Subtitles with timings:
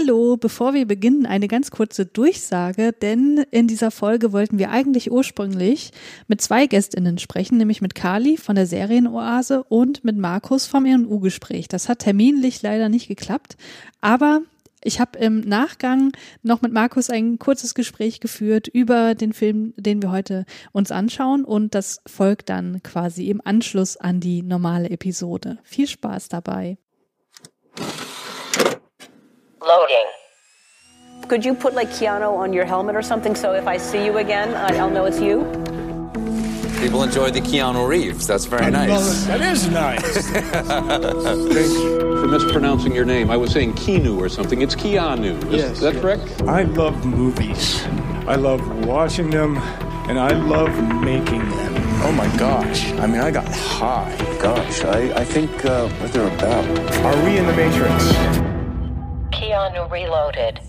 [0.00, 5.10] Hallo, bevor wir beginnen, eine ganz kurze Durchsage, denn in dieser Folge wollten wir eigentlich
[5.10, 5.90] ursprünglich
[6.26, 11.68] mit zwei Gästinnen sprechen, nämlich mit Kali von der Serienoase und mit Markus vom ENU-Gespräch.
[11.68, 13.58] Das hat terminlich leider nicht geklappt,
[14.00, 14.40] aber
[14.82, 16.12] ich habe im Nachgang
[16.42, 21.44] noch mit Markus ein kurzes Gespräch geführt über den Film, den wir heute uns anschauen
[21.44, 25.58] und das folgt dann quasi im Anschluss an die normale Episode.
[25.62, 26.78] Viel Spaß dabei.
[29.62, 30.06] Loading.
[31.28, 34.18] Could you put like Keanu on your helmet or something so if I see you
[34.18, 35.44] again, I'll know it's you?
[36.80, 38.26] People enjoy the Keanu Reeves.
[38.26, 39.24] That's very nice.
[39.26, 40.28] That is nice.
[40.30, 43.30] Thank you for mispronouncing your name.
[43.30, 44.62] I was saying Keanu or something.
[44.62, 45.36] It's Keanu.
[45.52, 46.02] Is Yes, that yes.
[46.02, 46.42] correct?
[46.48, 47.82] I love movies.
[48.26, 49.58] I love watching them,
[50.08, 51.74] and I love making them.
[52.02, 52.90] Oh my gosh.
[52.92, 54.16] I mean, I got high.
[54.40, 56.64] Gosh, I, I think uh, what they're about.
[57.04, 58.59] Are we in the Matrix?
[59.40, 60.60] Keanu Reloaded.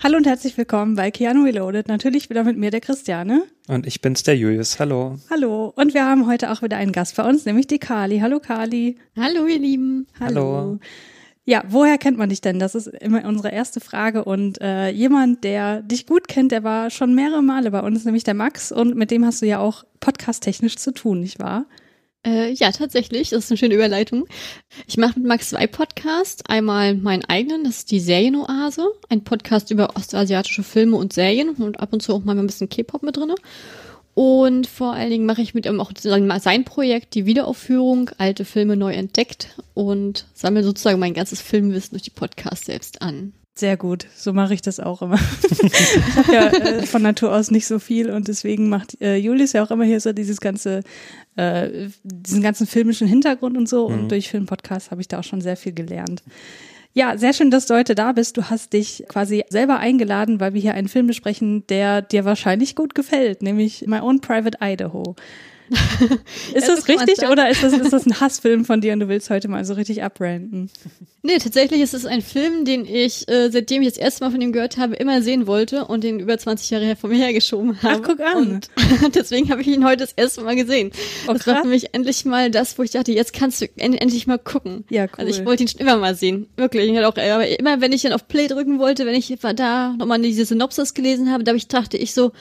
[0.00, 1.88] Hallo und herzlich willkommen bei Keanu Reloaded.
[1.88, 3.42] Natürlich wieder mit mir, der Christiane.
[3.66, 4.78] Und ich bin's, der Julius.
[4.78, 5.18] Hallo.
[5.28, 5.72] Hallo.
[5.74, 8.20] Und wir haben heute auch wieder einen Gast bei uns, nämlich die Kali.
[8.20, 8.96] Hallo Kali.
[9.18, 10.06] Hallo, ihr Lieben.
[10.20, 10.78] Hallo.
[11.44, 12.60] Ja, woher kennt man dich denn?
[12.60, 14.24] Das ist immer unsere erste Frage.
[14.24, 18.22] Und äh, jemand, der dich gut kennt, der war schon mehrere Male bei uns, nämlich
[18.22, 18.70] der Max.
[18.70, 21.66] Und mit dem hast du ja auch podcast-technisch zu tun, nicht wahr?
[22.24, 24.28] Äh, ja, tatsächlich, das ist eine schöne Überleitung.
[24.86, 26.44] Ich mache mit Max zwei Podcasts.
[26.46, 31.80] Einmal meinen eigenen, das ist die Serienoase, ein Podcast über ostasiatische Filme und Serien und
[31.80, 33.34] ab und zu auch mal ein bisschen K-Pop mit drinne.
[34.14, 38.76] Und vor allen Dingen mache ich mit ihm auch sein Projekt, die Wiederaufführung, alte Filme
[38.76, 43.32] neu entdeckt und sammle sozusagen mein ganzes Filmwissen durch die Podcasts selbst an.
[43.54, 45.18] Sehr gut, so mache ich das auch immer.
[45.50, 49.52] ich habe ja äh, von Natur aus nicht so viel und deswegen macht äh, Julius
[49.52, 50.80] ja auch immer hier so dieses ganze,
[51.36, 53.86] äh, diesen ganzen filmischen Hintergrund und so.
[53.86, 56.22] Und durch Filmpodcast habe ich da auch schon sehr viel gelernt.
[56.94, 58.36] Ja, sehr schön, dass du heute da bist.
[58.36, 62.74] Du hast dich quasi selber eingeladen, weil wir hier einen Film besprechen, der dir wahrscheinlich
[62.74, 65.16] gut gefällt, nämlich My Own Private Idaho.
[66.54, 69.30] Ist das richtig oder ist das, ist das ein Hassfilm von dir und du willst
[69.30, 70.70] heute mal so richtig abranten?
[71.24, 74.40] Nee, tatsächlich ist es ein Film, den ich, äh, seitdem ich das erste Mal von
[74.40, 77.80] ihm gehört habe, immer sehen wollte und den über 20 Jahre her von mir hergeschoben
[77.80, 78.02] habe.
[78.02, 78.36] guck an.
[78.36, 78.70] Und
[79.14, 80.90] deswegen habe ich ihn heute das erste Mal gesehen.
[81.28, 81.62] Oh, das war krass.
[81.62, 84.84] für mich endlich mal das, wo ich dachte, jetzt kannst du en endlich mal gucken.
[84.90, 85.10] Ja, cool.
[85.18, 86.48] Also ich wollte ihn schon immer mal sehen.
[86.56, 86.90] Wirklich.
[86.90, 89.94] Ich hatte auch, aber immer wenn ich dann auf Play drücken wollte, wenn ich da
[89.96, 92.32] nochmal diese Synopsis gelesen habe, da ich, dachte ich so,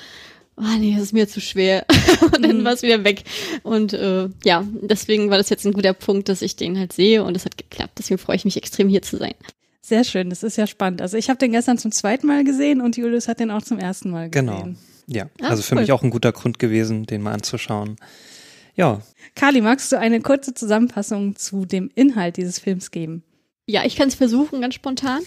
[0.64, 1.86] Ah nee, das ist mir zu schwer.
[2.22, 2.44] und Mhm.
[2.44, 3.24] dann war es wieder weg.
[3.64, 7.24] Und äh, ja, deswegen war das jetzt ein guter Punkt, dass ich den halt sehe
[7.24, 7.94] und es hat geklappt.
[7.98, 9.34] Deswegen freue ich mich extrem hier zu sein.
[9.82, 11.02] Sehr schön, das ist ja spannend.
[11.02, 13.80] Also ich habe den gestern zum zweiten Mal gesehen und Julius hat den auch zum
[13.80, 14.46] ersten Mal gesehen.
[14.48, 14.68] Genau.
[15.08, 15.82] Ja, Ah, also für cool.
[15.82, 17.98] mich auch ein guter Grund gewesen, den mal anzuschauen.
[18.76, 19.02] Ja,
[19.36, 23.24] Kali, magst du eine kurze Zusammenfassung zu dem Inhalt dieses Films geben?
[23.72, 25.22] Ja, ich kann es versuchen, ganz spontan.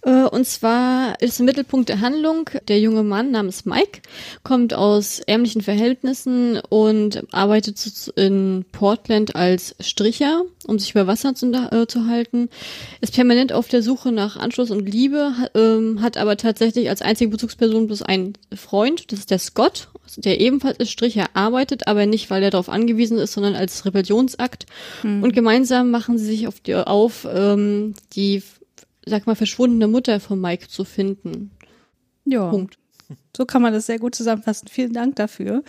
[0.00, 4.00] Äh, Und zwar ist im Mittelpunkt der Handlung der junge Mann namens Mike,
[4.42, 11.52] kommt aus ärmlichen Verhältnissen und arbeitet in Portland als Stricher, um sich über Wasser zu,
[11.52, 12.48] äh, zu halten,
[13.02, 17.02] ist permanent auf der Suche nach Anschluss und Liebe, hat, ähm, hat aber tatsächlich als
[17.02, 22.06] einzige Bezugsperson bloß einen Freund, das ist der Scott, der ebenfalls als Stricher arbeitet, aber
[22.06, 24.66] nicht, weil er darauf angewiesen ist, sondern als Rebellionsakt.
[25.22, 28.42] Und gemeinsam machen sie sich auf, die, auf ähm, die,
[29.06, 31.50] sag mal, verschwundene Mutter von Mike zu finden.
[32.24, 32.78] Ja, Punkt.
[33.36, 34.68] so kann man das sehr gut zusammenfassen.
[34.68, 35.62] Vielen Dank dafür.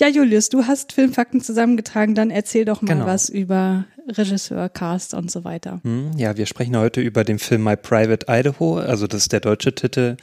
[0.00, 3.06] Ja, Julius, du hast Filmfakten zusammengetragen, dann erzähl doch mal Genau.
[3.06, 5.80] was über Regisseur, Cast und so weiter.
[5.82, 9.40] hm, ja, wir sprechen heute über den Film My Private Idaho, also das ist der
[9.40, 10.16] deutsche Titel.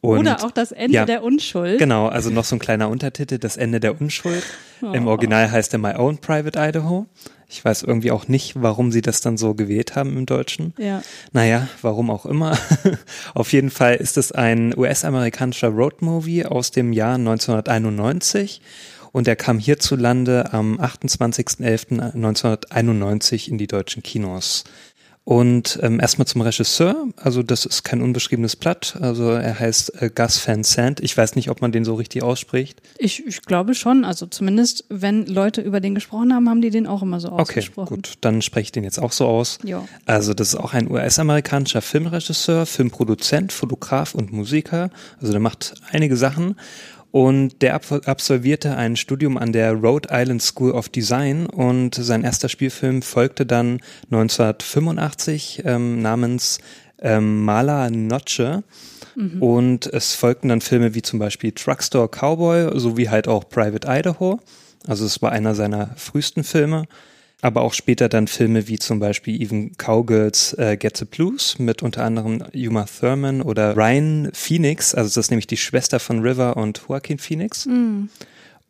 [0.00, 1.78] Und Oder auch das Ende ja, der Unschuld.
[1.78, 4.42] Genau, also noch so ein kleiner Untertitel, das Ende der Unschuld.
[4.80, 5.10] Im Oh.
[5.10, 7.06] Original heißt er My Own Private Idaho.
[7.50, 10.74] Ich weiß irgendwie auch nicht, warum sie das dann so gewählt haben im Deutschen.
[10.78, 11.02] Ja.
[11.32, 12.58] Naja, warum auch immer.
[13.34, 18.60] Auf jeden Fall ist es ein US-amerikanischer Roadmovie aus dem Jahr 1991
[19.18, 24.62] und er kam hierzulande am 28.11.1991 in die deutschen Kinos.
[25.24, 30.08] Und ähm, erstmal zum Regisseur, also das ist kein unbeschriebenes Blatt, also er heißt äh,
[30.08, 31.00] Gus Van Sant.
[31.00, 32.80] Ich weiß nicht, ob man den so richtig ausspricht.
[32.96, 34.04] Ich, ich glaube schon.
[34.06, 37.42] Also zumindest, wenn Leute über den gesprochen haben, haben die den auch immer so Okay,
[37.42, 37.96] ausgesprochen.
[37.96, 39.58] gut, dann spreche ich den jetzt auch so aus.
[39.64, 39.84] Ja.
[40.06, 44.90] Also das ist auch ein US-amerikanischer Filmregisseur, Filmproduzent, Fotograf und Musiker.
[45.20, 46.54] Also der macht einige Sachen.
[47.10, 52.22] Und der ab- absolvierte ein Studium an der Rhode Island School of Design und sein
[52.22, 56.58] erster Spielfilm folgte dann 1985 ähm, namens
[57.00, 58.62] ähm, Mala Noche.
[59.40, 64.38] Und es folgten dann Filme wie zum Beispiel Truckstore Cowboy sowie halt auch Private Idaho.
[64.86, 66.84] Also es war einer seiner frühesten Filme.
[67.40, 71.82] Aber auch später dann Filme wie zum Beispiel Even Cowgirls äh, Get the Blues mit
[71.82, 76.56] unter anderem Uma Thurman oder Ryan Phoenix, also das ist nämlich die Schwester von River
[76.56, 77.66] und Joaquin Phoenix.
[77.66, 78.08] Mhm.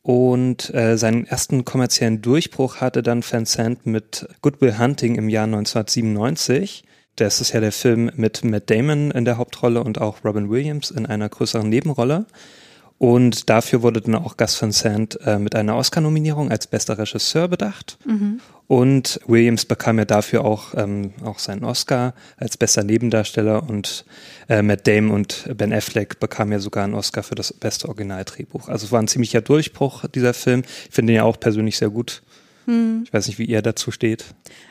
[0.03, 5.29] Und äh, seinen ersten kommerziellen Durchbruch hatte dann Van Sant mit Good Will Hunting im
[5.29, 6.85] Jahr 1997.
[7.17, 10.91] Das ist ja der Film mit Matt Damon in der Hauptrolle und auch Robin Williams
[10.91, 12.27] in einer größeren Nebenrolle.
[12.97, 17.49] Und dafür wurde dann auch Gus Van Sant äh, mit einer Oscar-Nominierung als bester Regisseur
[17.49, 17.99] bedacht.
[18.69, 24.05] Und Williams bekam ja dafür auch, ähm, auch seinen Oscar als bester Nebendarsteller und
[24.49, 28.69] äh, Matt Damon und Ben Affleck bekamen ja sogar einen Oscar für das beste Originaldrehbuch.
[28.69, 30.63] Also es war ein ziemlicher Durchbruch, dieser Film.
[30.89, 32.23] Ich finde ihn ja auch persönlich sehr gut.
[33.03, 34.27] Ich weiß nicht, wie ihr dazu steht.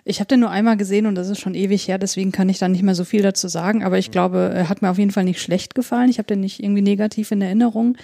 [0.05, 2.59] Ich habe den nur einmal gesehen und das ist schon ewig her, deswegen kann ich
[2.59, 3.83] da nicht mehr so viel dazu sagen.
[3.83, 6.07] Aber ich glaube, er hat mir auf jeden Fall nicht schlecht gefallen.
[6.07, 7.97] Ich habe den nicht irgendwie negativ in Erinnerung.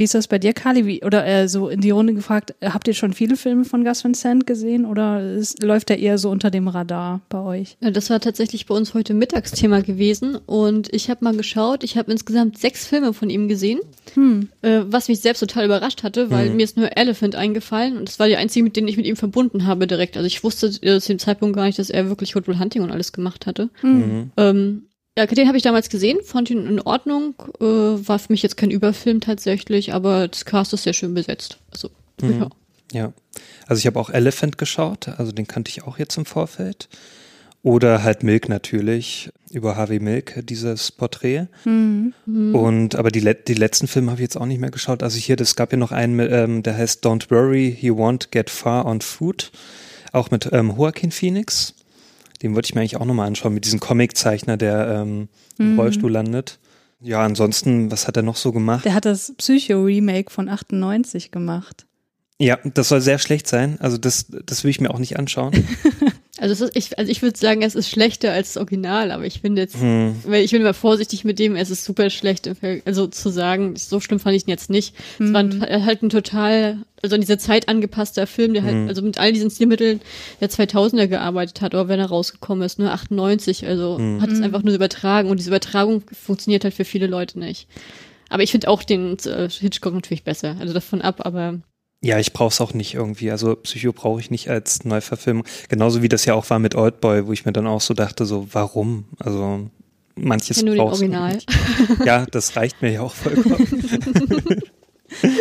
[0.00, 0.86] Wie ist das bei dir, Kali?
[0.86, 3.84] Wie, oder äh, so in die Runde gefragt, äh, habt ihr schon viele Filme von
[3.84, 7.76] Gus Van Sant gesehen oder ist, läuft er eher so unter dem Radar bei euch?
[7.82, 11.98] Ja, das war tatsächlich bei uns heute Mittagsthema gewesen und ich habe mal geschaut, ich
[11.98, 13.80] habe insgesamt sechs Filme von ihm gesehen,
[14.62, 18.18] äh, was mich selbst total überrascht hatte, weil mir ist nur Elephant eingefallen und das
[18.18, 20.16] war die einzige, mit denen ich mit ihm verbunden habe direkt.
[20.16, 22.90] Also ich wusste äh, zu dem Zeitpunkt gar nicht, dass er wirklich Will Hunting und
[22.90, 23.68] alles gemacht hatte.
[24.38, 24.84] Ähm,
[25.18, 28.56] ja, den habe ich damals gesehen, fand ihn in Ordnung, äh, war für mich jetzt
[28.56, 31.58] kein Überfilm tatsächlich, aber das Cast ist sehr schön besetzt.
[31.70, 31.90] Also,
[32.22, 32.48] ja.
[32.92, 33.12] Ja.
[33.66, 36.88] Also ich habe auch Elephant geschaut, also den kannte ich auch jetzt im Vorfeld.
[37.62, 41.46] Oder halt Milk natürlich, über Harvey Milk, dieses Porträt.
[42.54, 45.02] Und aber die, die letzten Filme habe ich jetzt auch nicht mehr geschaut.
[45.02, 48.48] Also hier, es gab ja noch einen, ähm, der heißt Don't Worry, He Won't Get
[48.48, 49.52] Far on Food.
[50.12, 51.74] Auch mit ähm, Joaquin Phoenix.
[52.42, 55.28] Den wollte ich mir eigentlich auch nochmal anschauen, mit diesem Comiczeichner, der ähm,
[55.58, 56.58] im Rollstuhl landet.
[57.02, 58.84] Ja, ansonsten, was hat er noch so gemacht?
[58.84, 61.86] Der hat das Psycho-Remake von 98 gemacht.
[62.38, 63.78] Ja, das soll sehr schlecht sein.
[63.80, 65.52] Also das, das will ich mir auch nicht anschauen.
[66.40, 69.26] Also, es ist, ich, also ich würde sagen, es ist schlechter als das Original, aber
[69.26, 72.50] ich finde jetzt, weil ich bin immer vorsichtig mit dem, es ist super schlecht.
[72.86, 74.94] Also zu sagen, so schlimm fand ich ihn jetzt nicht.
[75.18, 79.02] Es war ein, halt ein total, also an diese Zeit angepasster Film, der halt, also
[79.02, 80.00] mit all diesen Stilmitteln
[80.40, 84.62] der 2000er gearbeitet hat, oder wenn er rausgekommen ist, nur 98, also hat es einfach
[84.62, 87.68] nur übertragen und diese Übertragung funktioniert halt für viele Leute nicht.
[88.30, 91.60] Aber ich finde auch den äh, Hitchcock natürlich besser, also davon ab, aber
[92.02, 93.30] Ja, ich brauche es auch nicht irgendwie.
[93.30, 95.44] Also Psycho brauche ich nicht als Neuverfilmung.
[95.68, 98.24] Genauso wie das ja auch war mit Oldboy, wo ich mir dann auch so dachte,
[98.24, 99.04] so warum?
[99.18, 99.68] Also
[100.16, 101.34] manches Ja, nur den brauchst du Original.
[101.34, 101.50] nicht.
[102.06, 103.66] Ja, das reicht mir ja auch vollkommen.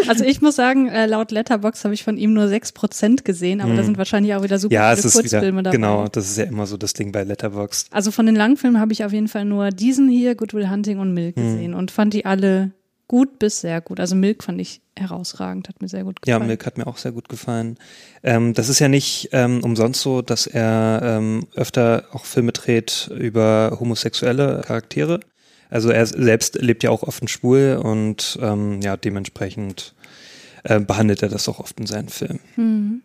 [0.08, 3.76] Also ich muss sagen, äh, laut Letterbox habe ich von ihm nur 6% gesehen, aber
[3.76, 5.78] da sind wahrscheinlich auch wieder super ja, es viele ist wieder Kurzfilme dabei.
[5.78, 6.08] genau.
[6.08, 7.94] Das ist ja immer so das Ding bei Letterboxd.
[7.94, 10.98] Also von den Langfilmen habe ich auf jeden Fall nur diesen hier, Good Will Hunting
[10.98, 11.44] und Milk Hm.
[11.44, 12.72] gesehen und fand die alle
[13.10, 14.00] gut bis sehr gut.
[14.00, 16.48] Also Milk fand ich herausragend, hat mir sehr gut Ja, gefallen.
[16.48, 17.78] Milk hat mir auch sehr gut gefallen.
[18.24, 23.10] Ähm, das ist ja nicht ähm, umsonst so, dass er ähm, öfter auch Filme dreht
[23.14, 25.20] über homosexuelle Charaktere.
[25.70, 29.94] Also er selbst lebt ja auch offen schwul und ähm, ja, dementsprechend
[30.64, 33.02] äh, behandelt er das auch oft in seinen Filmen.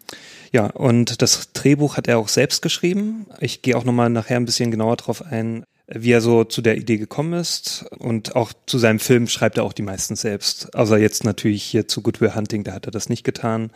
[0.52, 3.26] Ja, und das Drehbuch hat er auch selbst geschrieben.
[3.40, 6.76] Ich gehe auch nochmal nachher ein bisschen genauer drauf ein, wie er so zu der
[6.76, 7.86] Idee gekommen ist.
[7.98, 10.74] Und auch zu seinem Film schreibt er auch die meisten selbst.
[10.74, 13.70] Außer jetzt natürlich hier zu Good Will Hunting, da hat er das nicht getan.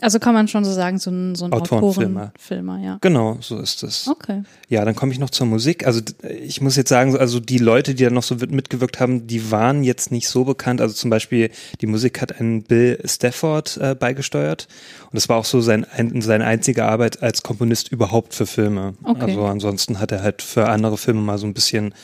[0.00, 2.20] Also kann man schon so sagen, so ein, so ein Autorenfilmer.
[2.34, 2.98] Autorenfilmer, ja.
[3.00, 4.06] Genau, so ist es.
[4.08, 4.42] Okay.
[4.68, 5.86] Ja, dann komme ich noch zur Musik.
[5.86, 6.00] Also
[6.40, 9.26] ich muss jetzt sagen, so- also die Leute, die da noch so mit- mitgewirkt haben,
[9.26, 10.80] die waren jetzt nicht so bekannt.
[10.80, 11.50] Also zum Beispiel
[11.80, 14.68] die Musik hat einen Bill Stafford äh, beigesteuert
[15.04, 18.94] und das war auch so sein, ein, seine einzige Arbeit als Komponist überhaupt für Filme.
[19.02, 19.22] Okay.
[19.22, 21.94] Also ansonsten hat er halt für andere Filme mal so ein bisschen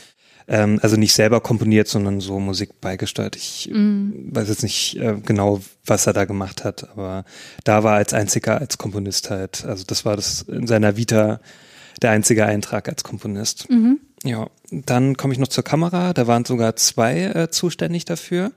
[0.48, 3.36] ähm, also nicht selber komponiert, sondern so Musik beigesteuert.
[3.36, 7.24] Ich äh, weiß jetzt nicht äh, genau, was er da gemacht hat, aber
[7.64, 9.64] da war als einziger als Komponist halt.
[9.64, 11.40] Also das war das in seiner Vita
[12.02, 13.66] der einzige Eintrag als Komponist.
[14.24, 16.12] Ja, dann komme ich noch zur Kamera.
[16.14, 18.52] Da waren sogar zwei äh, zuständig dafür.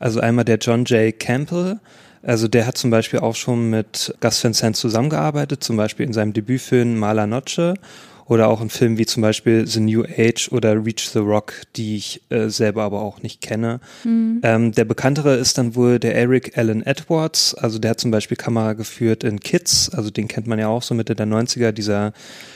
[0.00, 1.18] Also einmal der John J.
[1.18, 1.78] Campbell.
[2.22, 6.12] Also der hat zum Beispiel auch schon mit Gus Van Sant zusammengearbeitet, zum Beispiel in
[6.12, 7.74] seinem Debütfilm Mala Noche
[8.32, 11.96] oder auch in Filmen wie zum Beispiel The New Age oder Reach the Rock, die
[11.96, 13.80] ich äh, selber aber auch nicht kenne.
[14.42, 18.36] Ähm, der bekanntere ist dann wohl der Eric Allen Edwards, also der hat zum Beispiel
[18.36, 22.12] Kamera geführt in Kids, also den kennt man ja auch so Mitte der 90er, dieser,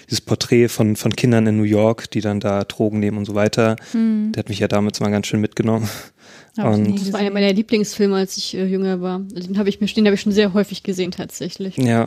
[0.07, 3.35] dieses Porträt von, von Kindern in New York, die dann da Drogen nehmen und so
[3.35, 3.77] weiter.
[4.35, 5.89] Der hat mich ja damals mal ganz schön mitgenommen.
[6.57, 9.21] Das war einer meiner Lieblingsfilme, als ich äh, jünger war.
[9.35, 11.77] Also Den habe ich mir den habe ich schon sehr häufig gesehen tatsächlich.
[11.77, 12.07] ja,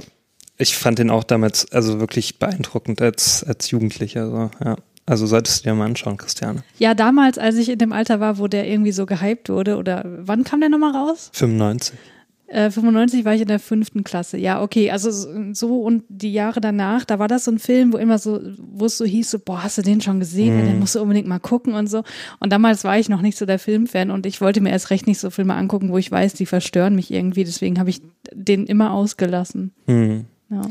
[0.60, 4.30] ich fand den auch damals also wirklich beeindruckend als, als Jugendlicher.
[4.30, 4.76] So, ja.
[5.06, 6.64] Also solltest du dir mal anschauen, Christiane.
[6.78, 10.04] Ja, damals, als ich in dem Alter war, wo der irgendwie so gehypt wurde, oder
[10.06, 11.32] wann kam der nochmal raus?
[11.34, 11.98] 95.
[12.46, 14.38] Äh, 95 war ich in der fünften Klasse.
[14.38, 14.92] Ja, okay.
[14.92, 15.12] Also
[15.54, 18.86] so und die Jahre danach, da war das so ein Film, wo immer so, wo
[18.86, 20.60] es so hieß, so, boah, hast du den schon gesehen?
[20.60, 22.04] Ja, den musst du unbedingt mal gucken und so.
[22.40, 25.08] Und damals war ich noch nicht so der Filmfan und ich wollte mir erst recht
[25.08, 27.44] nicht so Filme angucken, wo ich weiß, die verstören mich irgendwie.
[27.44, 28.02] Deswegen habe ich
[28.34, 29.72] den immer ausgelassen.
[29.86, 30.26] Hm.
[30.50, 30.62] Ja.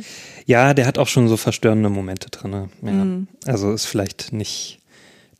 [0.46, 2.70] Ja, der hat auch schon so verstörende Momente drin.
[2.82, 3.50] Ja.
[3.50, 4.77] Also ist vielleicht nicht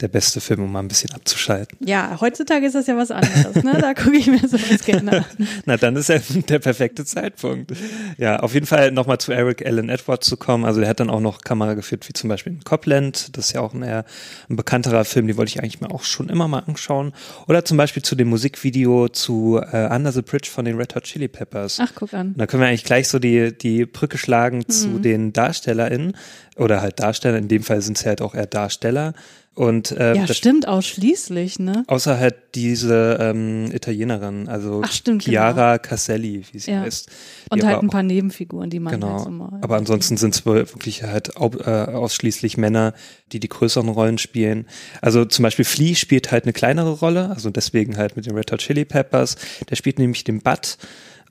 [0.00, 1.76] der beste Film, um mal ein bisschen abzuschalten.
[1.85, 3.64] ja, heutzutage ist das ja was anderes.
[3.64, 3.78] Ne?
[3.81, 5.25] Da gucke ich mir sowas gerne an.
[5.67, 7.73] Na, dann ist ja der perfekte Zeitpunkt.
[8.17, 10.64] Ja, auf jeden Fall nochmal zu Eric Allen Edwards zu kommen.
[10.64, 13.37] Also der hat dann auch noch Kamera geführt, wie zum Beispiel in Copland.
[13.37, 14.05] Das ist ja auch ein eher
[14.49, 17.12] ein bekannterer Film, den wollte ich eigentlich mir auch schon immer mal anschauen.
[17.49, 21.05] Oder zum Beispiel zu dem Musikvideo zu äh, Under the Bridge von den Red Hot
[21.05, 21.78] Chili Peppers.
[21.83, 22.35] Ach, guck an.
[22.37, 24.69] Da können wir eigentlich gleich so die, die Brücke schlagen Mhm.
[24.69, 26.17] zu den DarstellerInnen.
[26.57, 29.14] Oder halt Darsteller, in dem Fall sind es halt auch eher Darsteller.
[29.59, 31.83] Und äh, Ja, das- stimmt ausschließlich, ne?
[31.88, 36.83] Außer halt diese ähm, Italienerin, also Ach, stimmt, Chiara Casselli, wie sie Ja.
[36.83, 37.11] heißt.
[37.50, 39.19] Und halt ein paar Nebenfiguren, die man halt Genau.
[39.19, 39.59] so mal.
[39.62, 42.95] Aber ansonsten sind es wirklich halt äh, ausschließlich Männer,
[43.33, 44.69] die die größeren Rollen spielen.
[45.03, 48.53] Also zum Beispiel Flea spielt halt eine kleinere Rolle, also deswegen halt mit den Red
[48.53, 49.35] Hot Chili Peppers.
[49.69, 50.79] Der spielt nämlich den Bud.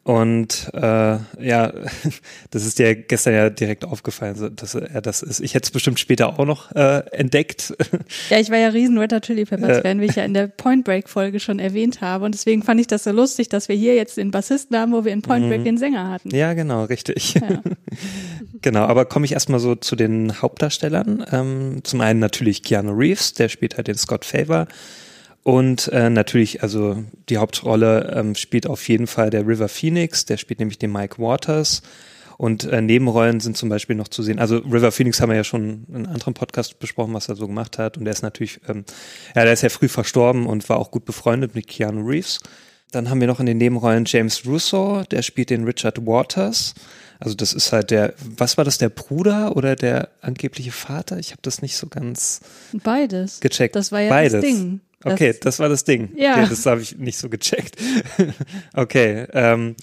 [0.07, 1.73] Und äh, ja,
[2.51, 5.41] das ist dir gestern ja direkt aufgefallen, dass er das ist.
[5.41, 7.75] Ich hätte es bestimmt später auch noch äh, entdeckt.
[8.29, 9.81] Ja, ich war ja riesen Red Hot Chili Peppers Äh.
[9.81, 12.23] Fan, wie ich ja in der Point Break Folge schon erwähnt habe.
[12.23, 15.03] Und deswegen fand ich das so lustig, dass wir hier jetzt den Bassisten haben, wo
[15.03, 16.29] wir in Point Break den Sänger hatten.
[16.29, 16.35] Mhm.
[16.35, 17.35] Ja, genau, richtig.
[18.61, 21.25] genau, aber komme ich erstmal so zu den Hauptdarstellern.
[21.33, 24.67] Ähm, zum einen natürlich Keanu Reeves, der spielt halt den Scott Favor.
[25.47, 30.35] Und äh, natürlich, also die Hauptrolle ähm, spielt auf jeden Fall der River Phoenix, der
[30.35, 31.83] spielt nämlich den Mike Waters.
[32.37, 34.39] Und äh, Nebenrollen sind zum Beispiel noch zu sehen.
[34.39, 37.47] Also River Phoenix haben wir ja schon in einem anderen Podcast besprochen, was er so
[37.47, 37.97] gemacht hat.
[37.97, 38.83] Und der ist natürlich, ähm,
[39.37, 42.41] ja, der ist ja früh verstorben und war auch gut befreundet mit Keanu Reeves.
[42.91, 46.73] Dann haben wir noch in den Nebenrollen James Russo, der spielt den Richard Waters.
[47.21, 51.19] Also das ist halt der, was war das, der Bruder oder der angebliche Vater?
[51.19, 52.41] Ich habe das nicht so ganz
[52.83, 53.39] Beides.
[53.39, 53.77] gecheckt.
[53.77, 54.33] Das war ja Beides.
[54.33, 54.81] das Ding.
[55.01, 56.09] Das- okay, das war das Ding.
[56.15, 56.33] Ja.
[56.37, 57.75] Okay, das habe ich nicht so gecheckt.
[58.73, 59.75] okay, ähm,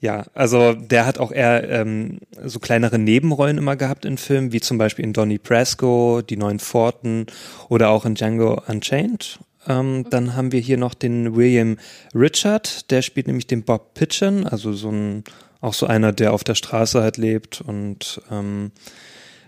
[0.00, 4.60] ja, also der hat auch eher ähm, so kleinere Nebenrollen immer gehabt in Filmen, wie
[4.60, 7.26] zum Beispiel in Donnie Brasco, Die Neuen Pforten
[7.68, 9.40] oder auch in Django Unchained.
[9.68, 11.76] Ähm, Dann haben wir hier noch den William
[12.14, 15.24] Richard, der spielt nämlich den Bob Pitchen, also so ein,
[15.60, 18.70] auch so einer, der auf der Straße halt lebt und ähm,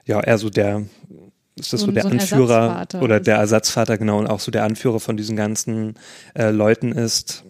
[0.05, 0.83] ja, eher so der,
[1.57, 4.65] ist das So so, der so Anführer oder der Ersatzvater, genau, und auch so der
[4.65, 5.95] Anführer von diesen ganzen
[6.35, 7.45] äh, Leuten ist.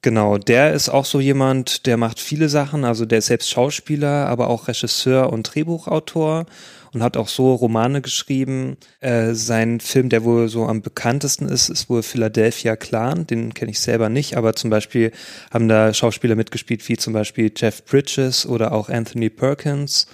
[0.00, 4.28] Genau, der ist auch so jemand, der macht viele Sachen, also der ist selbst Schauspieler,
[4.28, 6.46] aber auch Regisseur und Drehbuchautor
[6.92, 8.76] und hat auch so Romane geschrieben.
[9.00, 13.70] Äh, sein Film, der wohl so am bekanntesten ist, ist wohl Philadelphia Clan, den kenne
[13.70, 15.12] ich selber nicht, aber zum Beispiel
[15.52, 20.06] haben da Schauspieler mitgespielt, wie zum Beispiel Jeff Bridges oder auch Anthony Perkins.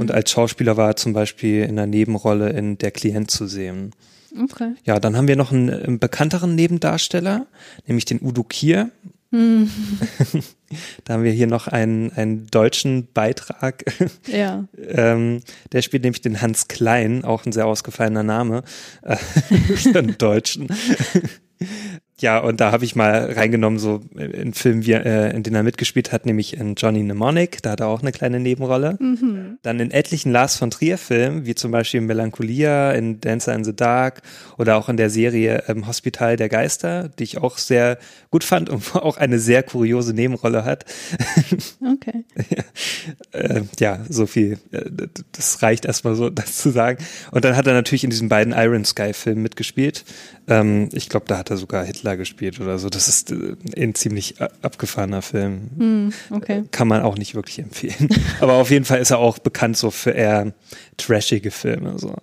[0.00, 3.92] Und als Schauspieler war er zum Beispiel in einer Nebenrolle in Der Klient zu sehen.
[4.38, 4.74] Okay.
[4.84, 7.46] Ja, dann haben wir noch einen, einen bekannteren Nebendarsteller,
[7.86, 8.90] nämlich den Udo Kier.
[11.04, 13.84] da haben wir hier noch einen, einen deutschen Beitrag.
[14.26, 14.64] Ja.
[14.76, 18.62] ähm, der spielt nämlich den Hans Klein, auch ein sehr ausgefallener Name
[19.02, 19.16] äh,
[19.76, 20.68] für einen Deutschen.
[22.20, 25.62] Ja, und da habe ich mal reingenommen, so in Filmen, wie, äh, in denen er
[25.62, 28.98] mitgespielt hat, nämlich in Johnny Mnemonic, da hat er auch eine kleine Nebenrolle.
[29.62, 33.74] Dann in etlichen Lars von Trier-Filmen, wie zum Beispiel in Melancholia, in Dancer in the
[33.74, 34.22] Dark
[34.58, 37.98] oder auch in der Serie ähm, Hospital der Geister, die ich auch sehr
[38.30, 40.84] gut fand und wo auch eine sehr kuriose Nebenrolle hat.
[42.00, 42.24] Okay.
[43.32, 44.58] äh, ja, so viel.
[44.70, 44.84] Äh,
[45.32, 46.98] Das reicht erstmal so, das zu sagen.
[47.30, 50.04] Und dann hat er natürlich in diesen beiden Iron Sky-Filmen mitgespielt.
[50.48, 52.88] Ähm, ich glaube, da hat er sogar Hitler gespielt oder so.
[52.88, 55.70] Das ist äh, ein ziemlich a- abgefahrener Film.
[55.76, 56.64] Hm, okay.
[56.72, 58.08] Kann man auch nicht wirklich empfehlen.
[58.40, 60.52] Aber auf jeden Fall ist er auch bekannt so für eher
[60.96, 61.98] trashige Filme.
[61.98, 62.14] So.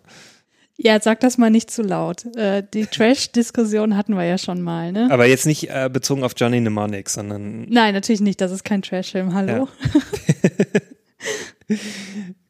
[0.78, 2.26] Ja, sag das mal nicht zu laut.
[2.36, 5.08] Äh, die Trash-Diskussion hatten wir ja schon mal, ne?
[5.10, 8.42] Aber jetzt nicht äh, bezogen auf Johnny Mnemonic, sondern Nein, natürlich nicht.
[8.42, 9.34] Das ist kein Trash-Film.
[9.34, 9.68] Hallo?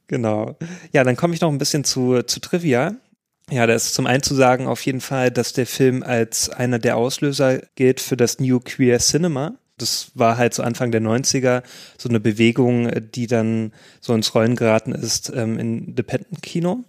[0.09, 0.55] Genau.
[0.93, 2.95] Ja, dann komme ich noch ein bisschen zu, zu Trivia.
[3.49, 6.79] Ja, da ist zum einen zu sagen auf jeden Fall, dass der Film als einer
[6.79, 9.55] der Auslöser gilt für das New Queer Cinema.
[9.77, 11.63] Das war halt so Anfang der 90er
[11.97, 16.83] so eine Bewegung, die dann so ins Rollen geraten ist ähm, in Independent-Kino.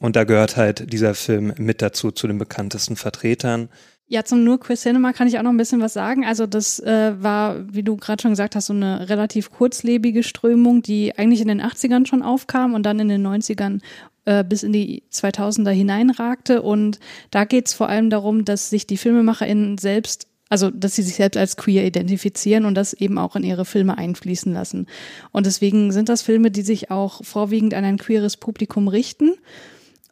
[0.00, 3.68] Und da gehört halt dieser Film mit dazu, zu den bekanntesten Vertretern.
[4.06, 6.24] Ja, zum Nur Queer Cinema kann ich auch noch ein bisschen was sagen.
[6.24, 10.82] Also das äh, war, wie du gerade schon gesagt hast, so eine relativ kurzlebige Strömung,
[10.82, 13.80] die eigentlich in den 80ern schon aufkam und dann in den 90ern
[14.24, 16.62] äh, bis in die 2000er hineinragte.
[16.62, 16.98] Und
[17.30, 21.16] da geht es vor allem darum, dass sich die FilmemacherInnen selbst also dass sie sich
[21.16, 24.86] selbst als queer identifizieren und das eben auch in ihre Filme einfließen lassen.
[25.32, 29.32] Und deswegen sind das Filme, die sich auch vorwiegend an ein queeres Publikum richten.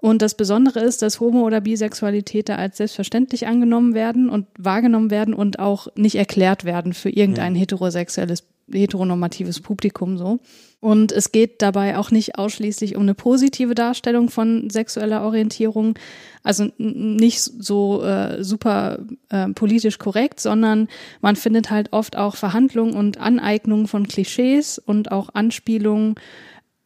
[0.03, 5.13] Und das Besondere ist, dass Homo- oder Bisexualität da als selbstverständlich angenommen werden und wahrgenommen
[5.13, 8.43] werden und auch nicht erklärt werden für irgendein heterosexuelles,
[8.73, 10.41] heteronormatives Publikum so.
[10.81, 15.97] Und es geht dabei auch nicht ausschließlich um eine positive Darstellung von sexueller Orientierung,
[16.43, 20.89] also nicht so äh, super äh, politisch korrekt, sondern
[21.21, 26.17] man findet halt oft auch Verhandlungen und Aneignungen von Klischees und auch Anspielungen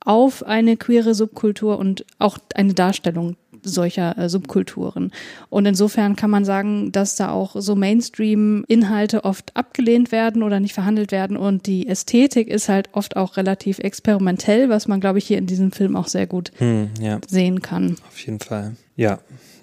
[0.06, 5.10] auf eine queere Subkultur und auch eine Darstellung solcher äh, Subkulturen.
[5.50, 10.72] Und insofern kann man sagen, dass da auch so Mainstream-Inhalte oft abgelehnt werden oder nicht
[10.74, 11.36] verhandelt werden.
[11.36, 15.46] Und die Ästhetik ist halt oft auch relativ experimentell, was man, glaube ich, hier in
[15.46, 17.96] diesem Film auch sehr gut Hm, ja, sehen kann.
[18.08, 18.76] auf jeden Fall.
[18.94, 19.18] Ja.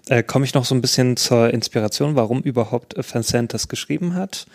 [0.10, 4.16] Äh, Komme ich noch so ein bisschen zur Inspiration, warum überhaupt äh, Vincent das geschrieben
[4.16, 4.46] hat.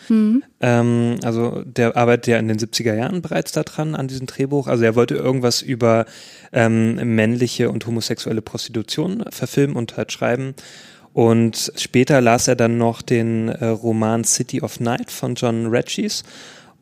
[0.61, 4.67] Ähm, also der arbeitet ja in den 70er Jahren bereits daran, an diesem Drehbuch.
[4.67, 6.05] Also er wollte irgendwas über
[6.53, 10.55] ähm, männliche und homosexuelle Prostitution verfilmen und halt schreiben.
[11.15, 16.25] Und später las er dann noch den äh, Roman City of Night von John Regis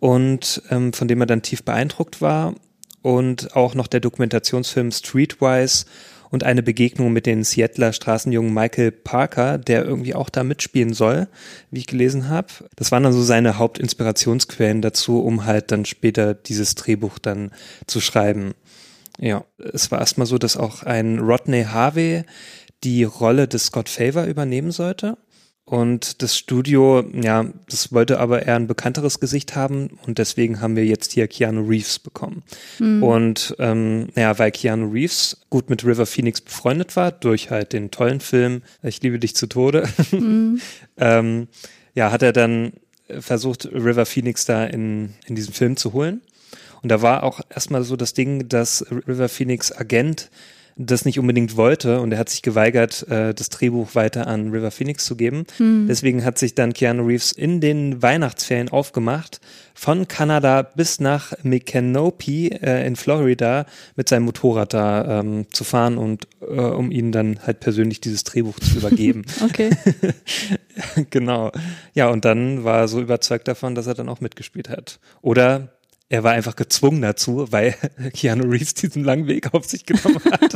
[0.01, 2.55] und ähm, von dem er dann tief beeindruckt war.
[3.03, 5.87] Und auch noch der Dokumentationsfilm Streetwise
[6.37, 11.29] und eine Begegnung mit den Seattler Straßenjungen Michael Parker, der irgendwie auch da mitspielen soll,
[11.71, 12.49] wie ich gelesen habe.
[12.77, 17.53] Das waren dann so seine Hauptinspirationsquellen dazu, um halt dann später dieses Drehbuch dann
[17.87, 18.53] zu schreiben.
[19.19, 22.25] Ja, es war erstmal so, dass auch ein Rodney Harvey
[22.85, 25.17] die Rolle des Scott Favor übernehmen sollte.
[25.69, 30.77] Und das Studio, ja, das wollte aber eher ein bekannteres Gesicht haben und deswegen haben
[30.77, 32.45] wir jetzt hier Keanu Reeves bekommen.
[33.03, 37.91] Und ähm, ja, weil Keanu Reeves gut mit River Phoenix befreundet war, durch halt den
[37.91, 39.89] tollen Film Ich liebe dich zu Tode,
[40.99, 41.49] ähm,
[41.95, 42.73] ja, hat er dann
[43.09, 46.21] versucht, River Phoenix da in, in diesen Film zu holen.
[46.83, 50.31] Und da war auch erstmal so das Ding, dass River Phoenix Agent
[50.77, 54.71] das nicht unbedingt wollte und er hat sich geweigert, äh, das Drehbuch weiter an River
[54.71, 55.45] Phoenix zu geben.
[55.89, 59.41] Deswegen hat sich dann Keanu Reeves in den Weihnachtsferien aufgemacht,
[59.75, 65.99] von Kanada bis nach Micanopy äh, in Florida mit seinem Motorrad da ähm, zu fahren
[65.99, 69.25] und äh, um ihnen dann halt persönlich dieses Drehbuch zu übergeben.
[69.47, 69.71] Okay.
[71.11, 71.53] genau.
[71.95, 74.99] Ja, und dann war er so überzeugt davon, dass er dann auch mitgespielt hat.
[75.23, 75.76] Oder
[76.09, 77.75] er war einfach gezwungen dazu, weil
[78.15, 80.55] Keanu Reeves diesen langen Weg auf sich genommen hat.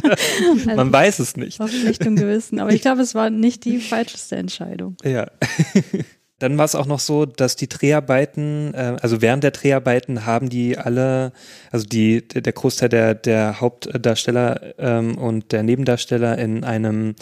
[0.76, 1.60] Man weiß es nicht.
[1.60, 2.60] Auf schlechtem Gewissen.
[2.60, 4.96] Aber ich glaube, es war nicht die falscheste Entscheidung.
[5.04, 5.30] Ja.
[6.38, 10.48] Dann war es auch noch so, dass die Dreharbeiten, äh, also während der Dreharbeiten haben
[10.48, 11.32] die alle,
[11.70, 17.14] also die, der der Großteil der, der Hauptdarsteller ähm, und der Nebendarsteller in einem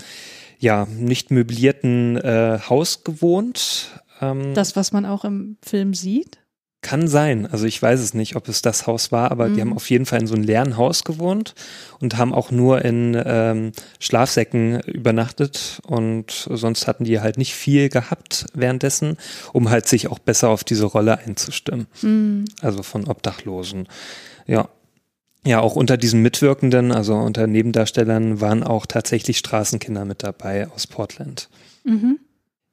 [0.61, 4.03] ja nicht möblierten äh, Haus gewohnt.
[4.21, 6.39] Ähm, Das, was man auch im Film sieht.
[6.81, 7.47] Kann sein.
[7.47, 10.07] Also ich weiß es nicht, ob es das Haus war, aber die haben auf jeden
[10.07, 11.55] Fall in so einem leeren Haus gewohnt
[11.99, 17.89] und haben auch nur in ähm, Schlafsäcken übernachtet und sonst hatten die halt nicht viel
[17.89, 19.17] gehabt währenddessen,
[19.53, 21.89] um halt sich auch besser auf diese Rolle einzustimmen.
[22.63, 23.89] Also von Obdachlosen.
[24.47, 24.69] Ja.
[25.47, 30.87] Ja, auch unter diesen Mitwirkenden, also unter Nebendarstellern, waren auch tatsächlich Straßenkinder mit dabei aus
[30.87, 31.49] Portland.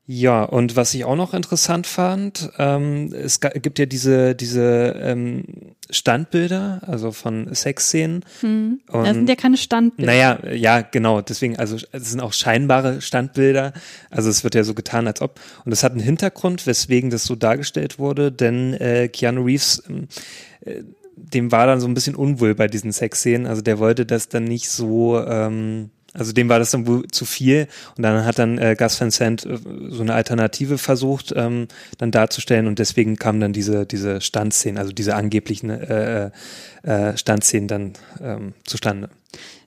[0.07, 5.45] Ja, und was ich auch noch interessant fand, ähm, es gibt ja diese, diese ähm,
[5.89, 8.23] Standbilder, also von Sexszenen.
[8.43, 10.11] Und, Das sind ja keine Standbilder.
[10.11, 13.73] naja, ja, genau, deswegen, also es sind auch scheinbare Standbilder.
[14.11, 15.39] Also es wird ja so getan, als ob.
[15.63, 20.07] Und das hat einen Hintergrund, weswegen das so dargestellt wurde, denn äh, Keanu Reeves, ähm,
[20.61, 20.83] äh,
[21.15, 23.47] dem war dann so ein bisschen unwohl bei diesen Sexszenen.
[23.47, 27.25] Also der wollte das dann nicht so, ähm, also dem war das dann wohl zu
[27.25, 27.67] viel.
[27.97, 29.57] Und dann hat dann äh, Gus Van Sant äh,
[29.89, 32.67] so eine Alternative versucht, ähm, dann darzustellen.
[32.67, 36.31] Und deswegen kamen dann diese, diese Standszenen, also diese angeblichen äh,
[36.83, 39.09] äh, Standszenen dann ähm, zustande.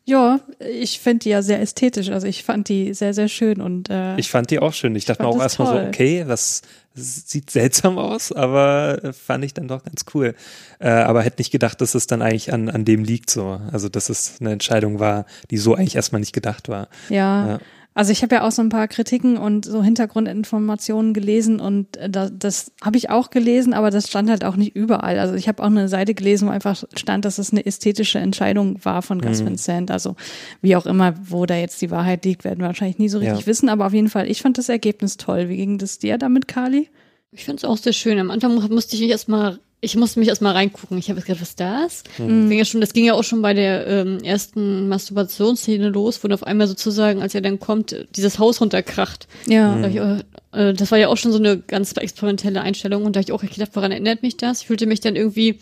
[0.08, 2.08] Ja, ich finde die ja sehr ästhetisch.
[2.08, 4.96] Also ich fand die sehr, sehr schön und äh, Ich fand die auch schön.
[4.96, 6.62] Ich dachte mir auch erstmal so, okay, das
[6.94, 10.34] sieht seltsam aus, aber äh, fand ich dann doch ganz cool.
[10.78, 13.60] Äh, aber hätte nicht gedacht, dass es dann eigentlich an, an dem liegt so.
[13.70, 16.88] Also, dass es eine Entscheidung war, die so eigentlich erstmal nicht gedacht war.
[17.10, 17.48] ja.
[17.48, 17.58] Ja.
[17.98, 22.08] Also ich habe ja auch so ein paar Kritiken und so Hintergrundinformationen gelesen und äh,
[22.08, 25.18] da, das habe ich auch gelesen, aber das stand halt auch nicht überall.
[25.18, 28.78] Also ich habe auch eine Seite gelesen, wo einfach stand, dass es eine ästhetische Entscheidung
[28.84, 29.22] war von Mhm.
[29.22, 29.90] Gus Van Sant.
[29.90, 30.14] Also
[30.62, 33.40] wie auch immer, wo da jetzt die Wahrheit liegt, werden wir wahrscheinlich nie so richtig
[33.40, 33.46] Ja.
[33.46, 33.68] wissen.
[33.68, 35.48] Aber auf jeden Fall, ich fand das Ergebnis toll.
[35.48, 36.88] Wie ging das dir damit, Kali?
[37.32, 38.18] Ich finde es auch sehr schön.
[38.18, 40.96] Am Anfang mu- musste ich mich erstmal, ich musste mich erstmal reingucken.
[40.98, 42.02] Ich habe gedacht, was ist das?
[42.18, 42.40] Mhm.
[42.42, 46.22] Das, ging ja schon, das ging ja auch schon bei der ähm, ersten Masturbationsszene los,
[46.24, 49.28] wo dann auf einmal sozusagen, als er dann kommt, dieses Haus runterkracht.
[49.46, 49.76] Ja.
[49.76, 53.04] Da hab ich, auch- Äh, das war ja auch schon so eine ganz experimentelle Einstellung
[53.04, 54.62] und da habe ich auch gedacht, woran erinnert mich das?
[54.62, 55.58] Ich fühlte mich dann irgendwie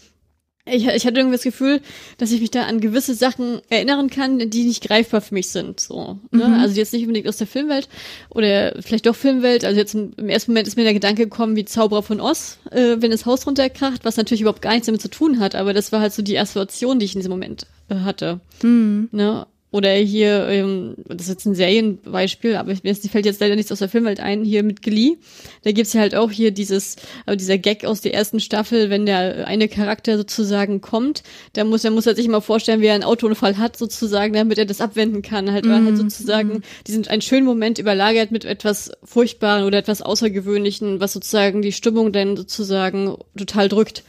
[0.67, 1.81] ich, ich hatte irgendwie das Gefühl,
[2.19, 5.79] dass ich mich da an gewisse Sachen erinnern kann, die nicht greifbar für mich sind.
[5.81, 6.49] So, ne?
[6.49, 6.55] Mhm.
[6.55, 7.89] Also jetzt nicht unbedingt aus der Filmwelt
[8.31, 9.65] oder vielleicht doch Filmwelt.
[9.65, 12.59] Also jetzt im, im ersten Moment ist mir der Gedanke gekommen, wie Zauberer von Oz,
[12.73, 15.73] äh, wenn das Haus runterkracht, was natürlich überhaupt gar nichts damit zu tun hat, aber
[15.73, 18.41] das war halt so die Assoziation, die ich in diesem Moment äh, hatte.
[18.63, 19.09] Mhm.
[19.13, 19.47] Ne?
[19.77, 23.81] Oder hier, ähm, das ist jetzt ein Serienbeispiel, aber mir fällt jetzt leider nichts aus
[23.81, 25.19] der Filmwelt ein, hier mit Glee.
[25.65, 29.05] Da gibt's ja halt auch hier dieses, äh, dieser Gag aus der ersten Staffel, wenn
[29.05, 32.95] der eine Charakter sozusagen kommt, da muss, er muss er sich mal vorstellen, wie er
[32.95, 35.53] einen Autounfall hat sozusagen, damit er das abwenden kann.
[35.53, 41.01] Halt, weil halt sozusagen diesen einen schönen Moment überlagert mit etwas Furchtbaren oder etwas Außergewöhnlichen,
[41.01, 44.05] was sozusagen die Stimmung dann sozusagen total drückt.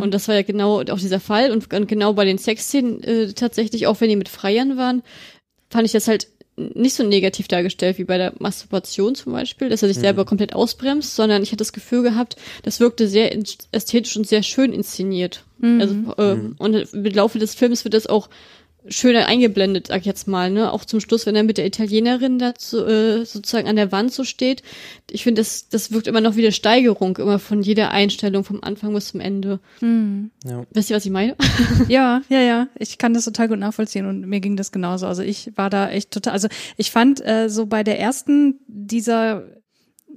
[0.00, 1.50] Und das war ja genau auch dieser Fall.
[1.50, 5.02] Und, und genau bei den Sexszenen äh, tatsächlich, auch wenn die mit Freiern waren,
[5.70, 9.82] fand ich das halt nicht so negativ dargestellt wie bei der Masturbation zum Beispiel, dass
[9.82, 13.36] er sich selber komplett ausbremst, sondern ich hatte das Gefühl gehabt, das wirkte sehr
[13.70, 15.44] ästhetisch und sehr schön inszeniert.
[15.80, 18.28] Also, äh, Und im Laufe des Films wird das auch
[18.86, 20.72] schöner eingeblendet, sag ich jetzt mal, ne?
[20.72, 24.12] Auch zum Schluss, wenn er mit der Italienerin da so, äh, sozusagen an der Wand
[24.12, 24.62] so steht.
[25.10, 28.62] Ich finde, das, das wirkt immer noch wie eine Steigerung, immer von jeder Einstellung, vom
[28.62, 29.60] Anfang bis zum Ende.
[30.44, 30.64] Ja.
[30.72, 31.36] Wisst ihr, was ich meine?
[31.88, 32.68] Ja, ja, ja.
[32.78, 35.06] Ich kann das total gut nachvollziehen und mir ging das genauso.
[35.06, 39.44] Also ich war da echt total, also ich fand äh, so bei der ersten dieser,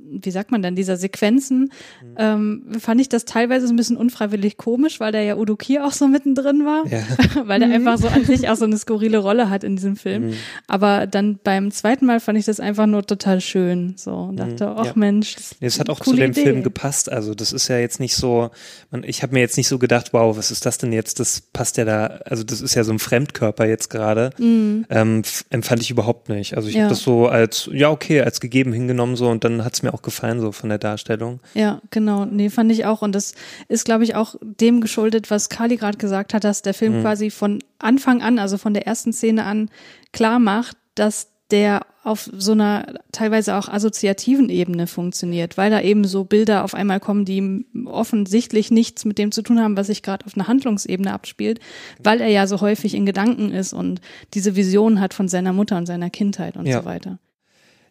[0.09, 1.71] wie sagt man denn, dieser Sequenzen,
[2.17, 5.85] ähm, fand ich das teilweise so ein bisschen unfreiwillig komisch, weil da ja Udo Kier
[5.85, 7.01] auch so mittendrin war, Ja.
[7.47, 10.33] weil der einfach so an sich auch so eine skurrile Rolle hat in diesem Film.
[10.67, 14.67] Aber dann beim zweiten Mal fand ich das einfach nur total schön, so und dachte,
[14.75, 14.91] ach Ja.
[14.95, 16.43] Mensch, das Es hat auch zu dem Idee.
[16.43, 17.11] Film gepasst.
[17.11, 18.49] Also das ist ja jetzt nicht so,
[18.89, 21.19] man, ich habe mir jetzt nicht so gedacht, wow, was ist das denn jetzt?
[21.19, 24.31] Das passt ja da, also das ist ja so ein Fremdkörper jetzt gerade.
[24.39, 24.85] Ähm,
[25.23, 26.55] f- empfand ich überhaupt nicht.
[26.57, 26.79] Also ich Mhm.
[26.79, 26.83] Ja.
[26.85, 29.90] habe das so als, ja okay, als gegeben hingenommen so und dann hat es mir
[29.91, 31.39] auch gefallen so von der Darstellung.
[31.53, 32.25] Ja, genau.
[32.25, 33.01] Nee, fand ich auch.
[33.01, 33.33] Und das
[33.67, 37.29] ist, glaube ich, auch dem geschuldet, was Kali gerade gesagt hat, dass der Film quasi
[37.29, 39.69] von Anfang an, also von der ersten Szene an,
[40.13, 46.05] klar macht, dass der auf so einer teilweise auch assoziativen Ebene funktioniert, weil da eben
[46.05, 50.01] so Bilder auf einmal kommen, die offensichtlich nichts mit dem zu tun haben, was sich
[50.01, 51.59] gerade auf einer Handlungsebene abspielt,
[52.03, 54.01] weil er ja so häufig in Gedanken ist und
[54.33, 56.79] diese Vision hat von seiner Mutter und seiner Kindheit und Ja.
[56.79, 57.19] so weiter.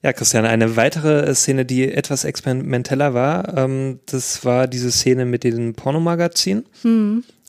[0.02, 5.26] Ja, Christian, eine weitere äh, Szene, die etwas experimenteller war, ähm, das war diese Szene
[5.26, 6.64] mit dem Pornomagazin,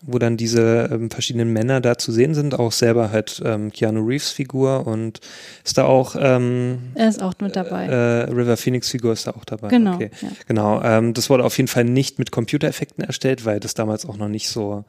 [0.03, 4.01] wo dann diese ähm, verschiedenen Männer da zu sehen sind, auch selber halt ähm, Keanu
[4.05, 5.19] Reeves Figur und
[5.63, 7.85] ist da auch ähm, Er ist auch mit dabei.
[7.85, 9.69] äh, River Phoenix Figur ist da auch dabei.
[9.69, 10.09] Genau, Okay.
[10.21, 10.29] ja.
[10.47, 10.81] Genau.
[10.83, 14.27] Ähm, das wurde auf jeden Fall nicht mit Computereffekten erstellt, weil das damals auch noch
[14.27, 14.83] nicht so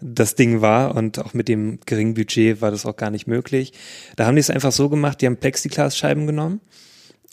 [0.00, 3.72] das Ding war und auch mit dem geringen Budget war das auch gar nicht möglich.
[4.16, 6.60] Da haben die es einfach so gemacht, die haben Plexiglasscheiben genommen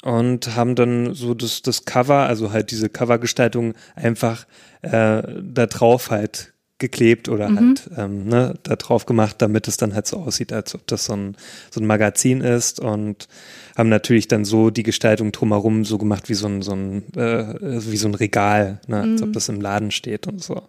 [0.06, 4.46] und haben dann so das, das Cover, also halt diese Covergestaltung einfach
[4.84, 7.58] äh, da drauf halt geklebt oder Mhm.
[7.58, 11.06] halt ähm, ne, da drauf gemacht, damit es dann halt so aussieht, als ob das
[11.06, 11.36] so ein,
[11.72, 13.28] so ein Magazin ist und
[13.76, 17.56] haben natürlich dann so die Gestaltung drumherum so gemacht wie so ein, so ein, äh,
[17.62, 20.64] wie so ein Regal, ne, als ob das im Laden steht und so.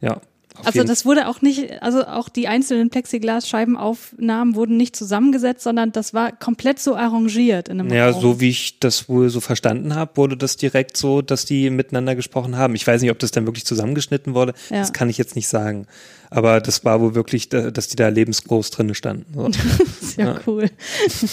[0.00, 0.20] Ja.
[0.64, 6.12] Also das wurde auch nicht, also auch die einzelnen Plexiglasscheibenaufnahmen wurden nicht zusammengesetzt, sondern das
[6.14, 8.20] war komplett so arrangiert in einem Ja, Raum.
[8.20, 12.14] so wie ich das wohl so verstanden habe, wurde das direkt so, dass die miteinander
[12.14, 12.74] gesprochen haben.
[12.74, 14.54] Ich weiß nicht, ob das dann wirklich zusammengeschnitten wurde.
[14.70, 14.78] Ja.
[14.78, 15.86] Das kann ich jetzt nicht sagen.
[16.30, 19.26] Aber das war wohl wirklich, da- dass die da lebensgroß drinne standen.
[19.34, 19.46] So.
[20.00, 20.70] ist ja, cool.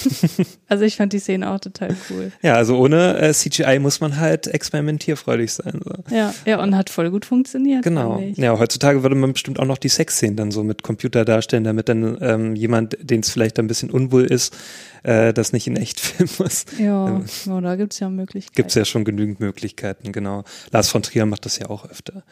[0.67, 2.31] also ich fand die Szene auch total cool.
[2.41, 5.79] ja, also ohne äh, CGI muss man halt experimentierfreudig sein.
[5.83, 6.15] So.
[6.15, 7.83] Ja, ja, und hat voll gut funktioniert.
[7.83, 8.21] Genau.
[8.35, 11.89] Ja, heutzutage würde man bestimmt auch noch die Sexszenen dann so mit Computer darstellen, damit
[11.89, 14.55] dann ähm, jemand, den es vielleicht ein bisschen unwohl ist,
[15.03, 16.65] äh, das nicht in echt filmen muss.
[16.77, 18.55] Ja, ja, da gibt's ja Möglichkeiten.
[18.55, 20.43] Gibt es ja schon genügend Möglichkeiten, genau.
[20.71, 22.23] Lars von Trier macht das ja auch öfter.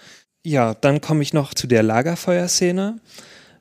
[0.43, 2.99] Ja, dann komme ich noch zu der Lagerfeuerszene,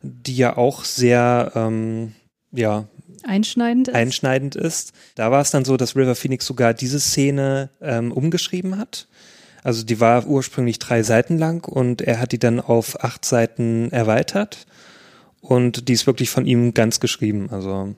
[0.02, 2.12] die ja auch sehr, ähm,
[2.52, 2.86] ja,
[3.26, 3.94] Einschneidend ist.
[3.94, 4.92] einschneidend ist.
[5.14, 9.08] Da war es dann so, dass River Phoenix sogar diese Szene ähm, umgeschrieben hat.
[9.62, 13.90] Also die war ursprünglich drei Seiten lang und er hat die dann auf acht Seiten
[13.90, 14.66] erweitert.
[15.46, 17.48] Und die ist wirklich von ihm ganz geschrieben.
[17.50, 17.94] Also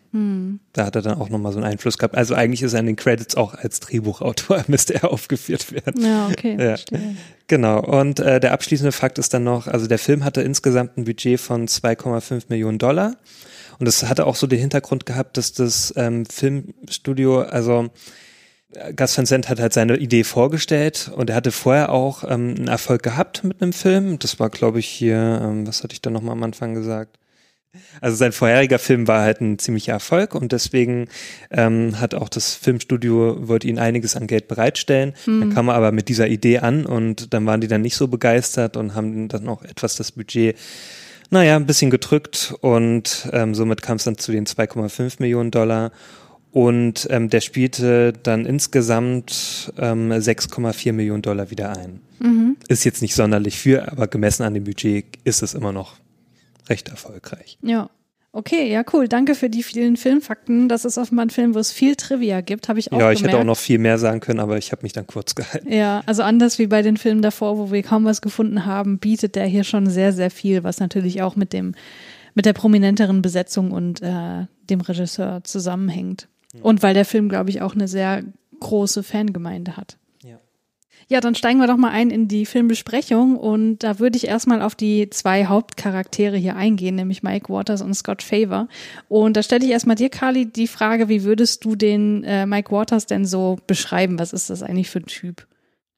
[0.73, 2.17] da hat er dann auch nochmal so einen Einfluss gehabt.
[2.17, 6.05] Also eigentlich ist er in den Credits auch als Drehbuchautor, müsste er aufgeführt werden.
[6.05, 6.59] ja, okay, Ja.
[6.71, 7.15] verstehe.
[7.47, 7.81] Genau.
[7.81, 11.39] Und äh, der abschließende Fakt ist dann noch, also der Film hatte insgesamt ein Budget
[11.41, 13.15] von 2,5 Millionen Dollar.
[13.79, 17.91] Und das hatte auch so den Hintergrund gehabt, dass das ähm, Filmstudio, also
[18.97, 22.69] Gus Van Sant hat halt seine Idee vorgestellt und er hatte vorher auch ähm, einen
[22.69, 24.19] Erfolg gehabt mit einem Film.
[24.19, 27.19] Das war, glaube ich, hier, ähm, was hatte ich da nochmal am Anfang gesagt?
[28.01, 31.09] Also sein vorheriger Film war halt ein ziemlicher Erfolg und deswegen
[31.51, 35.15] ähm, hat auch das Filmstudio, wollte ihn einiges an Geld bereitstellen.
[35.27, 35.41] Mhm.
[35.41, 38.09] Dann kam er aber mit dieser Idee an und dann waren die dann nicht so
[38.09, 40.57] begeistert und haben dann auch etwas das Budget,
[41.31, 45.93] naja, ein bisschen gedrückt und ähm, somit kam es dann zu den 2,5 Millionen Dollar.
[46.53, 52.01] Und ähm, der spielte dann insgesamt ähm, 6,4 Millionen Dollar wieder ein.
[52.19, 52.57] Mhm.
[52.69, 55.97] Ist jetzt nicht sonderlich viel, aber gemessen an dem Budget ist es immer noch
[56.69, 57.59] recht erfolgreich.
[57.63, 57.91] Ja.
[58.33, 59.09] Okay, ja, cool.
[59.09, 60.69] Danke für die vielen Filmfakten.
[60.69, 63.19] Das ist offenbar ein Film, wo es viel Trivia gibt, habe ich auch Ja, ich
[63.21, 63.33] gemerkt.
[63.35, 65.73] hätte auch noch viel mehr sagen können, aber ich habe mich dann kurz gehalten.
[65.73, 69.37] Ja, also anders wie bei den Filmen davor, wo wir kaum was gefunden haben, bietet
[69.37, 71.75] der hier schon sehr, sehr viel, was natürlich auch mit dem,
[72.35, 76.29] mit der prominenteren Besetzung und äh, dem Regisseur zusammenhängt.
[76.61, 78.23] Und weil der Film, glaube ich, auch eine sehr
[78.61, 79.97] große Fangemeinde hat.
[81.09, 81.21] Ja.
[81.21, 84.75] Dann steigen wir doch mal ein in die Filmbesprechung und da würde ich erstmal auf
[84.75, 88.69] die zwei Hauptcharaktere hier eingehen, nämlich Mike Waters und Scott Favor.
[89.09, 92.71] Und da stelle ich erstmal dir, Carly, die Frage, wie würdest du den äh, Mike
[92.71, 94.19] Waters denn so beschreiben?
[94.19, 95.47] Was ist das eigentlich für ein Typ?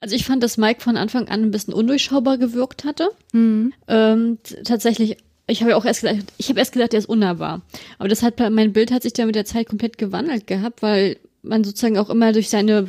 [0.01, 3.09] Also ich fand, dass Mike von Anfang an ein bisschen undurchschaubar gewirkt hatte.
[3.33, 3.73] Mhm.
[3.87, 5.17] Ähm, tatsächlich,
[5.47, 7.61] ich habe ja auch erst gedacht, ich habe erst gedacht, er ist unnahbar.
[7.97, 11.17] Aber das hat mein Bild hat sich da mit der Zeit komplett gewandelt gehabt, weil
[11.41, 12.87] man sozusagen auch immer durch seine,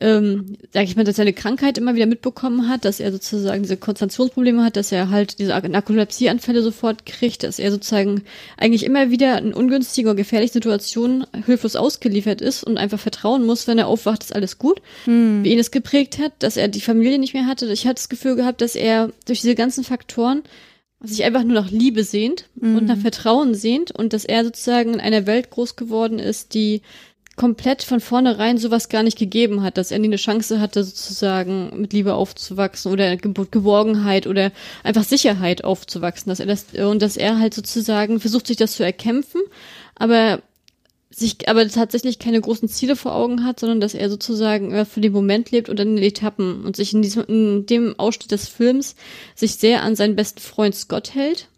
[0.00, 3.76] ähm, sag ich mal, durch seine Krankheit immer wieder mitbekommen hat, dass er sozusagen diese
[3.76, 8.22] Konzentrationsprobleme hat, dass er halt diese Narkolepsieanfälle sofort kriegt, dass er sozusagen
[8.56, 13.66] eigentlich immer wieder in ungünstigen oder gefährlichen Situationen hilflos ausgeliefert ist und einfach vertrauen muss,
[13.66, 14.80] wenn er aufwacht, ist alles gut.
[15.44, 17.70] Wie ihn es geprägt hat, dass er die Familie nicht mehr hatte.
[17.72, 20.42] Ich hatte das Gefühl gehabt, dass er durch diese ganzen Faktoren
[21.00, 25.00] sich einfach nur nach Liebe sehnt und nach Vertrauen sehnt und dass er sozusagen in
[25.00, 26.82] einer Welt groß geworden ist, die
[27.38, 31.70] komplett von vornherein sowas gar nicht gegeben hat, dass er nie eine Chance hatte, sozusagen
[31.80, 37.16] mit Liebe aufzuwachsen oder Ge Geborgenheit oder einfach Sicherheit aufzuwachsen, dass er das und dass
[37.16, 39.40] er halt sozusagen versucht, sich das zu erkämpfen,
[39.94, 40.42] aber
[41.10, 45.12] sich aber tatsächlich keine großen Ziele vor Augen hat, sondern dass er sozusagen für den
[45.12, 48.94] Moment lebt und in den Etappen und sich in diesem in dem Ausschnitt des Films
[49.34, 51.48] sich sehr an seinen besten Freund Scott hält,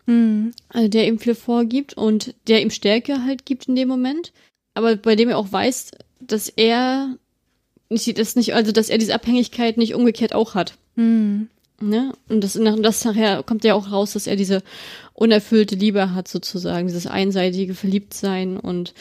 [0.68, 4.32] also der ihm viel vorgibt und der ihm Stärke halt gibt in dem Moment,
[4.74, 7.16] aber bei dem er auch weiß, dass er
[7.88, 10.74] das nicht, also dass er diese Abhängigkeit nicht umgekehrt auch hat.
[11.82, 12.12] Ne?
[12.28, 14.62] Und das, das nachher kommt ja auch raus, dass er diese
[15.14, 18.58] unerfüllte Liebe hat, sozusagen, dieses einseitige Verliebtsein.
[18.58, 18.92] Und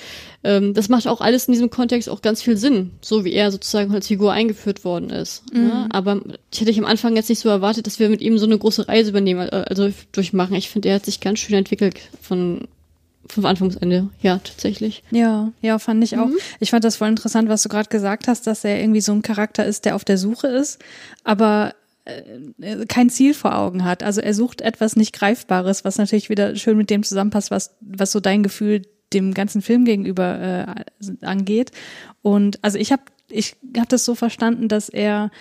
[0.45, 3.51] ähm, das macht auch alles in diesem Kontext auch ganz viel Sinn, so wie er
[3.51, 5.43] sozusagen als Figur eingeführt worden ist.
[5.53, 5.87] Ne?
[5.91, 8.45] Aber ich hätte ich am Anfang jetzt nicht so erwartet, dass wir mit ihm so
[8.45, 10.55] eine große Reise übernehmen, äh, also durchmachen.
[10.55, 12.67] Ich finde, er hat sich ganz schön entwickelt von
[13.27, 15.03] vom Anfangsende, ja, tatsächlich.
[15.11, 16.29] Ja, ja, fand ich auch.
[16.59, 19.21] Ich fand das voll interessant, was du gerade gesagt hast, dass er irgendwie so ein
[19.21, 20.79] Charakter ist, der auf der Suche ist,
[21.23, 21.73] aber
[22.05, 24.03] äh, kein Ziel vor Augen hat.
[24.03, 28.11] Also er sucht etwas nicht Greifbares, was natürlich wieder schön mit dem zusammenpasst, was, was
[28.11, 31.71] so dein Gefühl dem ganzen Film gegenüber äh, angeht.
[32.21, 35.31] Und also ich habe ich hab das so verstanden, dass er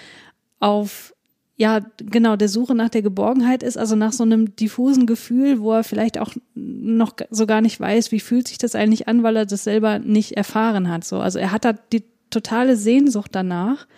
[0.60, 1.14] auf
[1.60, 5.72] ja, genau, der Suche nach der Geborgenheit ist, also nach so einem diffusen Gefühl, wo
[5.72, 9.34] er vielleicht auch noch so gar nicht weiß, wie fühlt sich das eigentlich an, weil
[9.34, 11.02] er das selber nicht erfahren hat.
[11.02, 13.88] So, also er hat da die totale Sehnsucht danach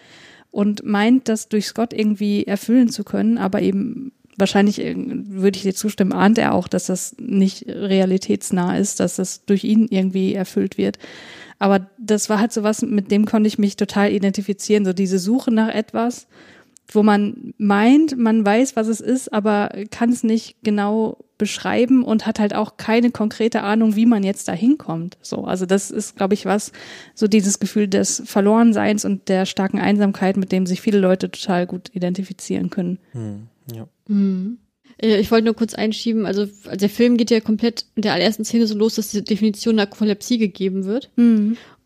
[0.50, 5.62] und meint, das durch Scott irgendwie erfüllen zu können, aber eben wahrscheinlich äh, würde ich
[5.62, 10.32] dir zustimmen, ahnt er auch, dass das nicht realitätsnah ist, dass das durch ihn irgendwie
[10.32, 10.98] erfüllt wird.
[11.58, 15.18] Aber das war halt so was, mit dem konnte ich mich total identifizieren, so diese
[15.18, 16.26] Suche nach etwas,
[16.94, 22.26] wo man meint, man weiß, was es ist, aber kann es nicht genau beschreiben und
[22.26, 25.16] hat halt auch keine konkrete Ahnung, wie man jetzt da hinkommt.
[25.22, 26.72] So, also das ist, glaube ich, was,
[27.14, 31.66] so dieses Gefühl des Verlorenseins und der starken Einsamkeit, mit dem sich viele Leute total
[31.66, 32.98] gut identifizieren können.
[33.12, 33.88] Hm, ja.
[34.98, 38.44] Äh, Ich wollte nur kurz einschieben, also der Film geht ja komplett in der allerersten
[38.44, 41.10] Szene so los, dass die Definition Narkolepsie gegeben wird.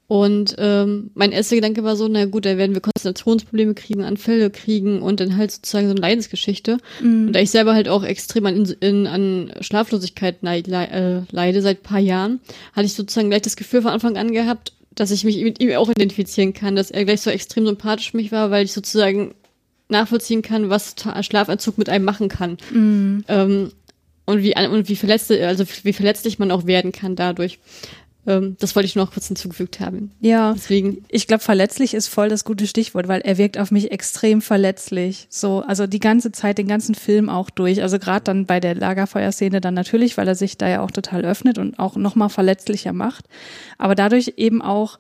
[0.07, 4.51] Und ähm, mein erster Gedanke war so, na gut, da werden wir Konzentrationsprobleme kriegen, Anfälle
[4.51, 6.79] kriegen und dann halt sozusagen so eine Leidensgeschichte.
[7.27, 11.83] Und da ich selber halt auch extrem an, in, an Schlaflosigkeit leid, äh, leide seit
[11.83, 12.41] paar Jahren,
[12.75, 15.75] hatte ich sozusagen gleich das Gefühl von Anfang an gehabt, dass ich mich mit ihm
[15.77, 19.35] auch identifizieren kann, dass er gleich so extrem sympathisch für mich war, weil ich sozusagen
[19.89, 22.59] nachvollziehen kann, was Schlafentzug mit einem machen kann.
[23.29, 23.73] Ähm,
[24.27, 27.59] und wie und wie verletzt, also wie verletzlich man auch werden kann dadurch.
[28.27, 30.11] Ähm, das wollte ich nur noch kurz hinzugefügt haben.
[30.21, 31.05] Ja, Deswegen.
[31.09, 35.27] ich glaube, verletzlich ist voll das gute Stichwort, weil er wirkt auf mich extrem verletzlich.
[35.31, 37.83] So, also die ganze Zeit, den ganzen Film auch durch.
[37.83, 41.25] Also gerade dann bei der Lagerfeuerszene dann natürlich, weil er sich da ja auch total
[41.25, 43.27] öffnet und auch nochmal verletzlicher macht.
[43.79, 44.99] Aber dadurch eben auch,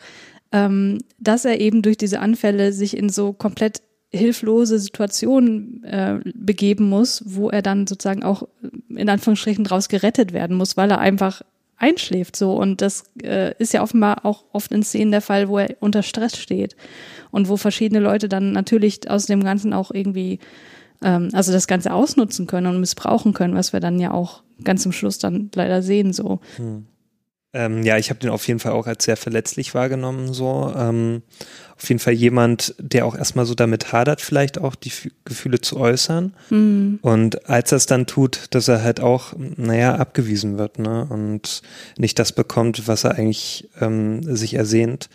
[0.52, 6.88] ähm, dass er eben durch diese Anfälle sich in so komplett hilflose Situation äh, begeben
[6.88, 8.46] muss, wo er dann sozusagen auch
[8.88, 11.42] in Anführungsstrichen draus gerettet werden muss, weil er einfach
[11.76, 15.58] einschläft so und das äh, ist ja offenbar auch oft in Szenen der Fall, wo
[15.58, 16.76] er unter Stress steht
[17.30, 20.38] und wo verschiedene Leute dann natürlich aus dem Ganzen auch irgendwie
[21.02, 24.82] ähm, also das Ganze ausnutzen können und missbrauchen können, was wir dann ja auch ganz
[24.82, 26.40] zum Schluss dann leider sehen so.
[26.56, 26.86] Hm.
[27.52, 30.32] Ähm, ja, ich habe den auf jeden Fall auch als sehr verletzlich wahrgenommen.
[30.32, 31.22] So ähm,
[31.76, 35.60] auf jeden Fall jemand, der auch erstmal so damit hadert, vielleicht auch die F Gefühle
[35.60, 36.32] zu äußern.
[36.50, 36.98] Mhm.
[37.02, 41.06] Und als er es dann tut, dass er halt auch, naja, abgewiesen wird, ne?
[41.08, 41.62] Und
[41.98, 45.08] nicht das bekommt, was er eigentlich ähm, sich ersehnt.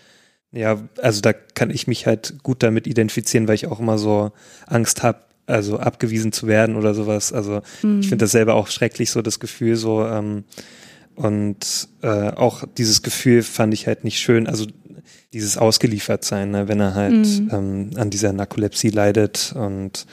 [0.52, 4.32] Ja, also da kann ich mich halt gut damit identifizieren, weil ich auch immer so
[4.66, 7.32] Angst habe, also abgewiesen zu werden oder sowas.
[7.32, 8.02] Also Mhm.
[8.02, 10.44] ich finde das selber auch schrecklich, so das Gefühl, so ähm,
[11.16, 14.48] und äh, auch dieses Gefühl fand ich halt nicht schön.
[14.48, 14.66] Also
[15.34, 17.50] dieses Ausgeliefertsein, ne, wenn er halt Mhm.
[17.52, 20.06] ähm, an dieser Narkolepsie leidet und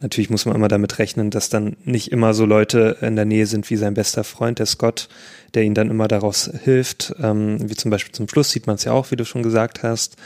[0.00, 3.46] natürlich muss man immer damit rechnen, dass dann nicht immer so Leute in der Nähe
[3.46, 5.08] sind wie sein bester Freund, der Scott,
[5.54, 7.14] der ihn dann immer daraus hilft.
[7.20, 9.82] Ähm, wie zum Beispiel zum Schluss sieht man es ja auch, wie du schon gesagt
[9.82, 10.16] hast.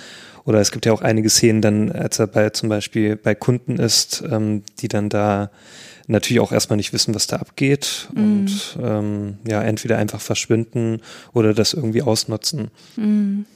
[0.45, 3.77] Oder es gibt ja auch einige Szenen dann, als er bei zum Beispiel bei Kunden
[3.79, 5.51] ist, ähm, die dann da
[6.07, 11.01] natürlich auch erstmal nicht wissen, was da abgeht und ähm, ja, entweder einfach verschwinden
[11.33, 12.69] oder das irgendwie ausnutzen.
[12.97, 13.47] Mhm.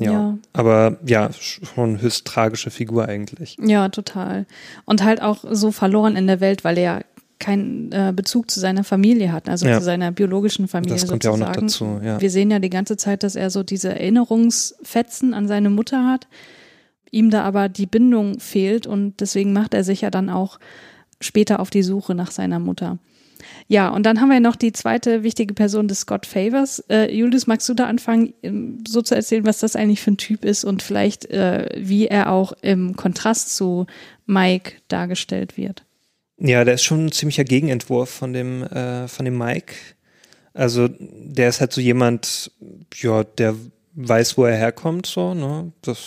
[0.00, 0.12] Ja.
[0.12, 0.38] Ja.
[0.52, 3.56] Aber ja, schon höchst tragische Figur eigentlich.
[3.62, 4.46] Ja, total.
[4.84, 7.00] Und halt auch so verloren in der Welt, weil er ja
[7.38, 9.78] keinen äh, Bezug zu seiner Familie hat, also Ja.
[9.78, 11.96] zu seiner biologischen Familie Das kommt ja auch noch sozusagen.
[12.00, 12.20] dazu, ja.
[12.20, 16.26] Wir sehen ja die ganze Zeit, dass er so diese Erinnerungsfetzen an seine Mutter hat,
[17.10, 20.58] ihm da aber die Bindung fehlt und deswegen macht er sich ja dann auch
[21.20, 22.98] später auf die Suche nach seiner Mutter.
[23.68, 26.80] Ja, und dann haben wir noch die zweite wichtige Person des Scott Favors.
[26.88, 30.16] Äh, Julius, magst du da anfangen, ähm, so zu erzählen, was das eigentlich für ein
[30.16, 33.86] Typ ist und vielleicht, äh, wie er auch im Kontrast zu
[34.26, 35.84] Mike dargestellt wird?
[36.38, 39.74] Ja, der ist schon ein ziemlicher Gegenentwurf von dem, äh, von dem Mike.
[40.54, 42.50] Also der ist halt so jemand,
[42.94, 43.54] ja, der
[43.94, 45.72] weiß, wo er herkommt, so, ne?
[45.82, 45.98] Das,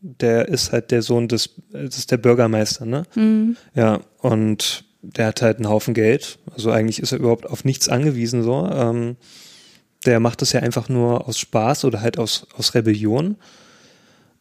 [0.00, 3.04] der ist halt der Sohn des, das ist der Bürgermeister, ne?
[3.14, 3.56] Mhm.
[3.74, 6.38] Ja, und der hat halt einen Haufen Geld.
[6.52, 8.68] Also eigentlich ist er überhaupt auf nichts angewiesen, so.
[8.72, 9.16] Ähm,
[10.06, 13.36] der macht das ja einfach nur aus Spaß oder halt aus, aus Rebellion,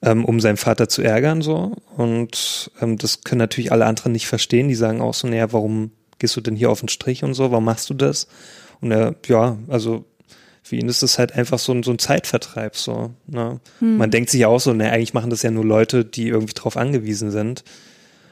[0.01, 1.75] ähm, um seinen Vater zu ärgern, so.
[1.97, 4.67] Und ähm, das können natürlich alle anderen nicht verstehen.
[4.67, 7.51] Die sagen auch so, naja, warum gehst du denn hier auf den Strich und so?
[7.51, 8.27] Warum machst du das?
[8.81, 10.05] Und er, ja, also
[10.63, 13.11] für ihn ist das halt einfach so ein, so ein Zeitvertreib, so.
[13.27, 13.59] Ne?
[13.97, 16.53] Man denkt sich ja auch so, naja, eigentlich machen das ja nur Leute, die irgendwie
[16.53, 17.63] drauf angewiesen sind.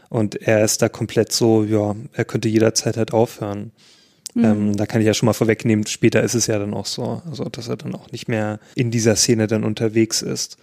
[0.10, 3.72] Und er ist da komplett so, ja, er könnte jederzeit halt aufhören.
[4.36, 7.24] Ähm, da kann ich ja schon mal vorwegnehmen, später ist es ja dann auch so,
[7.28, 10.58] also dass er dann auch nicht mehr in dieser Szene dann unterwegs ist.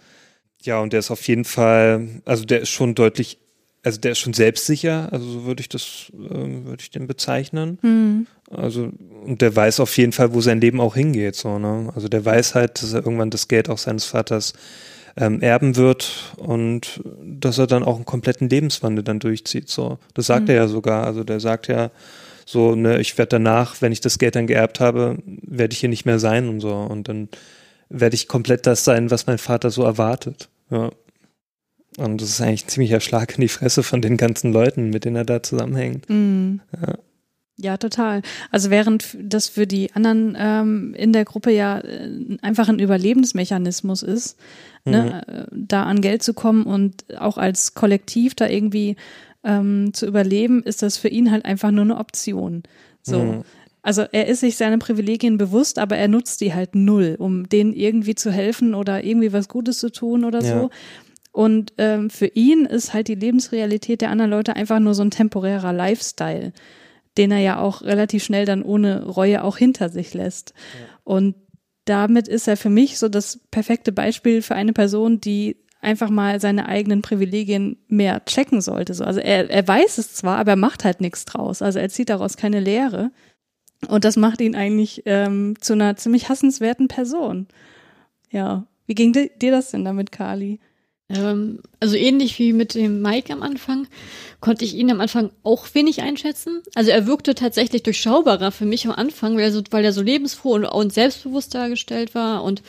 [0.62, 3.38] Ja, und der ist auf jeden Fall, also der ist schon deutlich,
[3.82, 8.28] also der ist schon selbstsicher, also so würde ich das, ähm, würde ich den bezeichnen.
[8.50, 8.90] Also,
[9.24, 11.90] und der weiß auf jeden Fall, wo sein Leben auch hingeht, so, ne?
[11.94, 14.52] Also der weiß halt, dass er irgendwann das Geld auch seines Vaters
[15.16, 19.98] ähm, erben wird und dass er dann auch einen kompletten Lebenswandel dann durchzieht, so.
[20.14, 21.90] Das sagt er ja sogar, also der sagt ja,
[22.46, 25.88] so, ne, ich werde danach, wenn ich das Geld dann geerbt habe, werde ich hier
[25.88, 26.74] nicht mehr sein und so.
[26.74, 27.28] Und dann
[27.88, 30.48] werde ich komplett das sein, was mein Vater so erwartet.
[30.70, 30.90] Ja.
[31.96, 35.04] Und das ist eigentlich ein ziemlicher Schlag in die Fresse von den ganzen Leuten, mit
[35.04, 36.08] denen er da zusammenhängt.
[36.10, 36.60] Mhm.
[36.80, 36.98] Ja.
[37.56, 38.22] Ja, total.
[38.50, 44.02] Also während das für die anderen ähm, in der Gruppe ja äh, einfach ein Überlebensmechanismus
[44.02, 44.36] ist,
[44.84, 48.96] ne, äh, da an Geld zu kommen und auch als Kollektiv da irgendwie
[49.44, 52.64] ähm, zu überleben, ist das für ihn halt einfach nur eine Option.
[53.02, 53.18] So.
[53.22, 53.42] Mhm.
[53.82, 57.74] Also er ist sich seine Privilegien bewusst, aber er nutzt die halt null, um denen
[57.74, 60.60] irgendwie zu helfen oder irgendwie was Gutes zu tun oder Ja.
[60.60, 60.70] so.
[61.32, 65.10] Und ähm, für ihn ist halt die Lebensrealität der anderen Leute einfach nur so ein
[65.10, 66.52] temporärer Lifestyle,
[67.16, 70.54] den er ja auch relativ schnell dann ohne Reue auch hinter sich lässt.
[71.04, 71.34] Und
[71.84, 76.40] damit ist er für mich so das perfekte Beispiel für eine Person, die einfach mal
[76.40, 78.94] seine eigenen Privilegien mehr checken sollte.
[78.94, 81.60] So, also er, er weiß es zwar, aber er macht halt nichts draus.
[81.60, 83.10] Also er zieht daraus keine Lehre.
[83.88, 87.48] Und das macht ihn eigentlich ähm, zu einer ziemlich hassenswerten Person.
[88.30, 88.66] Ja.
[88.86, 90.58] Wie ging di- dir das denn damit, Kali?
[91.10, 93.86] Ähm, also ähnlich wie mit dem Mike am Anfang,
[94.40, 96.62] konnte ich ihn am Anfang auch wenig einschätzen.
[96.74, 100.02] Also er wirkte tatsächlich durchschaubarer für mich am Anfang, weil er so, weil er so
[100.02, 102.62] lebensfroh und, und selbstbewusst dargestellt war und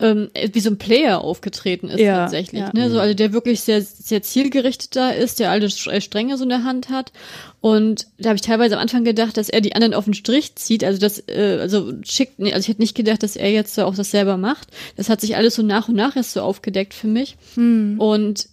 [0.00, 2.60] ähm, wie so ein Player aufgetreten ist Ja, tatsächlich.
[2.62, 2.70] ja.
[2.72, 2.90] Ne?
[2.90, 6.48] So, also der wirklich sehr, sehr zielgerichtet da ist, der alle Sch- Stränge so in
[6.50, 7.12] der Hand hat.
[7.60, 10.54] Und da habe ich teilweise am Anfang gedacht, dass er die anderen auf den Strich
[10.54, 10.82] zieht.
[10.84, 13.84] Also das, äh, also schickt, nee, also ich hätte nicht gedacht, dass er jetzt so
[13.84, 14.68] auch das selber macht.
[14.96, 17.36] Das hat sich alles so nach und nach erst so aufgedeckt für mich.
[17.98, 18.48] Und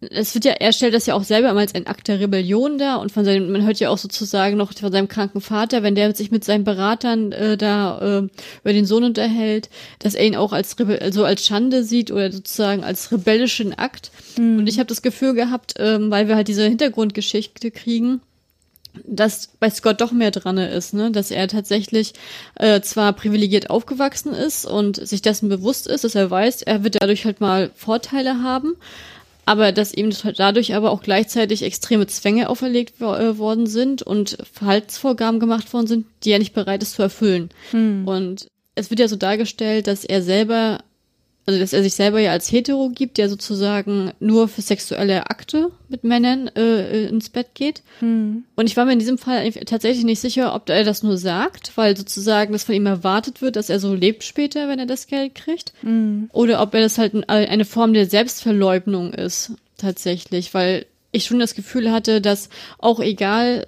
[0.00, 2.78] es wird ja, er stellt das ja auch selber immer als ein Akt der Rebellion
[2.78, 5.94] dar und von seinem, man hört ja auch sozusagen noch von seinem kranken Vater, wenn
[5.94, 8.28] der sich mit seinen Beratern äh, da äh,
[8.62, 12.32] über den Sohn unterhält, dass er ihn auch als Rebe also als Schande sieht oder
[12.32, 14.10] sozusagen als rebellischen Akt.
[14.38, 18.22] Und ich habe das Gefühl gehabt, ähm, weil wir halt diese Hintergrundgeschichte kriegen,
[19.04, 21.10] dass bei Scott doch mehr dran ist, ne?
[21.10, 22.14] dass er tatsächlich
[22.56, 27.00] äh, zwar privilegiert aufgewachsen ist und sich dessen bewusst ist, dass er weiß, er wird
[27.00, 28.76] dadurch halt mal Vorteile haben,
[29.50, 35.40] aber dass ihm dadurch aber auch gleichzeitig extreme Zwänge auferlegt äh, worden sind und Verhaltensvorgaben
[35.40, 37.48] gemacht worden sind, die er nicht bereit ist zu erfüllen.
[38.06, 38.46] Und
[38.76, 40.78] es wird ja so dargestellt, dass er selber
[41.50, 45.70] also dass er sich selber ja als hetero gibt, der sozusagen nur für sexuelle Akte
[45.88, 47.82] mit Männern äh, ins Bett geht.
[48.54, 51.72] Und ich war mir in diesem Fall tatsächlich nicht sicher, ob er das nur sagt,
[51.76, 55.08] weil sozusagen das von ihm erwartet wird, dass er so lebt später, wenn er das
[55.08, 55.72] Geld kriegt.
[56.32, 61.56] Oder ob er das halt eine Form der Selbstverleugnung ist, tatsächlich, weil ich schon das
[61.56, 62.48] Gefühl hatte, dass
[62.78, 63.66] auch egal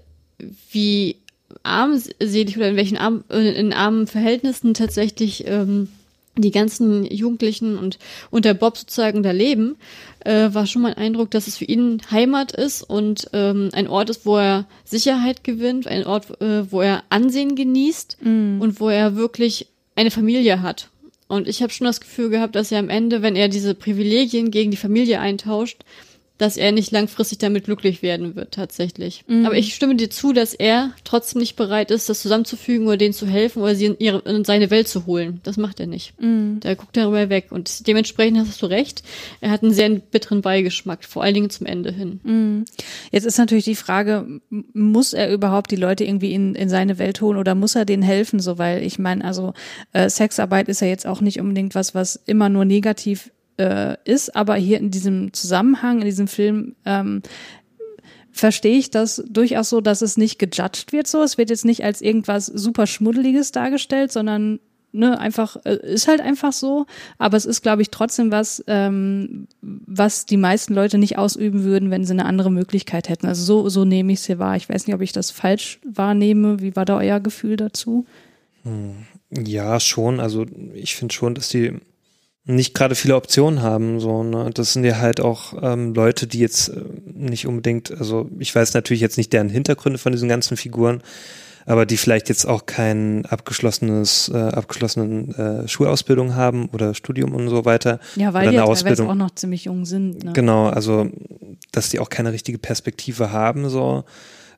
[0.71, 1.17] wie
[1.65, 5.89] armselig oder in welchen arm, äh, in armen Verhältnissen tatsächlich ähm,
[6.37, 7.99] die ganzen Jugendlichen und,
[8.45, 9.77] der Bob sozusagen da leben,
[10.21, 14.09] äh, war schon mein Eindruck, dass es für ihn Heimat ist und ähm, ein Ort
[14.09, 19.17] ist, wo er Sicherheit gewinnt, ein Ort, äh, wo er Ansehen genießt und wo er
[19.17, 20.89] wirklich eine Familie hat.
[21.29, 24.51] Und ich habe schon das Gefühl gehabt, dass er am Ende, wenn er diese Privilegien
[24.51, 25.83] gegen die Familie eintauscht,
[26.39, 29.25] dass er nicht langfristig damit glücklich werden wird, tatsächlich.
[29.45, 33.15] Aber ich stimme dir zu, dass er trotzdem nicht bereit ist, das zusammenzufügen oder denen
[33.15, 35.41] zu helfen oder sie in, ihre, in seine Welt zu holen.
[35.45, 36.15] Das macht er nicht.
[36.19, 37.47] Der guckt darüber weg.
[37.51, 39.03] Und dementsprechend hast du recht.
[39.41, 42.65] Er hat einen sehr bitteren Beigeschmack, vor allen Dingen zum Ende hin.
[43.13, 44.41] Jetzt ist natürlich die Frage,
[44.73, 48.03] muss er überhaupt die Leute irgendwie in, in seine Welt holen oder muss er denen
[48.03, 48.41] helfen?
[48.41, 49.55] So, weil ich meine, also
[49.93, 54.35] äh, Sexarbeit ist ja jetzt auch nicht unbedingt was, was immer nur negativ äh, ist,
[54.35, 57.23] aber hier in diesem Zusammenhang, in diesem Film, ähm,
[58.33, 61.23] verstehe ich das durchaus so, dass es nicht gejudged wird so.
[61.23, 64.59] Es wird jetzt nicht als irgendwas super Schmuddeliges dargestellt, sondern
[64.93, 66.87] ne, einfach, äh, ist halt einfach so.
[67.19, 71.91] Aber es ist, glaube ich, trotzdem was, ähm, was die meisten Leute nicht ausüben würden,
[71.91, 73.27] wenn sie eine andere Möglichkeit hätten.
[73.27, 74.57] Also so, so nehme ich es hier wahr.
[74.57, 76.61] Ich weiß nicht, ob ich das falsch wahrnehme.
[76.61, 78.07] Wie war da euer Gefühl dazu?
[79.31, 80.21] Ja, schon.
[80.21, 81.79] Also ich finde schon, dass die
[82.45, 84.01] nicht gerade viele Optionen haben.
[84.01, 84.51] So, ne?
[84.53, 88.75] Das sind ja halt auch ähm, Leute, die jetzt äh, nicht unbedingt, also ich weiß
[88.75, 91.03] natürlich jetzt nicht deren Hintergründe von diesen ganzen Figuren,
[91.67, 97.49] aber die vielleicht jetzt auch kein abgeschlossenes, äh, abgeschlossenen äh, Schulausbildung haben oder Studium und
[97.49, 98.01] so weiter.
[98.17, 99.11] Ja, weil oder die ja Ausbildung.
[99.11, 100.25] auch noch ziemlich jung sind.
[100.25, 100.33] Ne?
[100.33, 101.09] Genau, also
[101.71, 104.05] dass die auch keine richtige Perspektive haben, so.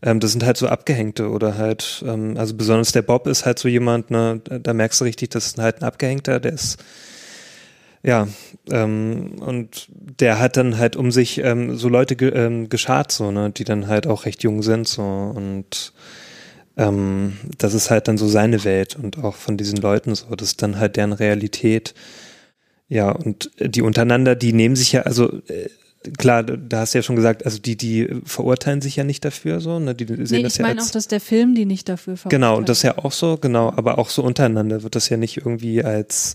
[0.03, 3.59] Ähm, das sind halt so Abgehängte oder halt, ähm, also besonders der Bob ist halt
[3.59, 6.78] so jemand, ne, da da merkst du richtig, das ist halt ein Abgehängter, der ist
[8.05, 8.28] ja,
[8.70, 9.88] ähm, und
[10.20, 13.64] der hat dann halt um sich ähm, so Leute ge ähm, geschart, so, ne, die
[13.64, 15.94] dann halt auch recht jung sind, so, und
[16.76, 20.48] ähm, das ist halt dann so seine Welt und auch von diesen Leuten so, das
[20.48, 21.94] ist dann halt deren Realität.
[22.88, 25.70] Ja, und die untereinander, die nehmen sich ja, also äh,
[26.18, 29.61] klar, da hast du ja schon gesagt, also die, die verurteilen sich ja nicht dafür,
[29.61, 31.88] so, ne, die sehen Nee, das ich ja meine auch, dass der Film die nicht
[31.88, 32.42] dafür verurteilt.
[32.42, 35.38] Genau, das ist ja auch so, genau, aber auch so untereinander wird das ja nicht
[35.38, 36.34] irgendwie als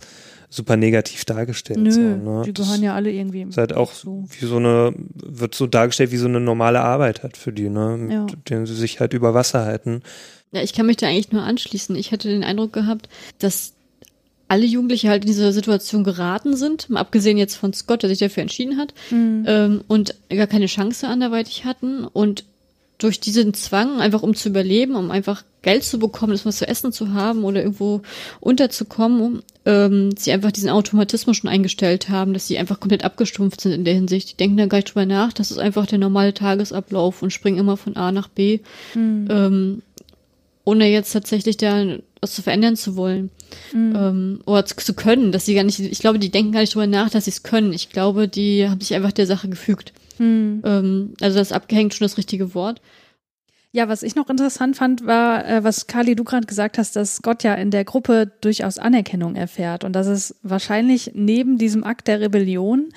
[0.49, 1.79] super negativ dargestellt.
[1.79, 2.41] Nö, so, ne?
[2.45, 4.27] die Das gehören ja alle irgendwie ist halt auch dazu.
[4.39, 7.97] wie so eine, wird so dargestellt wie so eine normale Arbeit halt für die, ne,
[7.97, 8.25] mit Ja.
[8.49, 10.01] denen sie sich halt über Wasser halten.
[10.51, 11.95] Ja, ich kann mich da eigentlich nur anschließen.
[11.95, 13.73] Ich hatte den Eindruck gehabt, dass
[14.47, 18.17] alle Jugendliche halt in diese Situation geraten sind, mal abgesehen jetzt von Scott, der sich
[18.17, 22.45] dafür entschieden hat, ähm, und gar keine Chance anderweitig hatten und
[22.99, 26.67] durch diesen Zwang, einfach um zu überleben, um einfach Geld zu bekommen, das was zu
[26.67, 28.01] essen zu haben oder irgendwo
[28.41, 33.71] unterzukommen, ähm, sie einfach diesen Automatismus schon eingestellt haben, dass sie einfach komplett abgestumpft sind
[33.71, 34.31] in der Hinsicht.
[34.31, 37.57] Die denken da gar nicht drüber nach, das ist einfach der normale Tagesablauf und springen
[37.57, 38.59] immer von A nach B,
[39.29, 39.81] ähm,
[40.65, 41.85] ohne jetzt tatsächlich da
[42.21, 43.31] was zu verändern zu wollen
[43.95, 46.73] ähm, oder zu, zu können, dass sie gar nicht, ich glaube, die denken gar nicht
[46.73, 47.73] drüber nach, dass sie es können.
[47.73, 49.93] Ich glaube, die haben sich einfach der Sache gefügt.
[50.65, 52.81] Ähm, also das abgehängt schon das richtige Wort.
[53.71, 57.17] Ja, was ich noch interessant fand, war, äh, was Kali, du gerade gesagt hast, dass
[57.17, 62.07] Scott ja in der Gruppe durchaus Anerkennung erfährt und dass es wahrscheinlich neben diesem Akt
[62.07, 62.89] der Rebellion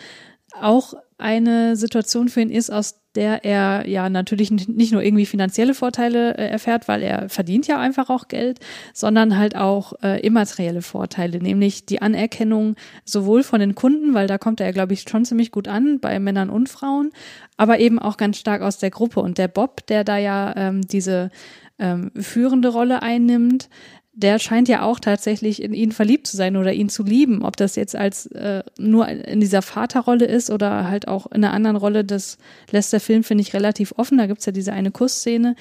[0.58, 5.74] auch eine Situation für ihn ist, aus der er ja natürlich nicht nur irgendwie finanzielle
[5.74, 8.60] Vorteile äh, erfährt, weil er verdient ja einfach auch Geld,
[8.94, 14.38] sondern halt auch äh, immaterielle Vorteile, nämlich die Anerkennung sowohl von den Kunden, weil da
[14.38, 17.10] kommt er, glaube ich, schon ziemlich gut an bei Männern und Frauen,
[17.56, 19.20] aber eben auch ganz stark aus der Gruppe.
[19.20, 21.30] Und der Bob, der da ja ähm, diese
[21.78, 23.68] ähm, führende Rolle einnimmt,
[24.14, 27.42] der scheint ja auch tatsächlich in ihn verliebt zu sein oder ihn zu lieben.
[27.42, 31.54] Ob das jetzt als äh, nur in dieser Vaterrolle ist oder halt auch in einer
[31.54, 32.36] anderen Rolle, das
[32.70, 34.18] lässt der Film, finde ich, relativ offen.
[34.18, 35.56] Da gibt's ja diese eine Kussszene.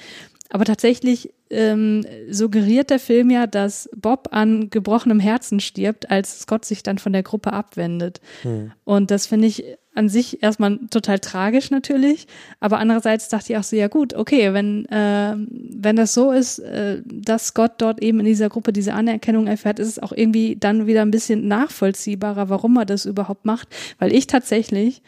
[0.50, 6.66] Aber tatsächlich ähm, suggeriert der Film ja, dass Bob an gebrochenem Herzen stirbt, als Scott
[6.66, 8.20] sich dann von der Gruppe abwendet.
[8.42, 8.72] Hm.
[8.84, 9.64] Und das finde ich
[9.94, 12.26] an sich erstmal total tragisch natürlich,
[12.60, 16.60] aber andererseits dachte ich auch so, ja gut, okay, wenn, äh, wenn das so ist,
[16.60, 20.56] äh, dass Scott dort eben in dieser Gruppe diese Anerkennung erfährt, ist es auch irgendwie
[20.56, 23.68] dann wieder ein bisschen nachvollziehbarer, warum er das überhaupt macht,
[23.98, 25.02] weil ich tatsächlich,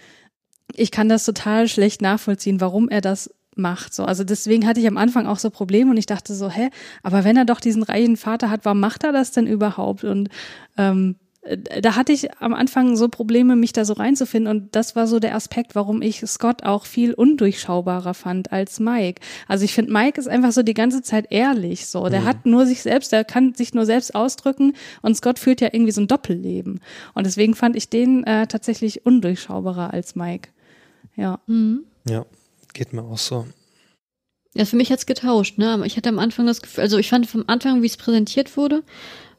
[0.74, 3.94] ich kann das total schlecht nachvollziehen, warum er das macht.
[3.94, 6.70] So, also deswegen hatte ich am Anfang auch so Probleme und ich dachte so, hä,
[7.02, 10.04] aber wenn er doch diesen reichen Vater hat, warum macht er das denn überhaupt?
[10.04, 10.28] Und
[10.76, 11.16] ähm,
[11.80, 15.20] da hatte ich am Anfang so Probleme, mich da so reinzufinden und das war so
[15.20, 19.20] der Aspekt, warum ich Scott auch viel undurchschaubarer fand als Mike.
[19.46, 22.08] Also ich finde, Mike ist einfach so die ganze Zeit ehrlich, so.
[22.08, 22.24] Der mhm.
[22.24, 25.92] hat nur sich selbst, der kann sich nur selbst ausdrücken und Scott führt ja irgendwie
[25.92, 26.80] so ein Doppelleben.
[27.12, 30.48] Und deswegen fand ich den äh, tatsächlich undurchschaubarer als Mike.
[31.16, 31.40] Ja.
[31.46, 31.84] Mhm.
[32.08, 32.24] Ja.
[32.72, 33.46] Geht mir auch so.
[34.54, 35.70] Ja, für mich hat's getauscht, ne?
[35.70, 38.56] Aber ich hatte am Anfang das Gefühl, also ich fand vom Anfang, wie es präsentiert
[38.56, 38.84] wurde,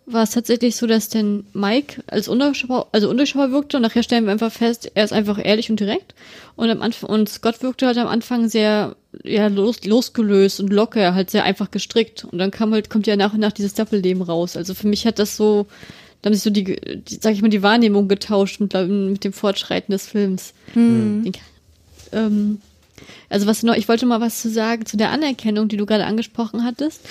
[0.07, 4.25] war es tatsächlich so, dass denn Mike als undurchschaubar, also undurchschaubar wirkte und nachher stellen
[4.25, 6.13] wir einfach fest, er ist einfach ehrlich und direkt.
[6.55, 11.15] Und am Anfang, und Scott wirkte halt am Anfang sehr, ja, los, losgelöst und locker,
[11.15, 12.23] halt sehr einfach gestrickt.
[12.23, 14.55] Und dann kam halt, kommt ja nach und nach dieses Doppelleben raus.
[14.55, 15.65] Also für mich hat das so,
[16.21, 19.33] da haben sich so die, die sag ich mal, die Wahrnehmung getauscht mit, mit dem
[19.33, 20.53] Fortschreiten des Films.
[20.75, 21.31] Mhm.
[22.11, 22.61] Ähm,
[23.29, 26.05] also was noch, ich wollte mal was zu sagen zu der Anerkennung, die du gerade
[26.05, 27.01] angesprochen hattest.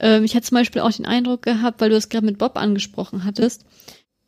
[0.00, 2.56] Ähm, ich hatte zum Beispiel auch den Eindruck gehabt, weil du es gerade mit Bob
[2.56, 3.64] angesprochen hattest,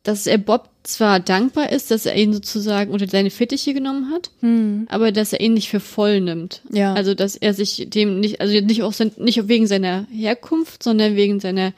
[0.03, 4.29] dass er Bob zwar dankbar ist, dass er ihn sozusagen unter seine Fittiche genommen hat,
[4.41, 4.85] hm.
[4.89, 6.61] aber dass er ihn nicht für voll nimmt.
[6.71, 6.93] Ja.
[6.93, 11.15] Also dass er sich dem nicht, also nicht auch sein, nicht wegen seiner Herkunft, sondern
[11.15, 11.73] wegen seiner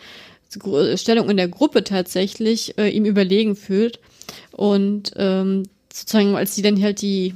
[0.96, 4.00] Stellung in der Gruppe tatsächlich äh, ihm überlegen fühlt.
[4.52, 5.64] Und ähm,
[5.94, 7.36] sozusagen, als sie dann halt die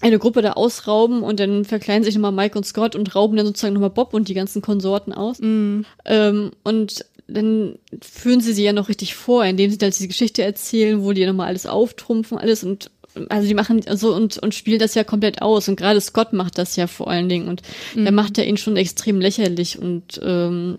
[0.00, 3.46] eine Gruppe da ausrauben und dann verkleiden sich nochmal Mike und Scott und rauben dann
[3.46, 5.38] sozusagen nochmal Bob und die ganzen Konsorten aus.
[5.40, 5.82] Mm.
[6.04, 10.42] Ähm, und dann führen sie sie ja noch richtig vor, indem sie dann diese Geschichte
[10.42, 12.90] erzählen, wo die nochmal alles auftrumpfen, alles und
[13.30, 15.68] also die machen so und, und spielen das ja komplett aus.
[15.68, 17.48] Und gerade Scott macht das ja vor allen Dingen.
[17.48, 17.62] Und
[17.94, 18.04] mm.
[18.04, 20.76] da macht er ihn schon extrem lächerlich und ähm,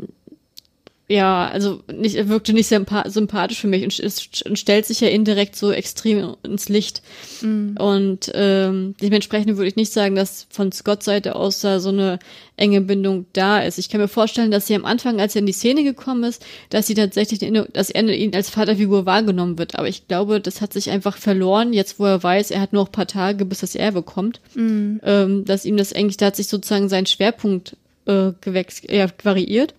[1.09, 5.55] ja, also nicht, er wirkte nicht sympathisch für mich und, und, stellt sich ja indirekt
[5.55, 7.01] so extrem ins Licht.
[7.41, 7.77] Mhm.
[7.79, 12.19] Und ähm, dementsprechend würde ich nicht sagen, dass von Scott Seite aus da so eine
[12.57, 13.77] enge Bindung da ist.
[13.77, 16.45] Ich kann mir vorstellen, dass sie am Anfang, als er in die Szene gekommen ist,
[16.71, 17.39] dass sie tatsächlich,
[17.71, 19.75] dass er ihn als Vaterfigur wahrgenommen wird.
[19.75, 22.81] Aber ich glaube, das hat sich einfach verloren, jetzt wo er weiß, er hat nur
[22.81, 24.99] noch ein paar Tage, bis das Erbe kommt, mhm.
[25.03, 27.77] ähm, dass ihm das eigentlich, da hat sich sozusagen sein Schwerpunkt
[28.07, 29.73] äh, gewechselt, ja, variiert.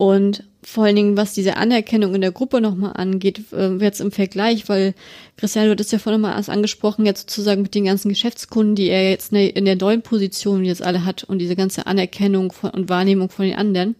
[0.00, 4.12] Und vor allen Dingen, was diese Anerkennung in der Gruppe nochmal angeht, äh, jetzt im
[4.12, 4.94] Vergleich, weil
[5.36, 9.10] Christian, du hattest ja vorhin mal angesprochen, jetzt sozusagen mit den ganzen Geschäftskunden, die er
[9.10, 13.28] jetzt in der neuen Position jetzt alle hat und diese ganze Anerkennung von, und Wahrnehmung
[13.28, 13.94] von den anderen.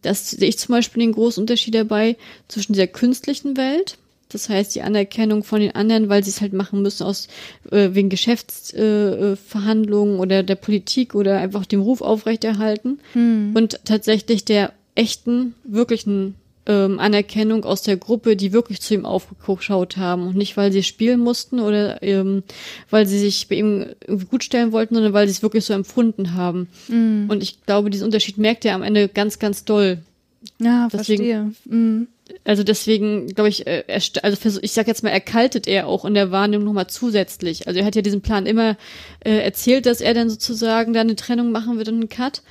[0.00, 2.16] Das sehe ich zum Beispiel den großen Unterschied dabei
[2.48, 3.98] zwischen dieser künstlichen Welt,
[4.30, 7.28] das heißt die Anerkennung von den anderen, weil sie es halt machen müssen aus
[7.70, 13.52] äh, wegen Geschäftsverhandlungen äh, oder der Politik oder einfach dem Ruf aufrechterhalten hm.
[13.54, 16.34] und tatsächlich der echten, wirklichen
[16.66, 20.82] ähm, Anerkennung aus der Gruppe, die wirklich zu ihm aufgeschaut haben und nicht, weil sie
[20.82, 22.42] spielen mussten oder ähm,
[22.90, 25.74] weil sie sich bei ihm irgendwie gut stellen wollten, sondern weil sie es wirklich so
[25.74, 26.68] empfunden haben.
[26.88, 27.28] Mm.
[27.28, 29.98] Und ich glaube, diesen Unterschied merkt er am Ende ganz, ganz doll.
[30.58, 31.76] Ja, deswegen, verstehe.
[31.76, 32.06] Mm.
[32.44, 36.14] Also deswegen glaube ich, äh, er, also ich sag jetzt mal, erkaltet er auch in
[36.14, 37.68] der Wahrnehmung nochmal zusätzlich.
[37.68, 38.76] Also er hat ja diesen Plan immer
[39.20, 42.42] äh, erzählt, dass er dann sozusagen da eine Trennung machen wird und einen Cut.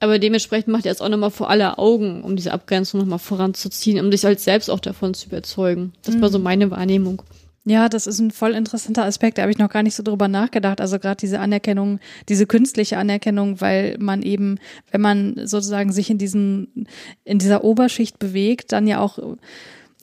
[0.00, 4.04] Aber dementsprechend macht er es auch nochmal vor aller Augen, um diese Abgrenzung nochmal voranzuziehen,
[4.04, 5.92] um sich halt selbst auch davon zu überzeugen.
[6.02, 6.22] Das mhm.
[6.22, 6.44] war so mhm.
[6.44, 7.22] meine Wahrnehmung.
[7.66, 10.28] Ja, das ist ein voll interessanter Aspekt, da habe ich noch gar nicht so drüber
[10.28, 10.82] nachgedacht.
[10.82, 14.58] Also gerade diese Anerkennung, diese künstliche Anerkennung, weil man eben,
[14.90, 16.86] wenn man sozusagen sich in diesen,
[17.24, 19.18] in dieser Oberschicht bewegt, dann ja auch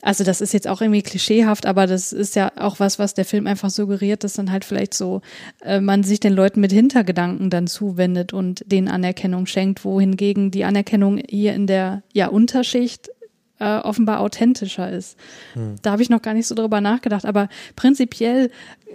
[0.02, 3.24] also das ist jetzt auch irgendwie klischeehaft, aber das ist ja auch was, was der
[3.24, 5.22] Film einfach suggeriert, dass dann halt vielleicht so
[5.62, 10.64] äh, man sich den Leuten mit Hintergedanken dann zuwendet und denen Anerkennung schenkt, wohingegen die
[10.64, 13.10] Anerkennung hier in der ja Unterschicht
[13.62, 15.16] äh, offenbar authentischer ist.
[15.54, 15.76] Hm.
[15.82, 18.50] Da habe ich noch gar nicht so drüber nachgedacht, aber prinzipiell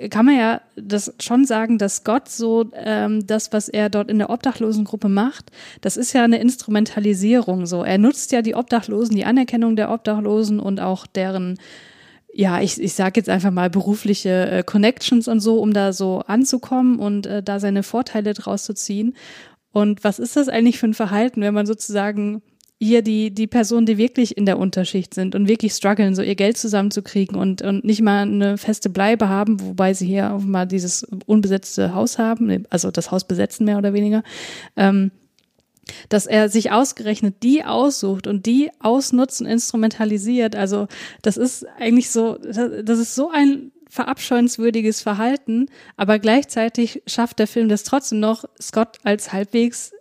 [0.09, 4.19] kann man ja das schon sagen, dass Gott so ähm, das, was er dort in
[4.19, 5.51] der Obdachlosengruppe macht,
[5.81, 7.65] das ist ja eine Instrumentalisierung.
[7.65, 11.57] So, er nutzt ja die Obdachlosen, die Anerkennung der Obdachlosen und auch deren
[12.33, 16.19] ja, ich, ich sage jetzt einfach mal berufliche äh, Connections und so, um da so
[16.27, 19.15] anzukommen und äh, da seine Vorteile draus zu ziehen.
[19.71, 22.43] Und was ist das eigentlich für ein Verhalten, wenn man sozusagen
[22.79, 26.35] hier die, die Personen, die wirklich in der Unterschicht sind und wirklich strugglen, so ihr
[26.35, 30.65] Geld zusammenzukriegen und, und nicht mal eine feste Bleibe haben, wobei sie hier auch mal
[30.65, 34.21] dieses unbesetzte Haus haben, also das Haus besetzen mehr oder weniger,
[34.75, 35.11] ähm,
[36.09, 40.55] dass er sich ausgerechnet die aussucht und die ausnutzt und instrumentalisiert.
[40.55, 40.87] Also
[41.21, 47.69] das ist eigentlich so, das ist so ein verabscheuenswürdiges Verhalten, aber gleichzeitig schafft der Film
[47.69, 49.93] das trotzdem noch, Scott als halbwegs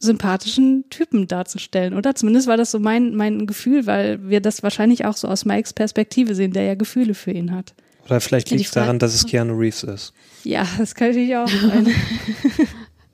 [0.00, 2.14] sympathischen Typen darzustellen, oder?
[2.14, 5.72] Zumindest war das so mein, mein Gefühl, weil wir das wahrscheinlich auch so aus Mikes
[5.72, 7.74] Perspektive sehen, der ja Gefühle für ihn hat.
[8.06, 10.12] Oder vielleicht liegt es daran, dass es Keanu Reeves ist.
[10.42, 11.86] Ja, das kann natürlich auch sein.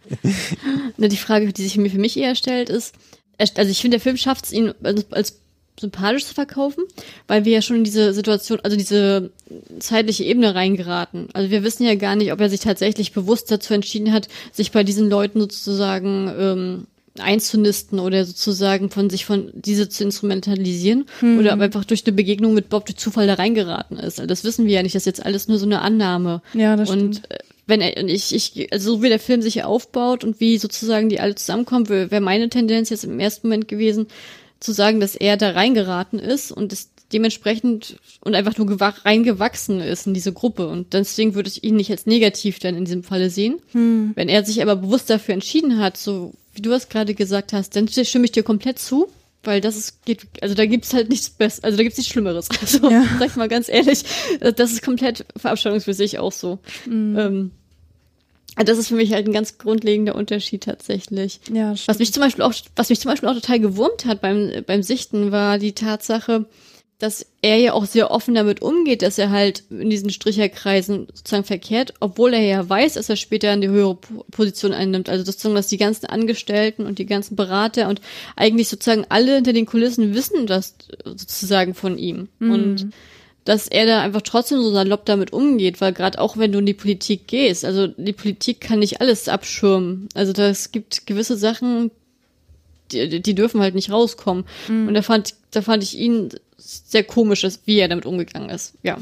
[0.96, 2.94] die Frage, die sich für mich eher stellt, ist,
[3.38, 4.72] also ich finde, der Film schafft es, ihn
[5.10, 5.40] als
[5.78, 6.84] sympathisch zu verkaufen,
[7.28, 9.30] weil wir ja schon in diese Situation, also diese
[9.78, 11.28] zeitliche Ebene reingeraten.
[11.32, 14.72] Also wir wissen ja gar nicht, ob er sich tatsächlich bewusst dazu entschieden hat, sich
[14.72, 16.86] bei diesen Leuten sozusagen ähm,
[17.18, 21.38] einzunisten oder sozusagen von sich von diese zu instrumentalisieren mhm.
[21.38, 24.20] oder einfach durch eine Begegnung mit Bob durch Zufall da reingeraten ist.
[24.20, 26.42] Also das wissen wir ja nicht, das ist jetzt alles nur so eine Annahme.
[26.54, 27.30] Ja, das und stimmt.
[27.30, 30.56] Äh, wenn er, und ich, ich, also so wie der Film sich aufbaut und wie
[30.56, 34.06] sozusagen die alle zusammenkommen, wäre meine Tendenz jetzt im ersten Moment gewesen,
[34.60, 40.06] zu sagen, dass er da reingeraten ist und es dementsprechend und einfach nur reingewachsen ist
[40.06, 40.68] in diese Gruppe.
[40.68, 43.60] Und deswegen würde ich ihn nicht als negativ dann in diesem Falle sehen.
[43.72, 44.12] Hm.
[44.14, 47.76] Wenn er sich aber bewusst dafür entschieden hat, so wie du es gerade gesagt hast,
[47.76, 49.08] dann stimme ich dir komplett zu.
[49.44, 52.48] Weil das ist, geht, also da gibt's halt nichts Besseres, also da gibt's nichts Schlimmeres.
[52.60, 53.04] Also, ja.
[53.20, 54.02] sag ich mal ganz ehrlich,
[54.40, 56.58] das ist komplett verabscheuungswürdig auch so.
[56.84, 57.16] Mhm.
[57.16, 57.50] Ähm,
[58.64, 61.40] das ist für mich halt ein ganz grundlegender Unterschied tatsächlich.
[61.52, 64.50] Ja, was mich zum Beispiel auch, was mich zum Beispiel auch total gewurmt hat beim,
[64.66, 66.46] beim Sichten, war die Tatsache,
[66.98, 71.44] dass er ja auch sehr offen damit umgeht, dass er halt in diesen Stricherkreisen sozusagen
[71.44, 73.98] verkehrt, obwohl er ja weiß, dass er später in die höhere
[74.30, 75.10] Position einnimmt.
[75.10, 78.00] Also sozusagen, dass die ganzen Angestellten und die ganzen Berater und
[78.34, 82.28] eigentlich sozusagen alle hinter den Kulissen wissen das sozusagen von ihm.
[82.38, 82.50] Mhm.
[82.50, 82.90] Und
[83.46, 86.66] dass er da einfach trotzdem so salopp damit umgeht, weil gerade auch wenn du in
[86.66, 90.08] die Politik gehst, also die Politik kann nicht alles abschirmen.
[90.14, 91.92] Also das gibt gewisse Sachen,
[92.90, 94.44] die, die dürfen halt nicht rauskommen.
[94.66, 94.88] Mhm.
[94.88, 98.74] Und da fand, da fand ich ihn sehr komisch, wie er damit umgegangen ist.
[98.82, 98.98] Ja.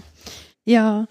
[0.67, 1.09] Ja,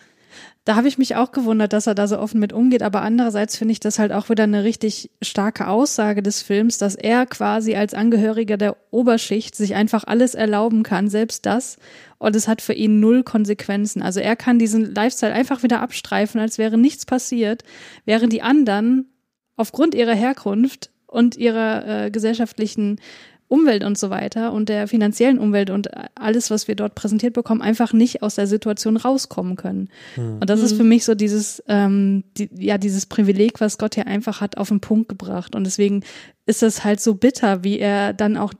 [0.66, 3.58] da habe ich mich auch gewundert, dass er da so offen mit umgeht, aber andererseits
[3.58, 7.76] finde ich das halt auch wieder eine richtig starke Aussage des Films, dass er quasi
[7.76, 11.78] als Angehöriger der Oberschicht sich einfach alles erlauben kann, selbst das,
[12.18, 14.02] und es hat für ihn null Konsequenzen.
[14.02, 17.64] Also er kann diesen Lifestyle einfach wieder abstreifen, als wäre nichts passiert,
[18.06, 19.10] während die anderen
[19.58, 23.00] aufgrund ihrer Herkunft und ihrer äh, gesellschaftlichen
[23.48, 27.62] Umwelt und so weiter und der finanziellen Umwelt und alles, was wir dort präsentiert bekommen,
[27.62, 29.90] einfach nicht aus der Situation rauskommen können.
[30.16, 30.38] Mhm.
[30.40, 34.08] Und das ist für mich so dieses, ähm, die, ja, dieses Privileg, was Gott hier
[34.08, 35.56] einfach hat, auf den Punkt gebracht.
[35.56, 36.04] Und deswegen
[36.46, 38.54] ist es halt so bitter, wie er dann auch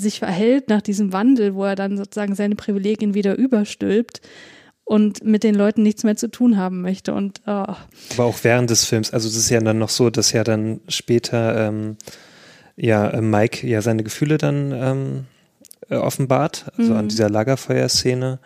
[0.00, 4.22] sich verhält nach diesem Wandel, wo er dann sozusagen seine Privilegien wieder überstülpt
[4.84, 7.14] und mit den Leuten nichts mehr zu tun haben möchte.
[7.14, 7.50] Und oh.
[7.50, 10.80] aber auch während des Films, also es ist ja dann noch so, dass ja dann
[10.88, 11.96] später ähm,
[12.80, 15.24] ja äh, Mike ja seine Gefühle dann ähm,
[15.88, 16.98] äh, offenbart, also mhm.
[16.98, 18.38] an dieser Lagerfeuerszene.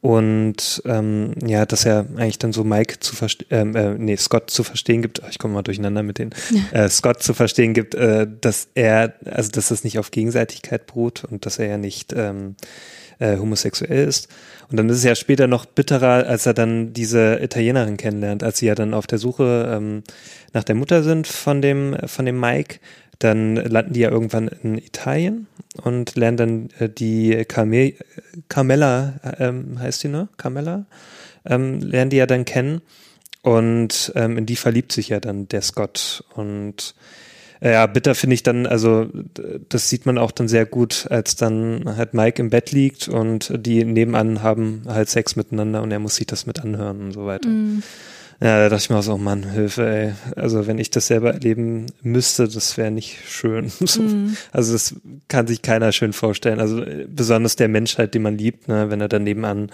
[0.00, 4.50] Und ähm, ja, dass er eigentlich dann so Mike zu verstehen, ähm, äh, nee, Scott
[4.50, 6.30] zu verstehen gibt, ich komme mal durcheinander mit den,
[6.72, 11.22] äh, Scott zu verstehen gibt, äh, dass er, also dass das nicht auf Gegenseitigkeit beruht
[11.22, 12.56] und dass er ja nicht ähm,
[13.20, 14.26] äh, homosexuell ist.
[14.68, 18.58] Und dann ist es ja später noch bitterer, als er dann diese Italienerin kennenlernt, als
[18.58, 20.02] sie ja dann auf der Suche ähm,
[20.52, 22.80] nach der Mutter sind von dem, von dem Mike
[23.22, 25.46] dann landen die ja irgendwann in Italien
[25.82, 27.94] und lernen dann äh, die Carme
[28.48, 30.28] Carmella, ähm, heißt die, ne?
[30.36, 30.86] Carmella,
[31.44, 32.82] ähm, lernen die ja dann kennen.
[33.42, 36.24] Und ähm, in die verliebt sich ja dann der Scott.
[36.34, 36.94] Und
[37.60, 39.08] äh, ja, bitter finde ich dann, also
[39.68, 43.52] das sieht man auch dann sehr gut, als dann halt Mike im Bett liegt und
[43.54, 47.26] die nebenan haben halt Sex miteinander und er muss sich das mit anhören und so
[47.26, 47.48] weiter.
[47.48, 47.82] Mm.
[48.42, 50.12] Ja, da dachte ich mir auch so, Mann, Hilfe, ey.
[50.34, 53.70] Also wenn ich das selber erleben müsste, das wäre nicht schön.
[54.02, 54.36] Mhm.
[54.52, 54.96] Also das
[55.28, 56.60] kann sich keiner schön vorstellen.
[56.60, 59.70] Also besonders der Mensch halt, den man liebt, ne, wenn er dann nebenan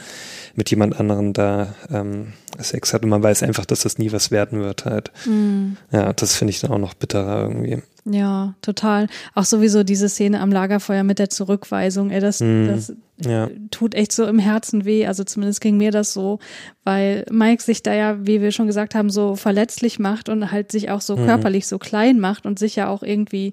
[0.55, 4.31] mit jemand anderen da ähm, Sex hat und man weiß einfach, dass das nie was
[4.33, 5.12] werden wird halt.
[5.25, 5.77] Mhm.
[5.93, 7.83] Ja, das finde ich dann auch noch bitterer irgendwie.
[8.11, 9.09] Ja, total.
[9.35, 13.51] Auch sowieso diese Szene am Lagerfeuer mit der Zurückweisung, ey, das, mm, das ja.
[13.71, 15.07] tut echt so im Herzen weh.
[15.07, 16.39] Also zumindest ging mir das so,
[16.85, 20.73] weil Mike sich da ja, wie wir schon gesagt haben, so verletzlich macht und halt
[20.73, 21.27] sich auch so mm.
[21.27, 23.53] körperlich so klein macht und sich ja auch irgendwie,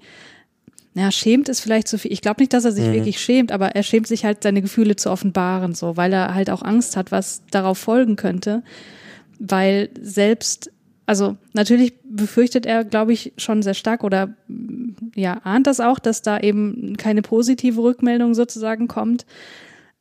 [0.94, 2.14] ja, schämt ist vielleicht zu viel.
[2.14, 2.94] Ich glaube nicht, dass er sich mm.
[2.94, 6.50] wirklich schämt, aber er schämt sich halt, seine Gefühle zu offenbaren, so, weil er halt
[6.50, 8.64] auch Angst hat, was darauf folgen könnte.
[9.38, 10.72] Weil selbst
[11.06, 14.36] also natürlich befürchtet er, glaube ich, schon sehr stark oder
[15.16, 19.26] ja, ahnt das auch, dass da eben keine positive Rückmeldung sozusagen kommt.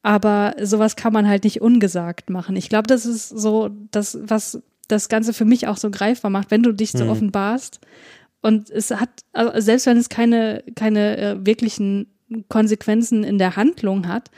[0.02, 2.56] Aber sowas kann man halt nicht ungesagt machen.
[2.56, 6.50] Ich glaube, das ist so das, was das Ganze für mich auch so greifbar macht,
[6.50, 7.10] wenn du dich so Mhm.
[7.10, 7.80] offenbarst.
[8.42, 12.08] Und es hat, also selbst wenn es keine, keine äh, wirklichen
[12.48, 14.30] Konsequenzen in der Handlung hat,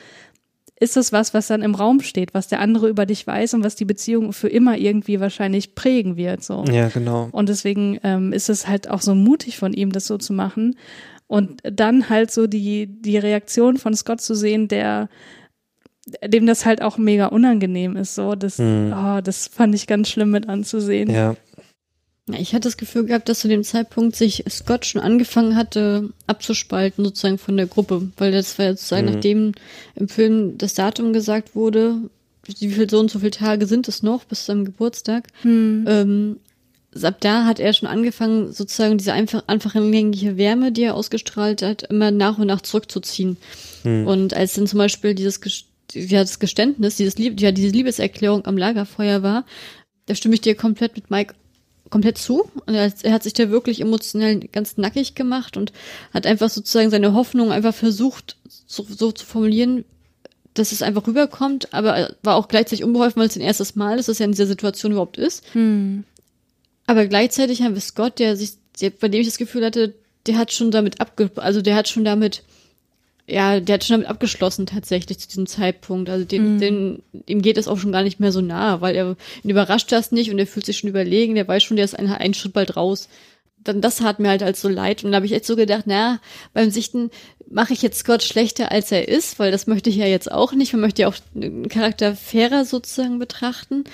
[0.78, 3.64] ist das was, was dann im Raum steht, was der andere über dich weiß und
[3.64, 6.42] was die Beziehung für immer irgendwie wahrscheinlich prägen wird.
[6.44, 6.64] So.
[6.70, 7.28] Ja, genau.
[7.32, 10.76] Und deswegen ähm, ist es halt auch so mutig von ihm, das so zu machen.
[11.28, 15.08] Und dann halt so die, die Reaktion von Scott zu sehen, der
[16.24, 18.14] dem das halt auch mega unangenehm ist.
[18.14, 18.94] So, das, Hm.
[18.96, 21.10] oh, das fand ich ganz schlimm mit anzusehen.
[21.10, 21.34] Ja.
[22.34, 27.04] Ich hatte das Gefühl gehabt, dass zu dem Zeitpunkt sich Scott schon angefangen hatte, abzuspalten
[27.04, 29.12] sozusagen von der Gruppe, weil das war ja sozusagen, Mhm.
[29.12, 29.52] nachdem
[29.94, 31.98] im Film das Datum gesagt wurde,
[32.44, 36.36] wie viel so und so viele Tage sind es noch bis zu seinem Geburtstag, ähm,
[37.02, 41.84] ab da hat er schon angefangen, sozusagen diese einfach, anfängliche Wärme, die er ausgestrahlt hat,
[41.84, 43.36] immer nach und nach zurückzuziehen.
[43.84, 45.40] Und als dann zum Beispiel dieses
[45.92, 49.44] ja, das Geständnis, dieses Lieb ja, diese Liebeserklärung am Lagerfeuer war,
[50.06, 51.34] da stimme ich dir komplett mit Mike
[51.90, 52.50] komplett zu.
[52.66, 55.72] Und er, er hat sich da wirklich emotionell ganz nackig gemacht und
[56.12, 59.84] hat einfach sozusagen seine Hoffnung einfach versucht, so, so zu formulieren,
[60.54, 63.98] dass es einfach rüberkommt, aber er war auch gleichzeitig unbeholfen, weil es sein erstes Mal
[63.98, 65.44] ist, dass er in dieser Situation überhaupt ist.
[66.86, 69.94] Aber gleichzeitig haben wir Scott, der sich, der, bei dem ich das Gefühl hatte,
[70.26, 72.42] der hat schon damit abge, also der hat schon damit,
[73.28, 76.08] ja, der hat schon damit abgeschlossen tatsächlich zu diesem Zeitpunkt.
[76.08, 79.16] Also dem, dem, ihm geht es auch schon gar nicht mehr so nah, weil er
[79.42, 81.98] ihn überrascht das nicht und er fühlt sich schon überlegen, der weiß schon, der ist
[81.98, 83.08] ein, einen Schritt bald raus.
[83.64, 85.84] Dann das hat mir halt als so leid und da habe ich echt so gedacht,
[85.86, 86.20] na,
[86.54, 87.10] beim Sichten
[87.50, 90.52] mache ich jetzt Scott schlechter als er ist, weil das möchte ich ja jetzt auch
[90.52, 90.72] nicht.
[90.72, 93.84] Man möchte ja auch einen Charakter fairer sozusagen betrachten.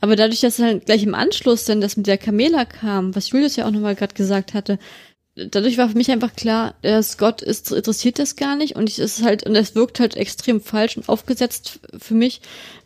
[0.00, 3.56] Aber dadurch, dass halt gleich im Anschluss dann das mit der Camela kam, was Julius
[3.56, 4.78] ja auch nochmal gerade gesagt hatte,
[5.50, 8.98] dadurch war für mich einfach klar, der Scott ist, interessiert das gar nicht und ich
[8.98, 12.40] es ist halt, und es wirkt halt extrem falsch und aufgesetzt für mich,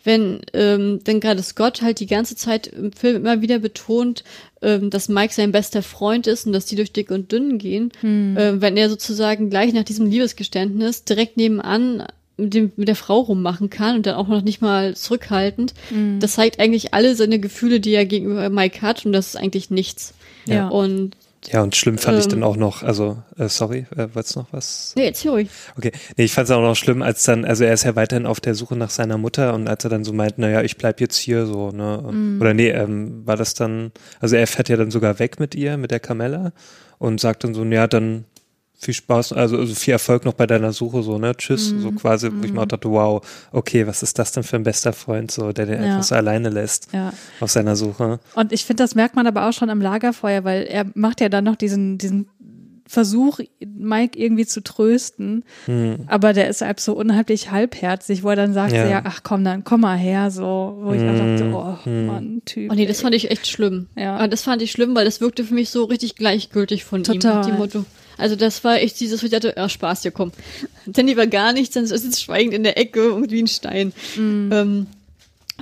[0.04, 4.24] wenn, ähm, denn gerade Scott halt die ganze Zeit im Film immer wieder betont,
[4.62, 7.90] ähm, dass Mike sein bester Freund ist und dass die durch dick und dünn gehen,
[8.38, 12.04] ähm, wenn er sozusagen gleich nach diesem Liebesgeständnis direkt nebenan
[12.36, 15.72] mit, dem, mit der Frau rummachen kann und dann auch noch nicht mal zurückhaltend.
[16.18, 19.70] Das zeigt eigentlich alle seine Gefühle, die er gegenüber Mike hat und das ist eigentlich
[19.70, 20.14] nichts.
[20.46, 20.68] Ja.
[20.68, 21.16] Und
[21.50, 22.30] Ja, und schlimm fand ich Ähm.
[22.30, 24.92] dann auch noch, also, äh, sorry, äh, wolltest noch was?
[24.96, 25.48] nee, erzähl ruhig.
[25.76, 28.26] Okay, nee, ich fand es auch noch schlimm, als dann, also er ist ja weiterhin
[28.26, 31.00] auf der Suche nach seiner Mutter und als er dann so meint, naja, ich bleib
[31.00, 34.76] jetzt hier so, ne, und, oder nee, ähm, war das dann, also er fährt ja
[34.76, 36.52] dann sogar weg mit ihr, mit der Camella
[36.98, 38.24] und sagt dann so, ja, dann
[38.84, 42.30] viel Spaß, also, also viel Erfolg noch bei deiner Suche, so, ne, tschüss, so quasi,
[42.32, 45.30] wo ich mir auch dachte, wow, okay, was ist das denn für ein bester Freund,
[45.30, 45.86] so, der den Ja.
[45.96, 47.12] einfach so alleine lässt Ja.
[47.40, 48.20] auf seiner Suche.
[48.34, 51.28] Und ich finde, das merkt man aber auch schon am Lagerfeuer, weil er macht ja
[51.28, 52.28] dann noch diesen, diesen
[52.86, 55.42] Versuch, Mike irgendwie zu trösten.
[56.06, 58.86] Aber der ist halt so unheimlich halbherzig, wo er dann sagt, Ja.
[58.86, 59.00] ja.
[59.04, 61.50] ach komm, dann komm mal her, so, wo ich auch dachte,
[61.86, 62.70] oh Mann, Typ.
[62.70, 63.86] Oh nee, das fand ich echt schlimm.
[63.96, 64.28] Ja.
[64.28, 67.04] Das fand ich schlimm, weil das wirkte für mich so richtig gleichgültig von ihm.
[67.04, 67.36] Total.
[67.36, 67.84] nach dem Motto.
[68.18, 70.32] Also das war echt dieses, wo ich dachte, ja, Spaß, hier komm.
[70.86, 73.92] Dann lieber gar nichts, dann sitzt schweigend in der Ecke irgendwie ein Stein.
[74.52, 74.86] Ähm,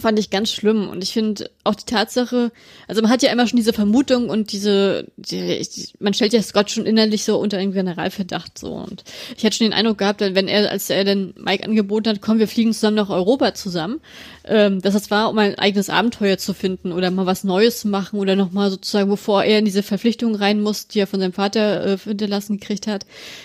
[0.01, 0.89] fand ich ganz schlimm.
[0.89, 2.51] Und ich finde auch die Tatsache,
[2.89, 6.43] also man hat ja immer schon diese Vermutung und diese, die, die, man stellt ja
[6.43, 8.73] Scott schon innerlich so unter einen Generalverdacht so.
[8.73, 9.05] Und
[9.37, 12.39] ich hatte schon den Eindruck gehabt, wenn er, als er dann Mike angeboten hat, komm,
[12.39, 14.01] wir fliegen zusammen nach Europa zusammen,
[14.45, 17.89] ähm, dass das war, um ein eigenes Abenteuer zu finden oder mal was Neues zu
[17.89, 21.35] machen oder nochmal sozusagen, bevor er in diese Verpflichtung rein muss, die er von seinem
[21.35, 23.05] Vater äh, hinterlassen gekriegt hat,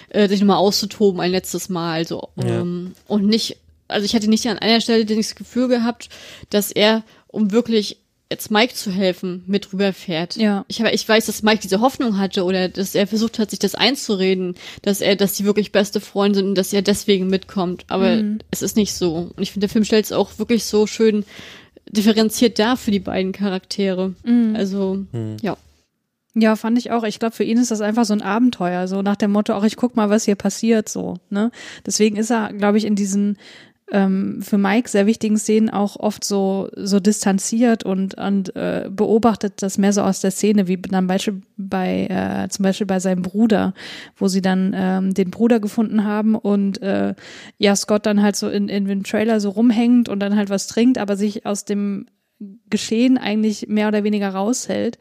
[0.09, 2.07] äh, sich nochmal auszutoben ein letztes Mal.
[2.07, 2.29] So.
[2.37, 2.61] Ja.
[2.61, 3.57] Ähm, und nicht,
[3.87, 6.09] also ich hatte nicht an einer Stelle das Gefühl gehabt,
[6.49, 7.97] dass er, um wirklich
[8.29, 10.35] jetzt Mike zu helfen, mit rüberfährt.
[10.35, 10.65] Ja.
[10.67, 13.59] Ich, habe, ich weiß, dass Mike diese Hoffnung hatte oder dass er versucht hat, sich
[13.59, 17.85] das einzureden, dass er, dass sie wirklich beste Freunde sind und dass er deswegen mitkommt.
[17.87, 18.21] Aber
[18.51, 19.31] es ist nicht so.
[19.35, 21.23] Und ich finde, der Film stellt es auch wirklich so schön
[21.89, 24.13] differenziert dar für die beiden Charaktere.
[24.55, 25.05] Also,
[25.41, 25.57] ja.
[26.39, 27.03] Ja, fand ich auch.
[27.03, 29.63] Ich glaube, für ihn ist das einfach so ein Abenteuer, so nach dem Motto, auch
[29.63, 31.49] ich guck mal, was hier passiert, so, ne?
[31.83, 33.39] Deswegen ist er, glaube ich, in diesen
[33.91, 39.61] ähm, für Mike sehr wichtigen Szenen auch oft so so distanziert und und äh, beobachtet
[39.61, 43.21] das mehr so aus der Szene, wie dann Beispiel bei äh, zum Beispiel bei seinem
[43.21, 43.73] Bruder,
[44.17, 47.15] wo sie dann ähm, den Bruder gefunden haben und äh,
[47.57, 50.67] ja Scott dann halt so in in dem Trailer so rumhängt und dann halt was
[50.67, 52.07] trinkt, aber sich aus dem
[52.69, 54.99] Geschehen eigentlich mehr oder weniger raushält.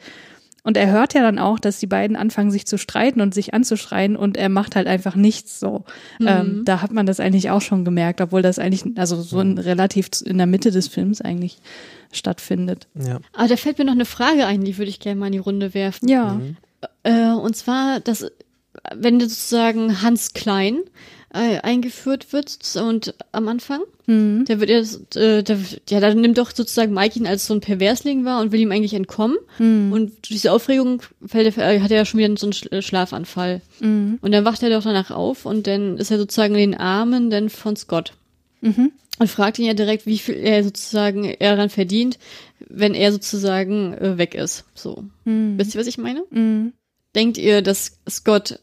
[0.66, 3.54] Und er hört ja dann auch, dass die beiden anfangen, sich zu streiten und sich
[3.54, 5.84] anzuschreien und er macht halt einfach nichts so.
[6.18, 9.58] Ähm, da hat man das eigentlich auch schon gemerkt, obwohl das eigentlich, also so in,
[9.58, 11.58] relativ in der Mitte des Films eigentlich
[12.10, 12.88] stattfindet.
[12.94, 13.20] Ja.
[13.32, 15.38] Aber da fällt mir noch eine Frage ein, die würde ich gerne mal in die
[15.38, 16.08] Runde werfen.
[16.08, 16.40] Ja.
[17.04, 18.26] Äh, und zwar, dass
[18.92, 20.80] wenn sozusagen Hans Klein
[21.32, 24.44] äh, eingeführt wird und am Anfang, Mhm.
[24.44, 25.58] der wird ja, äh, der,
[25.88, 28.70] ja, dann nimmt doch sozusagen Mike ihn als so ein Perversling wahr und will ihm
[28.70, 29.36] eigentlich entkommen.
[29.58, 29.92] Mhm.
[29.92, 32.82] Und durch diese Aufregung fällt er, äh, hat er ja schon wieder so einen äh,
[32.82, 33.62] Schlafanfall.
[33.80, 34.18] Mhm.
[34.20, 37.30] Und dann wacht er doch danach auf und dann ist er sozusagen in den Armen
[37.30, 38.12] dann von Scott.
[38.60, 38.92] Mhm.
[39.18, 42.18] Und fragt ihn ja direkt, wie viel er sozusagen er daran verdient,
[42.68, 44.64] wenn er sozusagen äh, weg ist.
[44.74, 45.04] So.
[45.24, 45.58] Mhm.
[45.58, 46.22] Wisst ihr, was ich meine?
[46.30, 46.74] Mhm.
[47.14, 48.60] Denkt ihr, dass Scott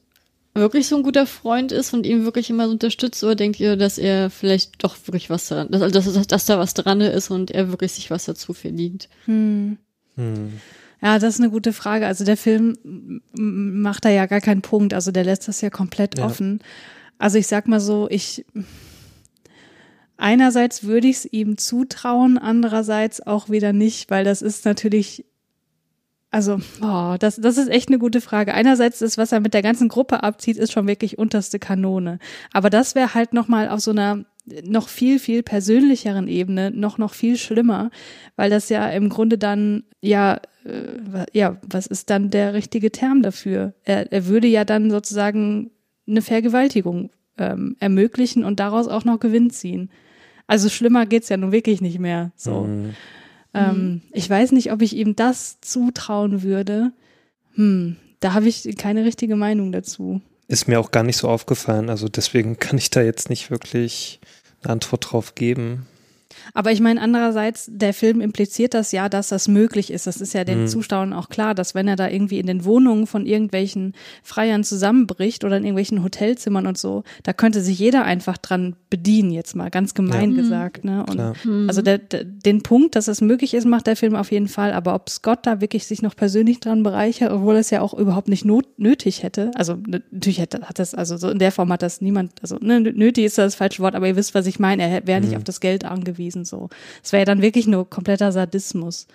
[0.54, 3.76] wirklich so ein guter Freund ist und ihn wirklich immer so unterstützt oder denkt ihr,
[3.76, 7.32] dass er vielleicht doch wirklich was daran, dass, also dass, dass da was dran ist
[7.32, 9.10] und er wirklich sich was dazu verdient?
[9.26, 9.78] Mhm.
[10.16, 10.54] Hm.
[11.02, 12.06] Ja, das ist eine gute Frage.
[12.08, 14.94] Also der Film macht da ja gar keinen Punkt.
[14.94, 16.26] Also der lässt das ja komplett Ja.
[16.26, 16.60] offen.
[17.18, 18.46] Also ich sag mal so, ich
[20.18, 25.26] einerseits würde ich es ihm zutrauen, andererseits auch wieder nicht, weil das ist natürlich
[26.34, 28.56] also, oh, das, das ist echt eine gute Frage.
[28.56, 32.18] Einerseits ist, was er mit der ganzen Gruppe abzieht, ist schon wirklich unterste Kanone.
[32.52, 34.26] Aber das wäre halt nochmal auf so einer
[34.64, 37.92] noch viel, viel persönlicheren Ebene noch, noch viel schlimmer,
[38.36, 43.22] weil das ja im Grunde dann, ja, äh, ja, was ist dann der richtige Term
[43.22, 43.76] dafür?
[43.84, 45.70] Er, er würde ja dann sozusagen
[46.08, 49.92] eine Vergewaltigung ähm, ermöglichen und daraus auch noch Gewinn ziehen.
[50.48, 52.32] Also schlimmer geht's ja nun wirklich nicht mehr.
[52.36, 52.64] So.
[52.64, 52.96] Hm.
[53.54, 56.92] Ähm, ich weiß nicht, ob ich ihm das zutrauen würde.
[57.56, 60.22] Hm, da habe ich keine richtige Meinung dazu.
[60.48, 61.90] Ist mir auch gar nicht so aufgefallen.
[61.90, 64.20] Also deswegen kann ich da jetzt nicht wirklich
[64.64, 65.88] eine Antwort drauf geben.
[66.54, 70.08] Aber ich meine, andererseits, der Film impliziert das ja, dass das möglich ist.
[70.08, 70.68] Das ist ja den Mhm.
[70.68, 75.44] Zuschauern auch klar, dass wenn er da irgendwie in den Wohnungen von irgendwelchen Freiern zusammenbricht
[75.44, 79.70] oder in irgendwelchen Hotelzimmern und so, da könnte sich jeder einfach dran bedienen, jetzt mal
[79.70, 80.42] ganz gemein Ja.
[80.42, 80.84] gesagt.
[80.86, 81.00] Ne?
[81.02, 81.34] Und Klar.
[81.68, 84.74] Also der, der, den Punkt, dass es möglich ist, macht der Film auf jeden Fall.
[84.74, 88.28] Aber ob Scott da wirklich sich noch persönlich dran bereichert, obwohl es ja auch überhaupt
[88.30, 89.52] nicht not, nötig hätte.
[89.56, 89.78] Also
[90.12, 93.26] natürlich hätte, hat das, also so in der Form hat das niemand, also ne, nötig
[93.26, 94.84] ist das falsche Wort, aber ihr wisst, was ich meine.
[94.84, 95.38] Er wäre nicht Mhm.
[95.38, 96.33] auf das Geld angewiesen.
[96.44, 96.70] So,
[97.04, 99.08] es wäre ja dann wirklich nur kompletter Sadismus.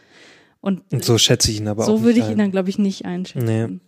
[0.60, 1.86] Und, Und so schätze ich ihn aber auch.
[1.86, 2.38] so würde ich ihn ein.
[2.38, 3.44] dann, glaube ich, nicht einschätzen.
[3.46, 3.78] Nee.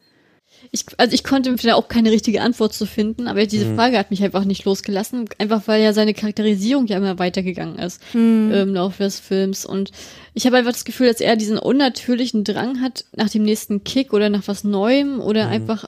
[0.73, 3.77] Ich, also ich konnte da auch keine richtige Antwort zu finden, aber diese Mhm.
[3.77, 8.01] Frage hat mich einfach nicht losgelassen, einfach weil ja seine Charakterisierung ja immer weitergegangen ist
[8.13, 8.53] Hm.
[8.53, 9.65] im Laufe des Films.
[9.65, 9.91] Und
[10.35, 14.13] ich habe einfach das Gefühl, dass er diesen unnatürlichen Drang hat nach dem nächsten Kick
[14.13, 15.53] oder nach was Neuem oder Mhm.
[15.53, 15.85] einfach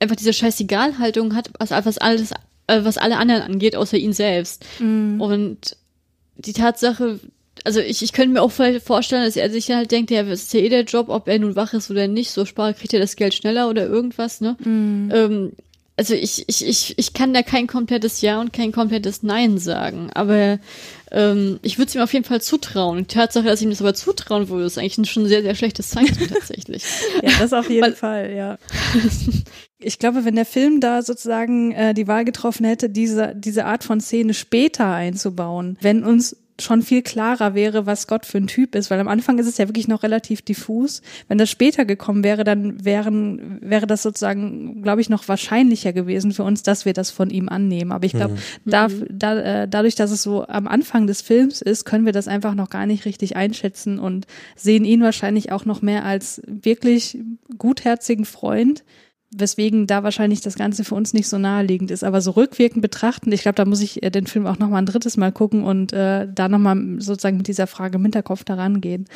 [0.00, 2.30] einfach diese Scheißegal-Haltung hat, was, was alles,
[2.66, 4.64] äh, was alle anderen angeht, außer ihn selbst.
[4.80, 5.20] Mhm.
[5.20, 5.76] Und
[6.36, 7.20] die Tatsache,
[7.64, 10.44] also ich, ich könnte mir auch vielleicht vorstellen, dass er sich halt denkt, ja, es
[10.44, 12.94] ist ja eh der Job, ob er nun wach ist oder nicht, so spart, kriegt
[12.94, 14.56] er das Geld schneller oder irgendwas, ne?
[14.64, 15.10] Mhm.
[15.14, 15.52] Ähm,
[15.96, 20.10] also ich, ich, ich, ich kann da kein komplettes Ja und kein komplettes Nein sagen,
[20.12, 20.58] aber
[21.12, 22.98] ähm, ich würde es ihm auf jeden Fall zutrauen.
[22.98, 25.54] Die Tatsache, dass ich ihm das aber zutrauen würde, ist eigentlich ein schon sehr, sehr
[25.54, 26.82] schlechtes Zeichen tatsächlich.
[27.22, 28.58] Ja, das auf jeden Weil- Fall, ja.
[29.78, 33.84] Ich glaube, wenn der Film da sozusagen äh, die Wahl getroffen hätte, diese, diese Art
[33.84, 38.76] von Szene später einzubauen, wenn uns schon viel klarer wäre, was Gott für ein Typ
[38.76, 41.02] ist, weil am Anfang ist es ja wirklich noch relativ diffus.
[41.26, 46.32] Wenn das später gekommen wäre, dann wären, wäre das sozusagen, glaube ich, noch wahrscheinlicher gewesen
[46.32, 47.90] für uns, dass wir das von ihm annehmen.
[47.90, 51.84] Aber ich glaube, da, da, äh, dadurch, dass es so am Anfang des Films ist,
[51.84, 55.82] können wir das einfach noch gar nicht richtig einschätzen und sehen ihn wahrscheinlich auch noch
[55.82, 57.18] mehr als wirklich
[57.58, 58.84] gutherzigen Freund,
[59.36, 62.04] weswegen da wahrscheinlich das Ganze für uns nicht so naheliegend ist.
[62.04, 64.78] Aber so rückwirkend betrachtend, ich glaube, da muss ich äh, den Film auch noch mal
[64.78, 68.44] ein drittes Mal gucken und äh, da noch mal sozusagen mit dieser Frage im Hinterkopf
[68.44, 69.06] daran gehen,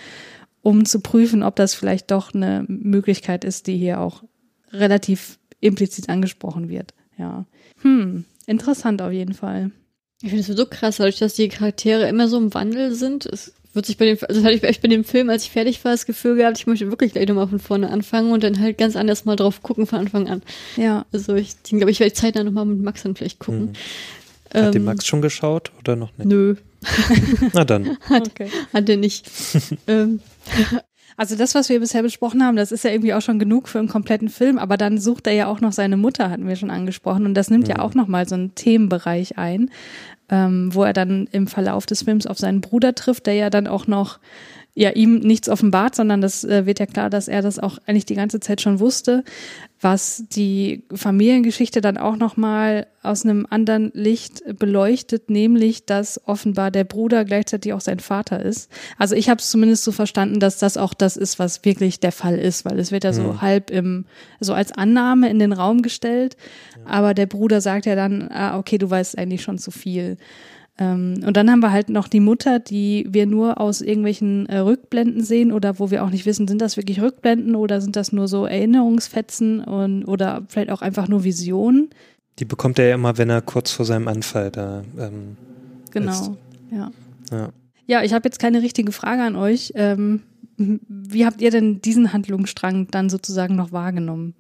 [0.63, 4.23] um zu prüfen, ob das vielleicht doch eine Möglichkeit ist, die hier auch
[4.73, 6.95] relativ implizit angesprochen wird.
[7.17, 7.47] Ja.
[7.83, 9.71] Hm, interessant auf jeden Fall.
[10.21, 13.25] Ich finde es so krass, dadurch, dass die Charaktere immer so im Wandel sind.
[13.25, 15.85] Es wird sich bei dem, also hatte ich echt bei dem Film, als ich fertig
[15.85, 18.79] war, das Gefühl gehabt, ich möchte wirklich gleich nochmal von vorne anfangen und dann halt
[18.79, 20.43] ganz anders mal drauf gucken von Anfang an.
[20.77, 21.05] Ja.
[21.13, 23.75] Also ich glaube, ich werde zeitnah nochmal mit Max dann vielleicht gucken.
[24.53, 26.27] Hat den Ähm, Max schon geschaut oder noch nicht?
[26.27, 26.55] Nö,
[27.53, 27.99] Na dann.
[28.11, 28.49] Okay.
[28.73, 29.29] hat er nicht.
[29.87, 30.21] ähm,
[31.17, 33.81] Also das, was wir bisher besprochen haben, das ist ja irgendwie auch schon genug für
[33.81, 36.71] einen kompletten Film, aber dann sucht er ja auch noch seine Mutter, hatten wir schon
[36.71, 39.71] angesprochen, und das nimmt ja auch nochmal so einen Themenbereich ein,
[40.31, 43.67] ähm, wo er dann im Verlauf des Films auf seinen Bruder trifft, der ja dann
[43.67, 44.19] auch noch
[44.79, 48.07] ja ihm nichts offenbart, sondern das äh, wird ja klar, dass er das auch eigentlich
[48.07, 49.25] die ganze Zeit schon wusste,
[49.81, 56.71] was die Familiengeschichte dann auch noch mal aus einem anderen Licht beleuchtet, nämlich dass offenbar
[56.71, 58.71] der Bruder gleichzeitig auch sein Vater ist.
[58.99, 62.13] Also ich habe es zumindest so verstanden, dass das auch das ist, was wirklich der
[62.13, 64.05] Fall ist, weil es wird ja so halb im
[64.39, 66.37] so als Annahme in den Raum gestellt,
[66.85, 70.19] aber der Bruder sagt ja dann, ah, okay, du weißt eigentlich schon zu viel.
[70.79, 74.59] Ähm, und dann haben wir halt noch die Mutter, die wir nur aus irgendwelchen äh,
[74.59, 78.13] Rückblenden sehen oder wo wir auch nicht wissen, sind das wirklich Rückblenden oder sind das
[78.13, 81.91] nur so Erinnerungsfetzen und, oder vielleicht auch einfach nur Visionen.
[82.39, 85.37] Die bekommt er ja immer, wenn er kurz vor seinem Anfall da ähm,
[85.91, 86.31] Genau, ist.
[86.71, 86.91] ja.
[87.31, 87.49] Ja.
[87.87, 89.73] Ja, ich habe jetzt keine richtige Frage an euch.
[89.75, 90.21] Ähm,
[90.59, 94.35] wie habt ihr denn diesen Handlungsstrang dann sozusagen noch wahrgenommen?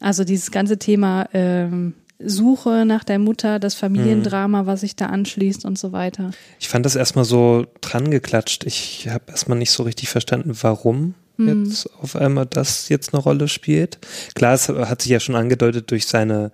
[0.00, 5.64] Also dieses ganze Thema ähm, Suche nach der Mutter, das Familiendrama, was sich da anschließt
[5.64, 6.30] und so weiter.
[6.60, 8.64] Ich fand das erstmal so dran geklatscht.
[8.64, 11.64] Ich habe erstmal nicht so richtig verstanden, warum Mhm.
[11.66, 13.98] jetzt auf einmal das jetzt eine Rolle spielt.
[14.34, 16.52] Klar, es hat sich ja schon angedeutet durch seine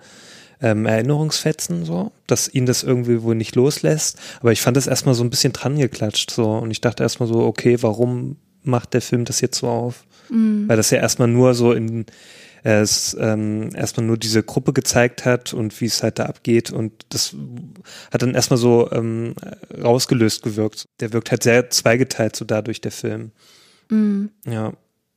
[0.63, 4.19] ähm, Erinnerungsfetzen, so, dass ihn das irgendwie wohl nicht loslässt.
[4.41, 6.51] Aber ich fand das erstmal so ein bisschen dran geklatscht, so.
[6.53, 10.05] Und ich dachte erstmal so, okay, warum macht der Film das jetzt so auf?
[10.69, 12.07] Weil das ja erstmal nur so in,
[12.63, 16.93] es ähm, erstmal nur diese Gruppe gezeigt hat und wie es halt da abgeht und
[17.09, 17.35] das
[18.13, 19.35] hat dann erstmal so ähm,
[19.83, 20.89] rausgelöst gewirkt.
[21.01, 23.33] Der wirkt halt sehr zweigeteilt so dadurch der Film.
[24.47, 24.75] Ja,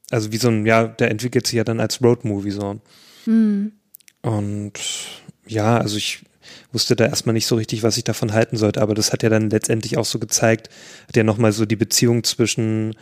[0.09, 2.79] also wie so ein, ja, der entwickelt sich ja dann als Roadmovie so.
[4.21, 4.73] Und
[5.45, 6.23] ja, also ich
[6.71, 9.29] wusste da erstmal nicht so richtig, was ich davon halten sollte, aber das hat ja
[9.29, 10.69] dann letztendlich auch so gezeigt,
[11.07, 12.95] hat ja nochmal so die Beziehung zwischen,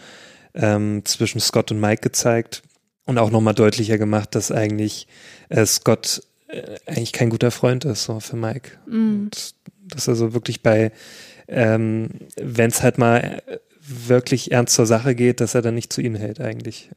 [0.55, 2.63] ähm, zwischen Scott und Mike gezeigt
[3.11, 5.07] und auch nochmal deutlicher gemacht, dass eigentlich
[5.49, 8.71] äh, Scott äh, eigentlich kein guter Freund ist so für Mike.
[8.87, 10.91] Und dass er so wirklich bei,
[11.47, 15.91] ähm, wenn es halt mal äh, wirklich ernst zur Sache geht, dass er dann nicht
[15.91, 16.89] zu ihm hält eigentlich.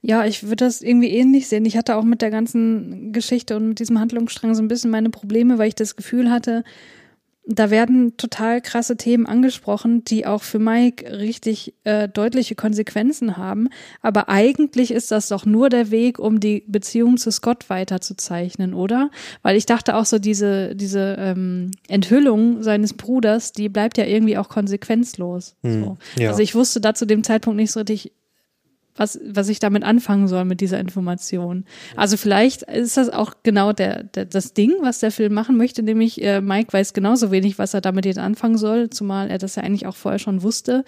[0.00, 1.66] Ja, ich würde das irgendwie ähnlich sehen.
[1.66, 5.10] Ich hatte auch mit der ganzen Geschichte und mit diesem Handlungsstrang so ein bisschen meine
[5.10, 6.64] Probleme, weil ich das Gefühl hatte,
[7.50, 13.70] da werden total krasse Themen angesprochen, die auch für Mike richtig äh, deutliche Konsequenzen haben.
[14.02, 19.10] Aber eigentlich ist das doch nur der Weg, um die Beziehung zu Scott weiterzuzeichnen, oder?
[19.42, 24.36] Weil ich dachte auch so, diese, diese ähm, Enthüllung seines Bruders, die bleibt ja irgendwie
[24.36, 25.56] auch konsequenzlos.
[25.62, 25.96] Hm, So.
[26.22, 26.28] ja.
[26.28, 28.12] Also ich wusste da zu dem Zeitpunkt nicht so richtig,
[28.98, 31.64] was, was ich damit anfangen soll mit dieser Information.
[31.96, 35.82] Also vielleicht ist das auch genau der, der, das Ding, was der Film machen möchte,
[35.82, 39.56] nämlich äh, Mike weiß genauso wenig, was er damit jetzt anfangen soll, zumal er das
[39.56, 40.84] ja eigentlich auch vorher schon wusste.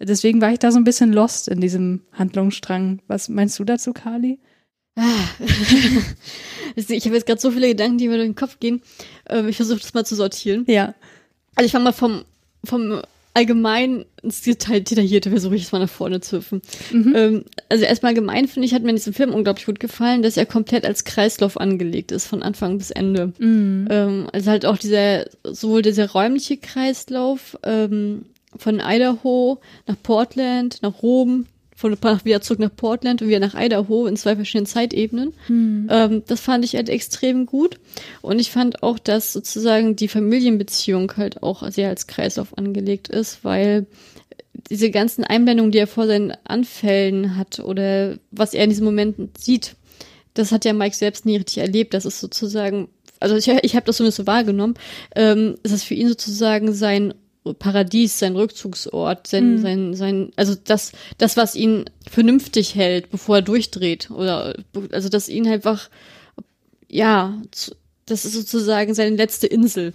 [0.00, 3.00] Deswegen war ich da so ein bisschen lost in diesem Handlungsstrang.
[3.08, 4.38] Was meinst du dazu, Kali?
[6.76, 8.82] Ich habe jetzt gerade so viele Gedanken, die mir durch den Kopf gehen.
[9.28, 10.64] Ähm, ich versuche das mal zu sortieren.
[10.68, 10.94] Ja.
[11.56, 12.24] Also ich fange mal vom,
[12.64, 13.02] vom
[13.34, 16.62] allgemein ins Detail, Detaillierte, versuche ich es mal nach vorne zu hüpfen.
[17.14, 20.36] Ähm, also erstmal allgemein finde ich, hat mir in diesem Film unglaublich gut gefallen, dass
[20.36, 23.32] er komplett als Kreislauf angelegt ist, von Anfang bis Ende.
[23.90, 28.26] Ähm, also halt auch dieser, sowohl dieser räumliche Kreislauf ähm,
[28.56, 31.46] von Idaho nach Portland, nach Rom,
[31.78, 35.32] von wieder zurück nach Portland und wieder nach Idaho in zwei verschiedenen Zeitebenen.
[35.88, 37.78] Ähm, das fand ich halt extrem gut.
[38.20, 43.44] Und ich fand auch, dass sozusagen die Familienbeziehung halt auch sehr als Kreislauf angelegt ist,
[43.44, 43.86] weil
[44.68, 49.30] diese ganzen Einblendungen, die er vor seinen Anfällen hat oder was er in diesen Momenten
[49.38, 49.76] sieht,
[50.34, 51.94] das hat ja Mike selbst nie richtig erlebt.
[51.94, 52.88] Das ist sozusagen,
[53.20, 54.74] also ich, ich habe das zumindest so wahrgenommen,
[55.14, 57.14] ähm, ist das für ihn sozusagen sein
[57.54, 63.42] Paradies, sein Rückzugsort, sein, sein, sein, also das, das, was ihn vernünftig hält, bevor er
[63.42, 64.10] durchdreht.
[64.10, 64.54] Oder
[64.92, 65.90] also dass ihn einfach,
[66.88, 67.40] ja,
[68.06, 69.92] das ist sozusagen seine letzte Insel.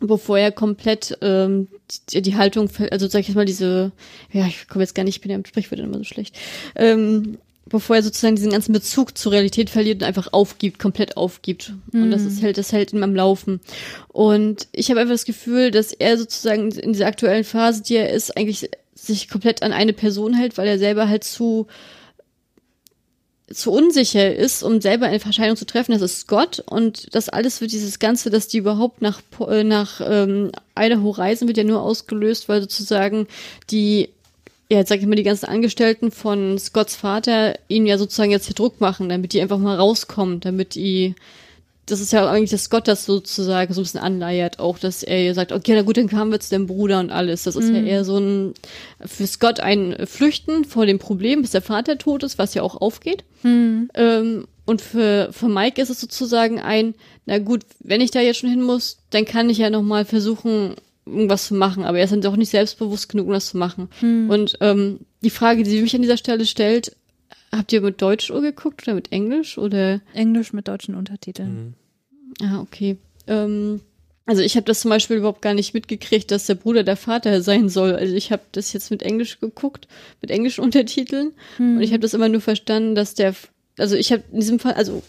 [0.00, 1.68] Bevor er komplett ähm,
[2.10, 3.92] die, die Haltung, also sag ich jetzt mal diese,
[4.32, 6.34] ja, ich komme jetzt gar nicht, ich bin ja im Sprichwort immer so schlecht,
[6.74, 7.36] ähm,
[7.68, 11.72] bevor er sozusagen diesen ganzen Bezug zur Realität verliert und einfach aufgibt, komplett aufgibt.
[11.92, 13.60] Und das ist halt, das hält ihn am Laufen.
[14.08, 18.10] Und ich habe einfach das Gefühl, dass er sozusagen in dieser aktuellen Phase, die er
[18.10, 21.66] ist, eigentlich sich komplett an eine Person hält, weil er selber halt zu
[23.48, 27.60] zu unsicher ist, um selber eine Entscheidung zu treffen, das ist Scott und das alles
[27.60, 31.80] wird dieses Ganze, dass die überhaupt nach, äh, nach ähm, Idaho reisen, wird ja nur
[31.80, 33.28] ausgelöst, weil sozusagen
[33.70, 34.08] die,
[34.70, 38.46] ja, jetzt sag ich mal, die ganzen Angestellten von Scotts Vater ihnen ja sozusagen jetzt
[38.46, 41.14] hier Druck machen, damit die einfach mal rauskommen, damit die,
[41.86, 45.22] das ist ja eigentlich, dass Scott das sozusagen so ein bisschen anleiert, auch, dass er
[45.22, 47.44] ja sagt, okay, na gut, dann haben wir jetzt den Bruder und alles.
[47.44, 48.54] Das ist ja eher so ein,
[49.04, 52.80] für Scott ein Flüchten vor dem Problem, bis der Vater tot ist, was ja auch
[52.80, 53.22] aufgeht.
[53.94, 56.94] Ähm, und für, für Mike ist es sozusagen ein,
[57.24, 60.04] na gut, wenn ich da jetzt schon hin muss, dann kann ich ja noch mal
[60.04, 60.74] versuchen,
[61.06, 61.84] irgendwas zu machen.
[61.84, 63.88] Aber er ist dann doch nicht selbstbewusst genug, um das zu machen.
[64.28, 66.96] Und ähm, die Frage, die mich an dieser Stelle stellt,
[67.52, 70.00] habt ihr mit Deutsch geguckt oder mit Englisch oder?
[70.12, 71.74] Englisch mit deutschen Untertiteln.
[72.42, 72.96] Ah, okay.
[73.26, 73.80] Ähm,
[74.26, 77.40] also ich habe das zum Beispiel überhaupt gar nicht mitgekriegt, dass der Bruder der Vater
[77.42, 77.94] sein soll.
[77.94, 79.86] Also ich habe das jetzt mit Englisch geguckt,
[80.20, 81.32] mit englischen Untertiteln.
[81.76, 83.34] Und ich habe das immer nur verstanden, dass der,
[83.78, 85.04] also ich habe in diesem Fall, also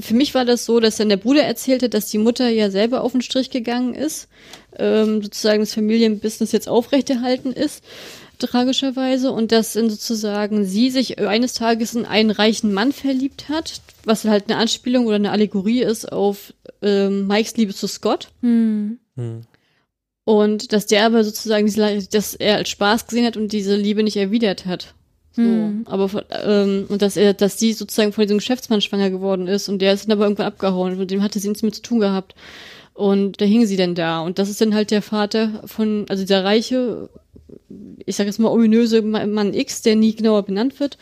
[0.00, 3.02] für mich war das so, dass dann der Bruder erzählte, dass die Mutter ja selber
[3.02, 4.28] auf den Strich gegangen ist,
[4.78, 7.84] ähm, sozusagen das Familienbusiness jetzt aufrechterhalten ist,
[8.38, 13.80] tragischerweise, und dass dann sozusagen sie sich eines Tages in einen reichen Mann verliebt hat,
[14.04, 16.52] was halt eine Anspielung oder eine Allegorie ist auf
[16.82, 18.28] ähm, Mikes Liebe zu Scott.
[18.42, 18.98] Hm.
[20.24, 24.02] Und dass der aber sozusagen diese, dass er als Spaß gesehen hat und diese Liebe
[24.02, 24.94] nicht erwidert hat.
[25.32, 25.82] So, Hm.
[25.86, 29.68] aber von- ähm, und dass er, dass sie sozusagen von diesem Geschäftsmann schwanger geworden ist
[29.68, 32.00] und der ist dann aber irgendwann abgehauen, mit dem hatte sie nichts mehr zu tun
[32.00, 32.34] gehabt.
[32.94, 34.20] Und da hing sie dann da.
[34.20, 37.08] Und das ist dann halt der Vater von, also dieser reiche,
[38.06, 40.96] ich sag jetzt mal ominöse Ma- Mann X, der nie genauer benannt wird,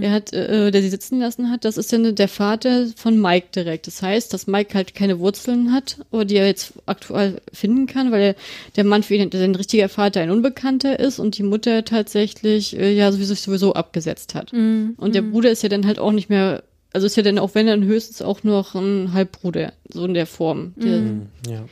[0.00, 3.48] der hat, äh, der sie sitzen lassen hat, das ist dann der Vater von Mike
[3.54, 3.86] direkt.
[3.86, 8.10] Das heißt, dass Mike halt keine Wurzeln hat, oder die er jetzt aktuell finden kann,
[8.10, 8.34] weil er,
[8.74, 12.92] der Mann für ihn, sein richtiger Vater ein Unbekannter ist und die Mutter tatsächlich äh,
[12.92, 14.52] ja sowieso sowieso abgesetzt hat.
[14.96, 16.64] Und der Bruder ist ja dann halt auch nicht mehr,
[16.96, 20.26] also ist ja dann auch wenn dann höchstens auch noch ein Halbbruder, so in der
[20.26, 20.72] Form.
[20.76, 21.02] Der,
[21.46, 21.64] Ja.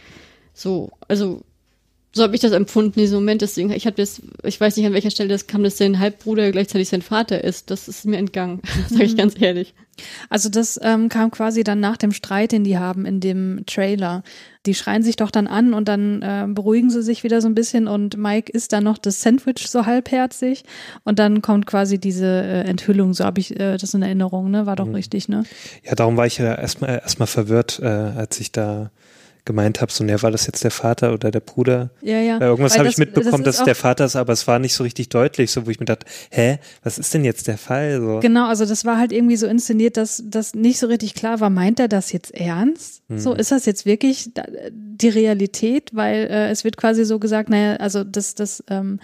[0.52, 1.40] so, also
[2.14, 3.42] so habe ich das empfunden in diesem Moment.
[3.42, 6.52] Deswegen, ich habe das, ich weiß nicht an welcher Stelle das kam, dass sein Halbbruder
[6.52, 7.70] gleichzeitig sein Vater ist.
[7.70, 9.74] Das ist mir entgangen, sage ich ganz ehrlich.
[10.28, 14.22] Also das ähm, kam quasi dann nach dem Streit, den die haben in dem Trailer.
[14.66, 17.54] Die schreien sich doch dann an und dann äh, beruhigen sie sich wieder so ein
[17.54, 20.64] bisschen und Mike isst dann noch das Sandwich so halbherzig
[21.04, 24.66] und dann kommt quasi diese äh, Enthüllung, so habe ich äh, das in Erinnerung, ne?
[24.66, 25.44] War doch richtig, ne?
[25.84, 28.90] Ja, darum war ich ja erstmal erstmal verwirrt, äh, als ich da
[29.44, 31.90] gemeint habe, so, ne, war das jetzt der Vater oder der Bruder?
[32.00, 32.40] Ja, ja.
[32.40, 34.74] Weil irgendwas habe ich das- mitbekommen, das dass der Vater ist, aber es war nicht
[34.74, 38.00] so richtig deutlich, so wo ich mir dachte, hä, was ist denn jetzt der Fall?
[38.00, 38.20] So.
[38.20, 41.50] Genau, also das war halt irgendwie so inszeniert, dass das nicht so richtig klar war,
[41.50, 43.02] meint er das jetzt ernst?
[43.16, 44.30] So, ist das jetzt wirklich
[44.70, 45.90] die Realität?
[45.92, 48.98] Weil äh, es wird quasi so gesagt, naja, also dass das ähm,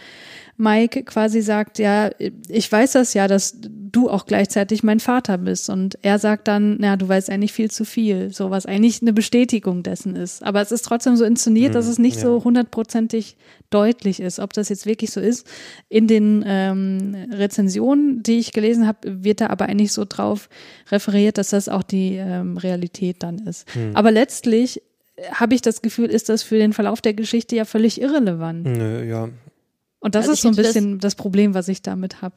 [0.60, 2.10] Mike quasi sagt, ja,
[2.48, 5.70] ich weiß das ja, dass du auch gleichzeitig mein Vater bist.
[5.70, 8.32] Und er sagt dann, na, du weißt eigentlich viel zu viel.
[8.32, 10.44] So, was eigentlich eine Bestätigung dessen ist.
[10.44, 13.36] Aber es ist trotzdem so inszeniert, dass es nicht so hundertprozentig
[13.70, 15.46] deutlich ist, ob das jetzt wirklich so ist.
[15.88, 20.48] In den ähm, Rezensionen, die ich gelesen habe, wird da aber eigentlich so drauf
[20.90, 23.66] referiert, dass das auch die ähm, Realität dann ist.
[23.94, 24.82] Aber letztlich
[25.32, 28.64] habe ich das Gefühl, ist das für den Verlauf der Geschichte ja völlig irrelevant.
[28.64, 29.28] Nö, ja.
[30.00, 32.34] Und das Also ist so ein hätte das- bisschen das, Problem, was ich damit habe.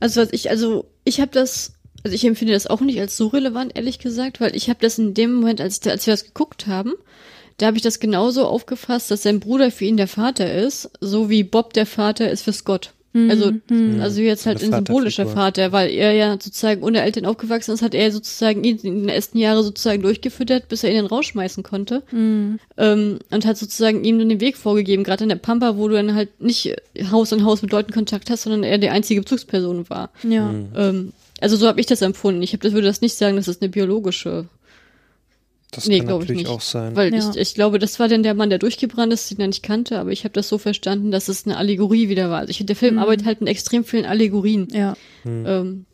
[0.00, 3.28] Also was ich, also ich habe das, also ich empfinde das auch nicht als so
[3.28, 6.66] relevant, ehrlich gesagt, weil ich habe das in dem Moment, als, als wir das geguckt
[6.66, 6.92] haben,
[7.58, 11.30] da habe ich das genauso aufgefasst, dass sein Bruder für ihn der Vater ist, so
[11.30, 12.94] wie Bob der Vater ist für Scott.
[13.16, 13.52] Also,
[14.00, 15.26] also jetzt halt ein symbolischer.
[15.26, 19.08] Vater, weil er ja sozusagen ohne Eltern aufgewachsen ist, hat er sozusagen ihn in den
[19.08, 22.02] ersten Jahren sozusagen durchgefüttert, bis er ihn dann rausschmeißen konnte.
[22.12, 25.94] Ähm, und hat sozusagen ihm dann den Weg vorgegeben, gerade in der Pampa, wo du
[25.94, 26.74] dann halt nicht
[27.12, 30.10] Haus an Haus mit Leuten Kontakt hast, sondern er die einzige Bezugsperson war.
[30.22, 30.52] Ja.
[30.76, 32.42] Ähm, also so habe ich das empfunden.
[32.42, 34.46] Ich hab, das würde das nicht sagen, dass es eine biologische.
[35.74, 36.54] Das nee, kann glaube ich natürlich nicht.
[36.56, 36.94] auch sein.
[36.96, 37.30] Weil Ja.
[37.30, 39.98] ich, ich glaube, das war dann der Mann, der durchgebrannt ist, den er nicht kannte,
[39.98, 42.38] aber ich habe das so verstanden, dass es eine Allegorie wieder war.
[42.40, 44.68] Also ich, der Film arbeitet halt mit extrem vielen Allegorien.
[44.72, 44.96] Ja.
[45.24, 45.86] Ähm,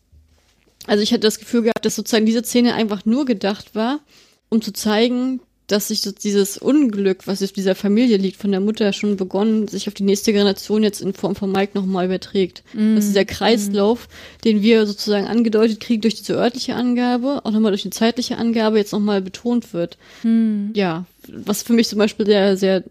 [0.87, 4.01] also ich hatte das Gefühl gehabt, dass sozusagen diese Szene einfach nur gedacht war,
[4.49, 5.41] um zu zeigen,
[5.71, 9.69] dass sich so dieses Unglück, was auf dieser Familie liegt, von der Mutter schon begonnen,
[9.69, 12.63] sich auf die nächste Generation jetzt in Form von Mike nochmal überträgt.
[12.97, 14.09] Dass dieser Kreislauf,
[14.45, 18.79] den wir sozusagen angedeutet kriegen durch diese örtliche Angabe, auch nochmal durch die zeitliche Angabe
[18.79, 19.99] jetzt nochmal betont wird.
[20.75, 22.85] Ja, was für mich zum Beispiel sehr, sehr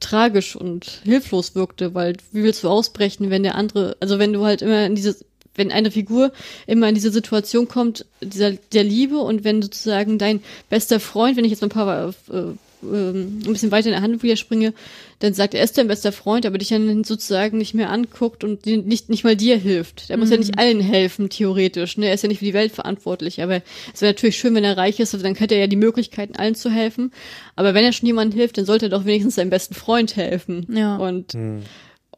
[0.00, 4.44] tragisch und hilflos wirkte, weil wie willst du ausbrechen, wenn der andere, also wenn du
[4.44, 5.16] halt immer in diese,
[5.58, 6.32] wenn eine Figur
[6.66, 10.40] immer in diese Situation kommt, dieser der Liebe und wenn sozusagen dein
[10.70, 12.52] bester Freund, wenn ich jetzt mal ein paar äh,
[12.82, 14.72] ähm, ein bisschen weiter in der Hand wieder springe,
[15.18, 18.44] dann sagt er, er ist dein bester Freund, aber dich dann sozusagen nicht mehr anguckt
[18.44, 20.08] und nicht, nicht mal dir hilft.
[20.08, 21.96] Der muss ja nicht allen helfen, theoretisch.
[21.96, 22.06] Ne?
[22.06, 24.76] Er ist ja nicht für die Welt verantwortlich, aber es wäre natürlich schön, wenn er
[24.76, 27.12] reich ist, dann hätte er ja die Möglichkeiten, allen zu helfen.
[27.56, 30.66] Aber wenn er schon jemandem hilft, dann sollte er doch wenigstens seinem besten Freund helfen.
[30.72, 30.96] Ja.
[30.98, 31.34] Und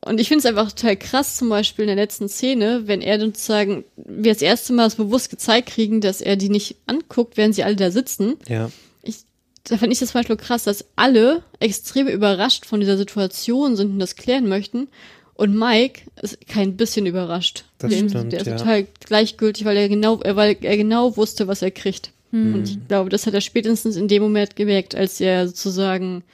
[0.03, 3.21] und ich finde es einfach total krass, zum Beispiel in der letzten Szene, wenn er
[3.21, 7.55] sozusagen, wir das erste Mal das bewusst gezeigt kriegen, dass er die nicht anguckt, während
[7.55, 8.37] sie alle da sitzen.
[8.49, 8.71] Ja.
[9.03, 9.17] Ich,
[9.65, 13.91] da fand ich das zum Beispiel krass, dass alle extrem überrascht von dieser Situation sind
[13.91, 14.89] und das klären möchten.
[15.35, 17.65] Und Mike ist kein bisschen überrascht.
[17.79, 18.57] Das Dem- stimmt, der ist ja.
[18.57, 22.13] total gleichgültig, weil er genau, weil er genau wusste, was er kriegt.
[22.31, 22.55] Hm.
[22.55, 26.25] Und ich glaube, das hat er spätestens in dem Moment gemerkt, als er sozusagen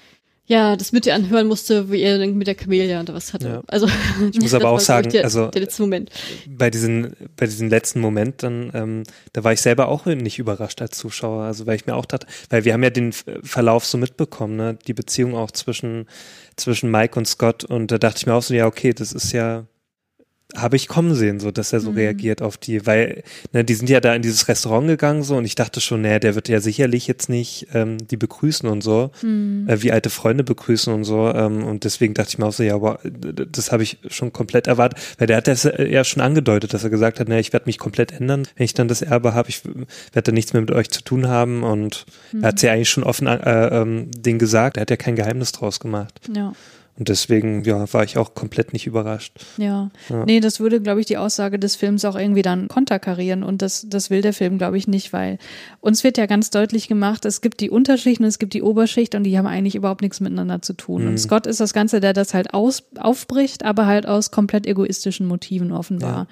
[0.47, 3.49] ja, das mit ihr anhören musste, wie er dann mit der Camellia und was hatte.
[3.49, 3.63] Ja.
[3.67, 3.89] Also
[4.33, 6.11] Ich muss aber auch sagen, der, also- der letzte Moment.
[6.49, 9.03] bei diesen, bei diesem letzten Moment dann, ähm,
[9.33, 11.43] da war ich selber auch nicht überrascht als Zuschauer.
[11.45, 14.79] Also weil ich mir auch dachte, weil wir haben ja den Verlauf so mitbekommen, ne?
[14.87, 16.07] Die Beziehung auch zwischen,
[16.57, 19.33] zwischen Mike und Scott und da dachte ich mir auch so, ja, okay, das ist
[19.33, 19.65] ja
[20.57, 21.97] habe ich kommen sehen, so dass er so Mhm.
[21.97, 23.23] reagiert auf die, weil
[23.53, 26.19] ne, die sind ja da in dieses Restaurant gegangen so und ich dachte schon, naja,
[26.19, 29.69] der wird ja sicherlich jetzt nicht ähm, die begrüßen und so, Mhm.
[29.69, 32.63] äh, wie alte Freunde begrüßen und so ähm, und deswegen dachte ich mir auch so,
[32.63, 32.99] ja, aber
[33.53, 36.91] das habe ich schon komplett erwartet, weil der hat das ja schon angedeutet, dass er
[36.91, 39.65] gesagt hat, naja, ich werde mich komplett ändern, wenn ich dann das Erbe habe, ich
[39.65, 42.43] werde da nichts mehr mit euch zu tun haben und Mhm.
[42.43, 45.53] er hat ja eigentlich schon offen äh, ähm, den gesagt, er hat ja kein Geheimnis
[45.53, 46.53] draus gemacht Ja.
[46.99, 49.45] Und deswegen ja, war ich auch komplett nicht überrascht.
[49.59, 49.91] Ja.
[50.09, 50.25] Ja.
[50.25, 53.87] Nee, das würde, glaube ich, die Aussage des Films auch irgendwie dann konterkarieren und das,
[53.89, 55.39] das will der Film, glaube ich, nicht, weil
[55.81, 59.15] uns wird ja ganz deutlich gemacht, es gibt die Unterschicht und es gibt die Oberschicht
[59.15, 61.03] und die haben eigentlich überhaupt nichts miteinander zu tun.
[61.03, 61.09] Mhm.
[61.09, 65.27] Und Scott ist das Ganze, der das halt aus, aufbricht, aber halt aus komplett egoistischen
[65.27, 66.29] Motiven offenbar.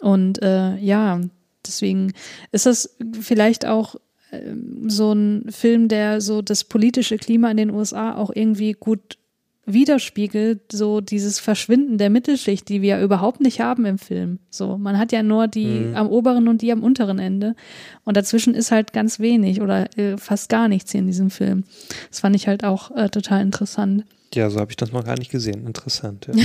[0.00, 1.20] Und äh, ja,
[1.64, 2.12] deswegen
[2.50, 3.94] ist das vielleicht auch
[4.32, 9.18] ähm, so ein Film, der so das politische Klima in den USA auch irgendwie gut
[9.66, 14.38] widerspiegelt, so dieses Verschwinden der Mittelschicht, die wir ja überhaupt nicht haben im Film.
[14.50, 15.96] So, man hat ja nur die Mhm.
[15.96, 17.54] am oberen und die am unteren Ende.
[18.04, 21.64] Und dazwischen ist halt ganz wenig oder äh, fast gar nichts hier in diesem Film.
[22.10, 24.04] Das fand ich halt auch äh, total interessant.
[24.34, 25.66] Ja, so habe ich das noch gar nicht gesehen.
[25.66, 26.28] Interessant.
[26.32, 26.44] Ja.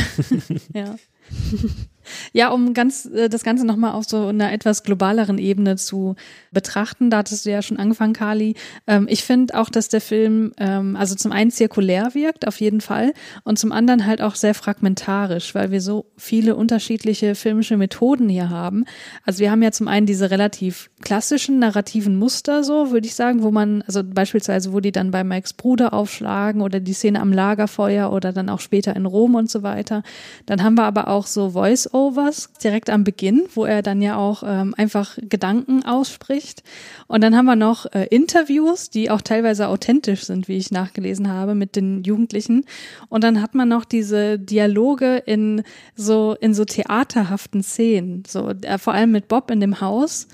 [0.73, 0.95] Ja.
[2.33, 6.15] Ja, um ganz äh, das Ganze nochmal auf so einer etwas globaleren Ebene zu
[6.51, 8.55] betrachten, da hattest du ja schon angefangen, Kali.
[8.87, 12.81] Ähm, ich finde auch, dass der Film ähm, also zum einen zirkulär wirkt, auf jeden
[12.81, 13.13] Fall,
[13.43, 18.49] und zum anderen halt auch sehr fragmentarisch, weil wir so viele unterschiedliche filmische Methoden hier
[18.49, 18.85] haben.
[19.25, 23.43] Also wir haben ja zum einen diese relativ klassischen narrativen Muster, so würde ich sagen,
[23.43, 27.33] wo man, also beispielsweise, wo die dann bei Mikes Bruder aufschlagen oder die Szene am
[27.33, 30.03] Lagerfeuer oder dann auch später in Rom und so weiter.
[30.45, 31.53] Dann haben wir aber auch so
[32.01, 36.63] Voice-Overs direkt am Beginn, wo er dann ja auch ähm, einfach Gedanken ausspricht.
[37.07, 41.29] Und dann haben wir noch äh, Interviews, die auch teilweise authentisch sind, wie ich nachgelesen
[41.29, 42.65] habe, mit den Jugendlichen.
[43.09, 45.63] Und dann hat man noch diese Dialoge in
[45.95, 50.27] so, in so theaterhaften Szenen, so äh, vor allem mit Bob in dem Haus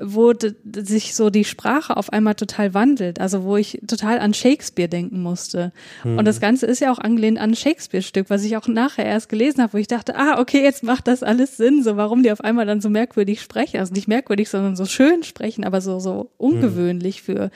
[0.00, 0.32] wo
[0.74, 5.22] sich so die Sprache auf einmal total wandelt, also wo ich total an Shakespeare denken
[5.22, 5.72] musste.
[6.04, 9.28] Und das Ganze ist ja auch angelehnt an ein Shakespeare-Stück, was ich auch nachher erst
[9.28, 12.32] gelesen habe, wo ich dachte, ah, okay, jetzt macht das alles Sinn, so warum die
[12.32, 15.98] auf einmal dann so merkwürdig sprechen, also nicht merkwürdig, sondern so schön sprechen, aber so,
[16.00, 17.50] so ungewöhnlich für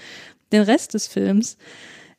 [0.52, 1.56] den Rest des Films.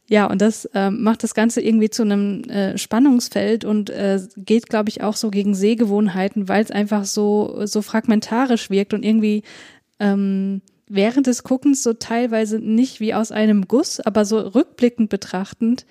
[0.09, 4.67] Ja, und das ähm, macht das Ganze irgendwie zu einem äh, Spannungsfeld und äh, geht,
[4.67, 9.43] glaube ich, auch so gegen Sehgewohnheiten, weil es einfach so, so fragmentarisch wirkt und irgendwie
[9.99, 15.85] ähm, während des Guckens so teilweise nicht wie aus einem Guss, aber so rückblickend betrachtend,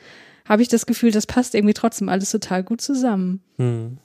[0.44, 3.40] habe ich das Gefühl, das passt irgendwie trotzdem alles total gut zusammen.
[3.56, 3.98] Hm.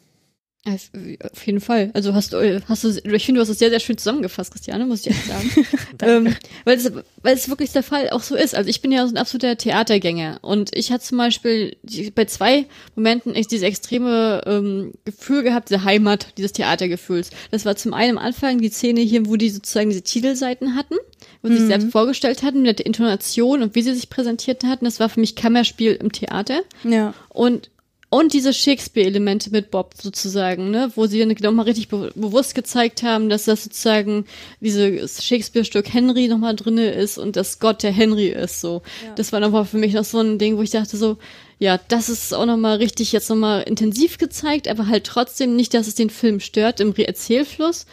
[0.65, 1.91] Auf jeden Fall.
[1.93, 4.85] Also hast du, hast du, ich finde, du hast es sehr, sehr schön zusammengefasst, Christiane,
[4.85, 5.51] muss ich echt sagen.
[6.01, 6.89] ähm, weil, es,
[7.21, 8.55] weil es wirklich der Fall auch so ist.
[8.55, 11.75] Also ich bin ja so ein absoluter Theatergänger und ich hatte zum Beispiel
[12.15, 12.65] bei zwei
[12.95, 17.31] Momenten echt dieses extreme ähm, Gefühl gehabt, diese Heimat dieses Theatergefühls.
[17.51, 20.95] Das war zum einen am Anfang die Szene hier, wo die sozusagen diese Titelseiten hatten,
[21.41, 24.85] wo sie sich selbst vorgestellt hatten mit der Intonation und wie sie sich präsentiert hatten.
[24.85, 26.61] Das war für mich Kammerspiel im Theater.
[26.85, 27.13] Ja.
[27.27, 27.69] Und
[28.13, 33.01] und diese Shakespeare-Elemente mit Bob sozusagen, ne, wo sie dann nochmal richtig be bewusst gezeigt
[33.01, 34.25] haben, dass das sozusagen
[34.59, 38.83] dieses Shakespeare-Stück Henry nochmal drinne ist und dass Gott der Henry ist, so.
[39.15, 41.17] Das war nochmal für mich noch so ein Ding, wo ich dachte so,
[41.57, 45.87] ja, das ist auch nochmal richtig jetzt nochmal intensiv gezeigt, aber halt trotzdem nicht, dass
[45.87, 47.87] es den Film stört im Erzählfluss.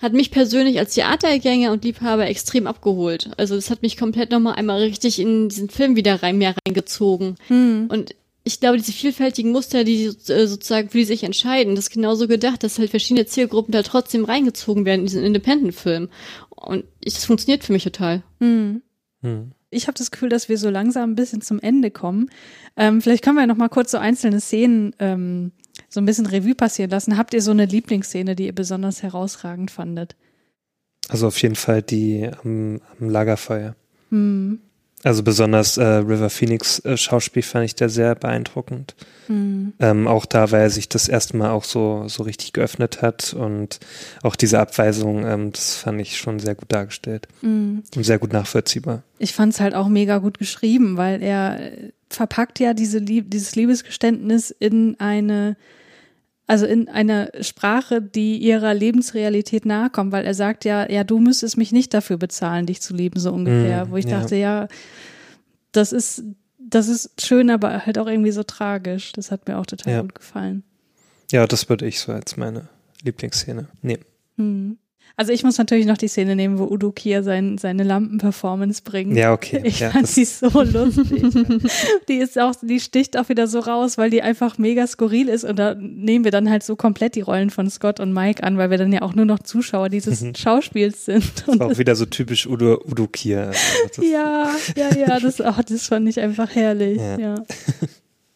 [0.00, 3.30] Hat mich persönlich als Theatergänger und Liebhaber extrem abgeholt.
[3.38, 7.36] Also das hat mich komplett nochmal einmal richtig in diesen Film wieder rein, mehr reingezogen.
[7.88, 8.14] Und
[8.44, 11.90] ich glaube, diese vielfältigen Muster, die so- äh, sozusagen für die sich entscheiden, das ist
[11.90, 16.08] genauso gedacht, dass halt verschiedene Zielgruppen da trotzdem reingezogen werden in diesen Independent-Film.
[16.50, 18.22] Und ich, das funktioniert für mich total.
[18.40, 18.82] Hm.
[19.70, 22.30] Ich habe das Gefühl, dass wir so langsam ein bisschen zum Ende kommen.
[22.76, 25.52] Ähm, vielleicht können wir noch mal kurz so einzelne Szenen ähm,
[25.88, 27.16] so ein bisschen Revue passieren lassen.
[27.16, 30.14] Habt ihr so eine Lieblingsszene, die ihr besonders herausragend fandet?
[31.08, 33.74] Also auf jeden Fall die am, am Lagerfeuer.
[34.10, 34.60] Hm.
[35.04, 38.94] Also besonders äh, River Phoenix äh, Schauspiel fand ich da sehr beeindruckend.
[39.28, 43.32] Ähm, auch da, weil er sich das erste Mal auch so, so richtig geöffnet hat
[43.32, 43.80] und
[44.22, 47.28] auch diese Abweisung, ähm, das fand ich schon sehr gut dargestellt
[47.94, 49.02] und sehr gut nachvollziehbar.
[49.18, 53.30] Ich fand es halt auch mega gut geschrieben, weil er äh, verpackt ja diese Lieb
[53.30, 55.56] dieses Liebesgeständnis in eine,
[56.46, 61.18] also in eine Sprache, die ihrer Lebensrealität nahe kommt, weil er sagt ja, ja, du
[61.18, 63.86] müsstest mich nicht dafür bezahlen, dich zu lieben, so ungefähr.
[63.86, 64.20] Mm, Wo ich ja.
[64.20, 64.68] dachte, ja,
[65.72, 66.22] das ist,
[66.58, 69.12] das ist schön, aber halt auch irgendwie so tragisch.
[69.12, 70.00] Das hat mir auch total Ja.
[70.02, 70.64] gut gefallen.
[71.32, 72.68] Ja, das würde ich so als meine
[73.02, 74.04] Lieblingsszene nehmen.
[74.36, 74.78] Hm.
[75.16, 79.16] Also ich muss natürlich noch die Szene nehmen, wo Udo Kier sein, seine Lampenperformance bringt.
[79.16, 79.60] Ja, okay.
[79.62, 81.22] Ich ja, fand das- sie so lustig.
[82.08, 85.44] die ist auch, die sticht auch wieder so raus, weil die einfach mega skurril ist
[85.44, 88.58] und da nehmen wir dann halt so komplett die Rollen von Scott und Mike an,
[88.58, 91.24] weil wir dann ja auch nur noch Zuschauer dieses Schauspiels sind.
[91.36, 93.46] Das Und war auch wieder so typisch Udo, Udo Kier.
[93.48, 93.58] Also
[93.96, 96.98] das- ja, ja, ja, das, oh, das fand ich einfach herrlich.
[96.98, 97.18] Ja.
[97.18, 97.34] Ja.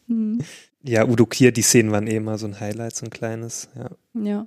[0.07, 0.39] Hm,
[0.85, 3.69] Ja, Udo Kier, die Szenen waren eh immer so ein Highlight, so ein kleines.
[3.77, 3.91] Ja.
[4.23, 4.47] ja.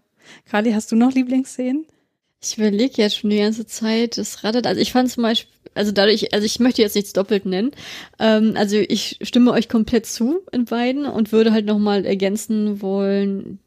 [0.49, 1.85] Kali, hast du noch Lieblingsszenen?
[2.43, 4.65] Ich überlege jetzt schon die ganze Zeit, das rattert.
[4.65, 7.71] Also ich fand zum Beispiel, also dadurch, also ich möchte jetzt nichts doppelt nennen.
[8.19, 13.59] Ähm, also ich stimme euch komplett zu in beiden und würde halt nochmal ergänzen wollen,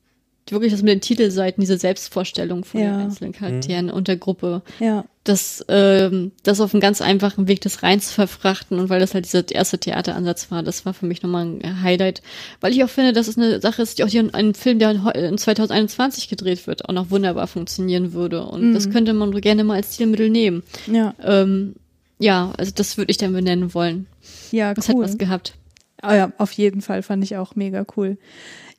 [0.51, 2.97] wirklich das mit den Titelseiten, diese Selbstvorstellung von Ja.
[2.97, 4.63] den einzelnen Charakteren und der Gruppe.
[4.81, 5.05] Ja.
[5.25, 9.15] Das, ähm, das auf einem ganz einfachen Weg, das rein zu verfrachten und weil das
[9.15, 12.21] halt dieser erste Theateransatz war, das war für mich nochmal ein Highlight,
[12.61, 14.79] weil ich auch finde, dass es eine Sache ist, die auch hier in einem Film,
[14.79, 19.15] der in heu- in 2021 gedreht wird, auch noch wunderbar funktionieren würde und das könnte
[19.15, 20.63] man gerne mal als Stilmittel nehmen.
[20.87, 21.77] Ja, Ähm,
[22.19, 24.07] ja, also das würde ich dann benennen wollen.
[24.51, 25.05] ja, Das hat cool.
[25.05, 25.55] was gehabt.
[26.03, 28.19] Ah ja, auf jeden Fall fand ich auch mega cool.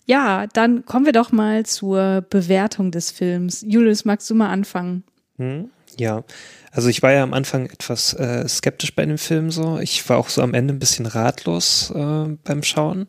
[0.06, 3.66] Ja, dann kommen wir doch mal zur Bewertung des Films.
[3.68, 5.04] Julius, magst du mal anfangen?
[5.38, 5.70] Hm?
[5.98, 6.24] Ja,
[6.72, 9.80] also ich war ja am Anfang etwas äh, skeptisch bei dem Film so.
[9.80, 13.08] Ich war auch so am Ende ein bisschen ratlos äh, beim Schauen.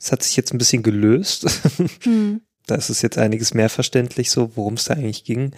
[0.00, 1.46] Es hat sich jetzt ein bisschen gelöst.
[2.66, 5.50] Da ist es jetzt einiges mehr verständlich, so worum es da eigentlich ging.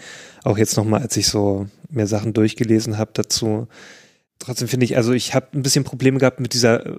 [0.43, 3.69] Auch jetzt nochmal, als ich so mehr Sachen durchgelesen habe dazu.
[4.39, 6.93] Trotzdem finde ich, also ich habe ein bisschen Probleme gehabt mit dieser äh,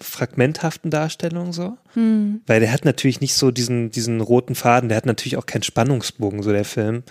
[0.00, 1.76] fragmenthaften Darstellung so.
[2.46, 5.62] Weil der hat natürlich nicht so diesen, diesen roten Faden, der hat natürlich auch keinen
[5.62, 7.02] Spannungsbogen, so der Film.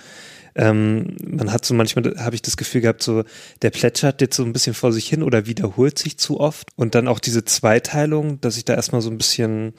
[0.60, 3.24] Ähm, man hat so manchmal, habe ich das Gefühl gehabt, so
[3.62, 6.68] der plätschert jetzt so ein bisschen vor sich hin oder wiederholt sich zu oft.
[6.76, 9.74] Und dann auch diese Zweiteilung, dass ich da erstmal so ein bisschen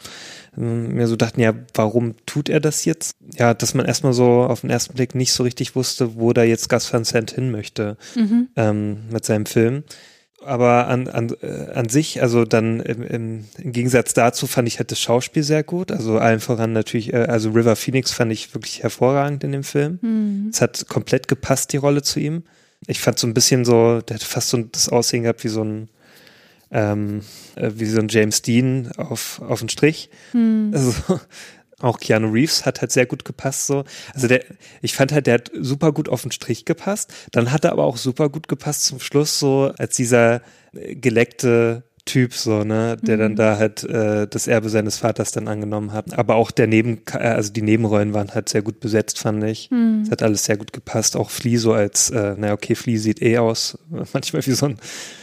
[0.57, 3.15] ähm, mir so dachten, ja, warum tut er das jetzt?
[3.37, 6.45] Ja, dass man erstmal so auf den ersten Blick nicht so richtig wusste, wo da
[6.45, 7.99] jetzt Gus Van Sant hin möchte
[8.57, 9.85] ähm, mit seinem Film.
[10.45, 14.79] Aber an, an, äh, an sich, also dann im, im, im Gegensatz dazu fand ich
[14.79, 15.93] halt das Schauspiel sehr gut.
[15.93, 19.99] Also allen voran natürlich, äh, also River Phoenix fand ich wirklich hervorragend in dem Film.
[20.51, 22.43] Es hat komplett gepasst, die Rolle zu ihm.
[22.87, 25.63] Ich fand so ein bisschen so, der hat fast so das Aussehen gehabt wie so
[25.63, 25.89] ein,
[26.71, 27.21] ähm,
[27.57, 30.09] äh, wie so ein James Dean auf, auf den Strich.
[30.73, 31.21] Also,
[31.81, 33.85] auch Keanu Reeves hat halt sehr gut gepasst so.
[34.15, 34.45] Also der,
[34.83, 37.13] ich fand halt, der hat super gut auf den Strich gepasst.
[37.33, 40.43] Dann hat er aber auch super gut gepasst zum Schluss so als dieser
[40.73, 45.49] äh, geleckte Typ so, ne, der dann da halt äh, das Erbe seines Vaters dann
[45.49, 46.19] angenommen hat.
[46.19, 49.71] Aber auch der Neben, äh, also die Nebenrollen waren halt sehr gut besetzt, fand ich.
[50.03, 51.15] Es hat alles sehr gut gepasst.
[51.15, 53.79] Auch Flea so als, äh, na okay, Flea sieht eh aus,
[54.13, 54.79] manchmal wie so ein,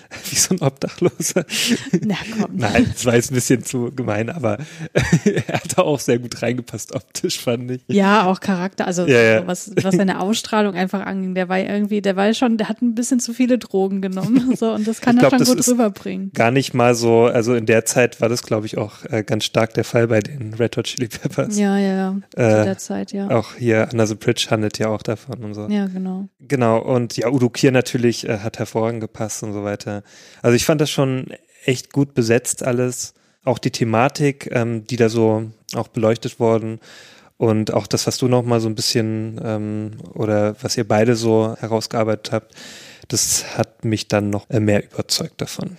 [0.29, 1.45] wie so ein Obdachloser.
[2.05, 2.55] Na komm.
[2.55, 4.57] Nein, das war jetzt ein bisschen zu gemein, aber
[5.25, 7.81] er hat da auch sehr gut reingepasst optisch, fand ich.
[7.87, 9.47] Ja, auch Charakter, also Ja, ja.
[9.47, 11.35] was, was seine Ausstrahlung einfach anging.
[11.35, 14.55] Der war irgendwie, der war schon, der hat ein bisschen zu viele Drogen genommen.
[14.55, 16.31] So, und das kann Ich er glaub, schon gut rüberbringen.
[16.33, 19.45] Gar nicht mal so, also in der Zeit war das, glaube ich, auch äh, ganz
[19.45, 21.57] stark der Fall bei den Red Hot Chili Peppers.
[21.57, 22.15] Ja, ja, ja.
[22.35, 23.29] Zu Äh, der Zeit, ja.
[23.29, 25.67] Auch hier the Bridge handelt ja auch davon und so.
[25.67, 26.29] Ja, genau.
[26.39, 29.96] Genau, und ja, Udo Kier natürlich äh, hat hervorragend gepasst und so weiter.
[30.41, 31.27] Also ich fand das schon
[31.65, 33.13] echt gut besetzt alles.
[33.43, 36.79] Auch die Thematik, ähm, die da so auch beleuchtet worden
[37.37, 41.15] und auch das, was du noch mal so ein bisschen ähm, oder was ihr beide
[41.15, 42.55] so herausgearbeitet habt,
[43.07, 45.77] das hat mich dann noch mehr überzeugt davon.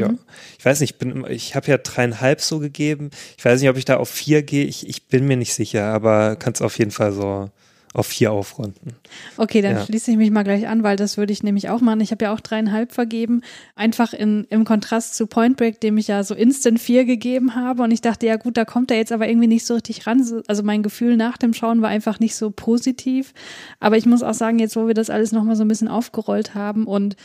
[0.00, 0.14] Ja,
[0.58, 3.10] ich weiß nicht, ich bin, ich habe ja dreieinhalb so gegeben.
[3.36, 4.64] Ich weiß nicht, ob ich da auf vier gehe.
[4.64, 7.50] Ich, ich bin mir nicht sicher, aber kannst auf jeden Fall so
[7.94, 8.92] auf vier aufrunden.
[9.36, 9.84] Okay, dann Ja.
[9.84, 12.00] schließe ich mich mal gleich an, weil das würde ich nämlich auch machen.
[12.00, 13.40] Ich habe ja auch dreieinhalb vergeben.
[13.76, 17.82] Einfach in, im Kontrast zu Point Break, dem ich ja so instant vier gegeben habe.
[17.84, 20.22] Und ich dachte, ja gut, da kommt er jetzt aber irgendwie nicht so richtig ran.
[20.24, 23.32] So- Also mein Gefühl nach dem Schauen war einfach nicht so positiv.
[23.80, 26.54] Aber ich muss auch sagen, jetzt wo wir das alles nochmal so ein bisschen aufgerollt
[26.54, 27.16] haben und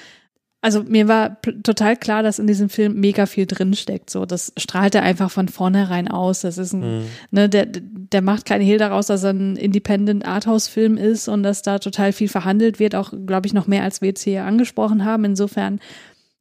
[0.62, 4.10] also mir war total klar, dass in diesem Film mega viel drinsteckt.
[4.10, 6.42] So, das strahlt er einfach von vornherein aus.
[6.42, 10.98] Das ist ein, ne, der, der macht keinen Hehl daraus, dass er ein Independent Arthouse-Film
[10.98, 14.10] ist und dass da total viel verhandelt wird, auch, glaube ich, noch mehr als wir
[14.10, 15.24] jetzt hier angesprochen haben.
[15.24, 15.80] Insofern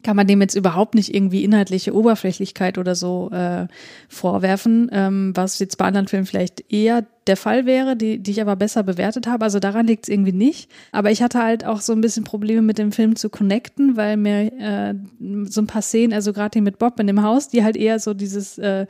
[0.04, 3.66] kann man dem jetzt überhaupt nicht irgendwie inhaltliche Oberflächlichkeit oder so äh,
[4.08, 8.40] vorwerfen, ähm, was jetzt bei anderen Filmen vielleicht eher der Fall wäre, die, die ich
[8.40, 9.44] aber besser bewertet habe.
[9.44, 10.70] Also daran liegt es irgendwie nicht.
[10.92, 14.16] Aber ich hatte halt auch so ein bisschen Probleme mit dem Film zu connecten, weil
[14.16, 14.94] mir äh,
[15.44, 17.98] so ein paar Szenen, also gerade die mit Bob in dem Haus, die halt eher
[17.98, 18.86] so dieses äh,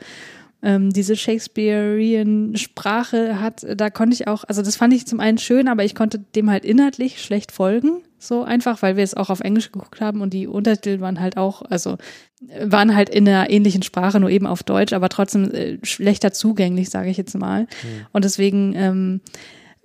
[0.61, 5.37] ähm, diese Shakespearean Sprache hat, da konnte ich auch, also das fand ich zum einen
[5.37, 9.29] schön, aber ich konnte dem halt inhaltlich schlecht folgen, so einfach, weil wir es auch
[9.29, 11.97] auf Englisch geguckt haben und die Untertitel waren halt auch, also
[12.49, 16.33] äh, waren halt in einer ähnlichen Sprache, nur eben auf Deutsch, aber trotzdem äh, schlechter
[16.33, 17.67] zugänglich, sage ich jetzt mal.
[18.11, 19.21] Und deswegen ähm,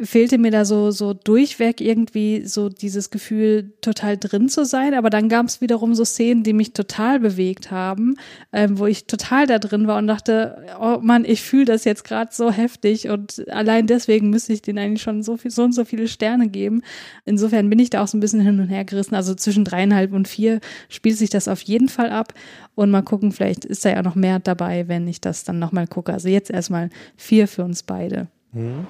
[0.01, 4.93] fehlte mir da so, so durchweg irgendwie so dieses Gefühl, total drin zu sein.
[4.93, 8.17] Aber dann gab es wiederum so Szenen, die mich total bewegt haben,
[8.53, 12.03] ähm, wo ich total da drin war und dachte, oh Mann, ich fühle das jetzt
[12.05, 15.73] gerade so heftig und allein deswegen müsste ich den eigentlich schon so viel, so und
[15.73, 16.83] so viele Sterne geben.
[17.25, 19.15] Insofern bin ich da auch so ein bisschen hin und her gerissen.
[19.15, 20.59] Also zwischen dreieinhalb und vier
[20.89, 22.35] spielt sich das auf jeden Fall ab.
[22.75, 25.87] Und mal gucken, vielleicht ist da ja noch mehr dabei, wenn ich das dann nochmal
[25.87, 26.13] gucke.
[26.13, 28.27] Also jetzt erstmal vier für uns beide.
[28.53, 28.87] Mhm.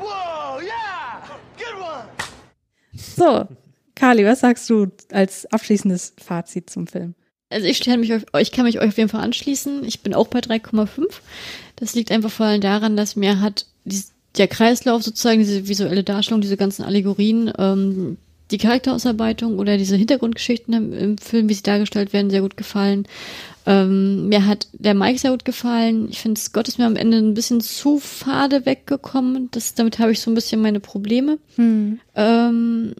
[3.16, 3.46] So,
[3.94, 7.14] Carly, was sagst du als abschließendes Fazit zum Film?
[7.50, 9.84] Also ich, mich auf, ich kann mich euch auf jeden Fall anschließen.
[9.84, 11.06] Ich bin auch bei 3,5.
[11.76, 14.02] Das liegt einfach vor allem daran, dass mir hat die,
[14.36, 18.16] der Kreislauf sozusagen, diese visuelle Darstellung, diese ganzen Allegorien, ähm,
[18.50, 23.06] die Charakterausarbeitung oder diese Hintergrundgeschichten im, im, Film, wie sie dargestellt werden, sehr gut gefallen.
[23.66, 26.08] Ähm, mir hat der Mike sehr gut gefallen.
[26.10, 29.48] Ich finde, Scott ist mir am Ende ein bisschen zu fade weggekommen.
[29.52, 31.38] Das, damit habe ich so ein bisschen meine Probleme.
[31.56, 31.98] Hm.
[32.14, 32.94] Ähm,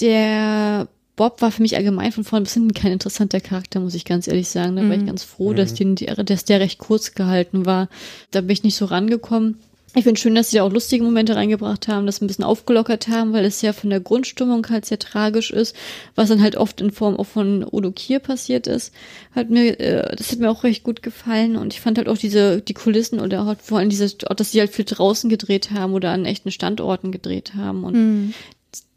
[0.00, 0.86] der
[1.16, 4.28] Bob war für mich allgemein von vorn bis hinten kein interessanter Charakter, muss ich ganz
[4.28, 4.76] ehrlich sagen.
[4.76, 5.06] Da war ich Mhm.
[5.06, 7.88] ganz froh, dass, den, dass der recht kurz gehalten war.
[8.30, 9.56] Da bin ich nicht so rangekommen.
[9.98, 13.08] Ich finde schön, dass sie da auch lustige Momente reingebracht haben, das ein bisschen aufgelockert
[13.08, 15.74] haben, weil es ja von der Grundstimmung halt sehr tragisch ist,
[16.14, 18.94] was dann halt oft in Form auch von Odo Kier passiert ist.
[19.34, 22.16] Hat mir, äh, das hat mir auch recht gut gefallen und ich fand halt auch
[22.16, 25.72] diese, die Kulissen oder halt vor allem dieses, auch, dass sie halt viel draußen gedreht
[25.72, 28.34] haben oder an echten Standorten gedreht haben und Hm.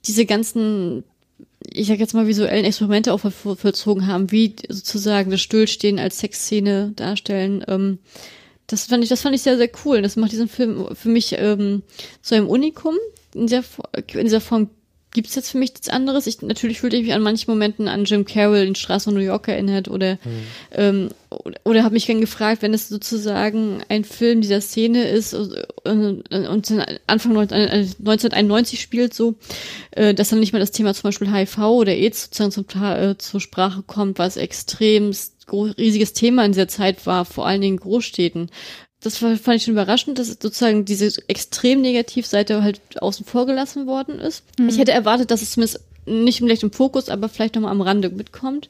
[0.06, 1.04] diese ganzen,
[1.68, 6.20] ich sag jetzt mal, visuellen Experimente auch voll- vollzogen haben, wie sozusagen das Stillstehen als
[6.20, 7.64] Sexszene darstellen.
[7.68, 7.98] Ähm,
[8.72, 10.02] das fand ich, das fand ich sehr, sehr cool.
[10.02, 11.84] Das macht diesen Film für mich ähm,
[12.22, 12.96] zu einem Unikum.
[13.34, 13.64] In dieser,
[14.14, 14.70] in dieser Form
[15.14, 16.26] gibt's jetzt für mich nichts anderes.
[16.28, 19.20] Ich, natürlich fühlte ich mich an manchen Momenten an Jim Carroll in Straße von New
[19.20, 20.18] York erinnert oder
[20.72, 25.34] ähm, oder, oder habe mich gern gefragt, wenn es sozusagen ein Film dieser Szene ist
[25.34, 26.72] äh, und, und
[27.08, 29.36] Anfang 19 äh, 1991 spielt so,
[29.92, 33.18] äh, dass dann nicht mehr das Thema zum Beispiel HIV oder AIDS sozusagen zum, äh,
[33.18, 35.14] zur Sprache kommt, was extrem
[35.54, 38.50] riesiges Thema in dieser Zeit war, vor allen Dingen in Großstädten.
[39.02, 44.20] Das fand ich schon überraschend, dass sozusagen diese extrem Negativseite halt außen vor gelassen worden
[44.20, 44.44] ist.
[44.68, 48.10] Ich hätte erwartet, dass es zumindest nicht vielleicht im Fokus, aber vielleicht nochmal am Rande
[48.10, 48.70] mitkommt.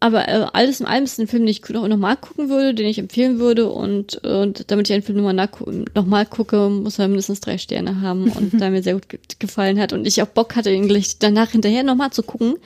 [0.00, 2.74] Aber äh, alles in allem ist ein Film, den ich noch, noch mal gucken würde,
[2.74, 3.68] den ich empfehlen würde.
[3.68, 5.48] Und, und damit ich einen Film nochmal
[5.94, 8.30] noch mal gucke, muss er mindestens drei Sterne haben.
[8.38, 11.18] Und da mir sehr gut ge gefallen hat und ich auch Bock hatte, ihn gleich
[11.18, 12.56] danach hinterher nochmal zu gucken,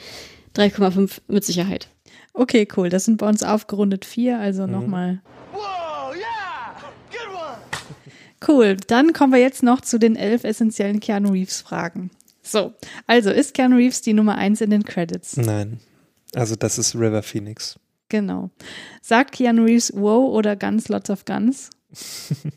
[0.57, 1.89] 3,5 mit Sicherheit.
[2.35, 2.89] Okay, cool.
[2.89, 5.21] Das sind bei uns aufgerundet vier, also nochmal.
[8.47, 8.77] Cool.
[8.89, 12.11] Dann kommen wir jetzt noch zu den elf essentiellen Keanu Reeves Fragen.
[12.43, 12.75] So,
[13.07, 15.37] also ist Keanu Reeves die Nummer eins in den Credits?
[15.37, 15.79] Nein.
[16.35, 17.79] Also das ist River Phoenix.
[18.09, 18.51] Genau.
[19.01, 21.71] Sagt Keanu Reeves wow oder Guns, lots of Guns?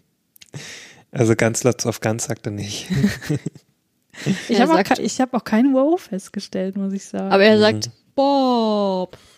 [1.11, 2.87] Also ganz lots of Guns sagt er nicht.
[4.49, 7.31] Ich habe auch, ke- hab auch kein wow festgestellt, muss ich sagen.
[7.33, 9.17] Aber er sagt, Bob.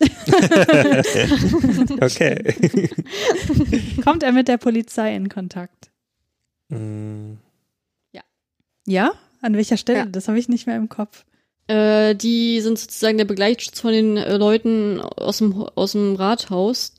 [2.00, 2.54] Okay.
[4.04, 5.90] Kommt er mit der Polizei in Kontakt?
[6.68, 7.34] Mm,
[8.86, 9.12] Ja?
[9.42, 9.98] An welcher Stelle?
[9.98, 10.04] Ja.
[10.06, 11.24] Das habe ich nicht mehr im Kopf.
[11.68, 16.94] Äh, die sind sozusagen der Begleitschutz von den äh, Leuten aus dem, aus dem Rathaus,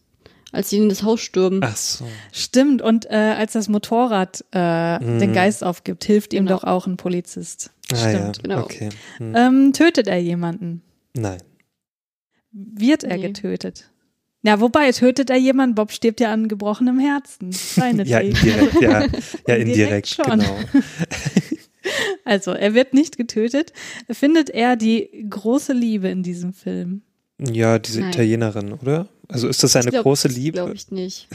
[0.52, 1.62] als sie in das Haus stürmen.
[1.64, 2.06] Ach so.
[2.32, 6.58] Stimmt, und äh, als das Motorrad äh, den Geist aufgibt, hilft ihm Genau.
[6.60, 7.72] doch auch ein Polizist.
[7.92, 8.44] Ah ja, Stimmt.
[8.44, 8.62] genau.
[8.62, 8.90] okay.
[9.18, 9.36] Hm.
[9.36, 10.82] Ähm, tötet er jemanden?
[11.16, 11.42] Nein.
[12.52, 13.28] Wird er Nee.
[13.28, 13.90] getötet?
[14.42, 15.76] Ja, wobei, tötet er jemanden?
[15.76, 17.52] Bob stirbt ja an gebrochenem Herzen.
[18.06, 19.06] Ja, indirekt, ja.
[19.48, 20.26] Ja, Indirekt schon.
[20.26, 20.58] genau.
[22.26, 23.74] Also, er wird nicht getötet.
[24.12, 27.02] Findet er die große Liebe in diesem Film?
[27.40, 28.10] Ja, diese Nein.
[28.12, 29.08] Italienerin, oder?
[29.28, 30.58] Also ist das seine glaub- große Liebe?
[30.58, 31.28] Glaube ich nicht.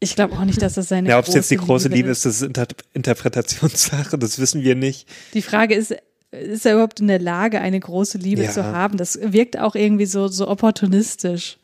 [0.00, 2.18] Ich glaube auch nicht, dass das seine Ja, ob es jetzt die große Liebe ist.
[2.18, 5.06] ist, das ist Inter Interpretationssache, das wissen wir nicht.
[5.34, 5.94] Die Frage ist,
[6.32, 8.50] ist er überhaupt in der Lage, eine große Liebe Ja.
[8.50, 8.96] zu haben?
[8.98, 11.58] Das wirkt auch irgendwie so, so opportunistisch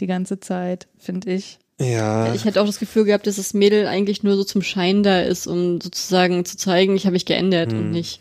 [0.00, 1.58] die ganze Zeit, finde ich.
[1.78, 5.02] Ja, Ich hätte auch das Gefühl gehabt, dass das Mädel eigentlich nur so zum Schein
[5.02, 8.20] da ist, um sozusagen zu zeigen, ich habe mich geändert und nicht,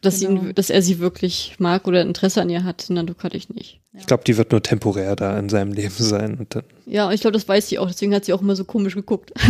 [0.00, 0.42] dass, genau.
[0.42, 2.86] ihn, dass er sie wirklich mag oder Interesse an ihr hat.
[2.88, 3.80] Na, du hatte ich nicht.
[3.94, 6.36] Ich glaube, die wird nur temporär da in seinem Leben sein.
[6.38, 8.56] Und dann, Ja, und ich glaube, das weiß sie auch, deswegen hat sie auch immer
[8.56, 9.32] so komisch geguckt.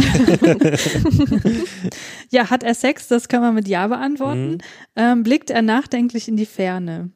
[2.31, 3.09] Ja, hat er Sex?
[3.09, 4.59] Das kann man mit Ja beantworten.
[4.97, 7.11] Ähm, blickt er nachdenklich in die Ferne?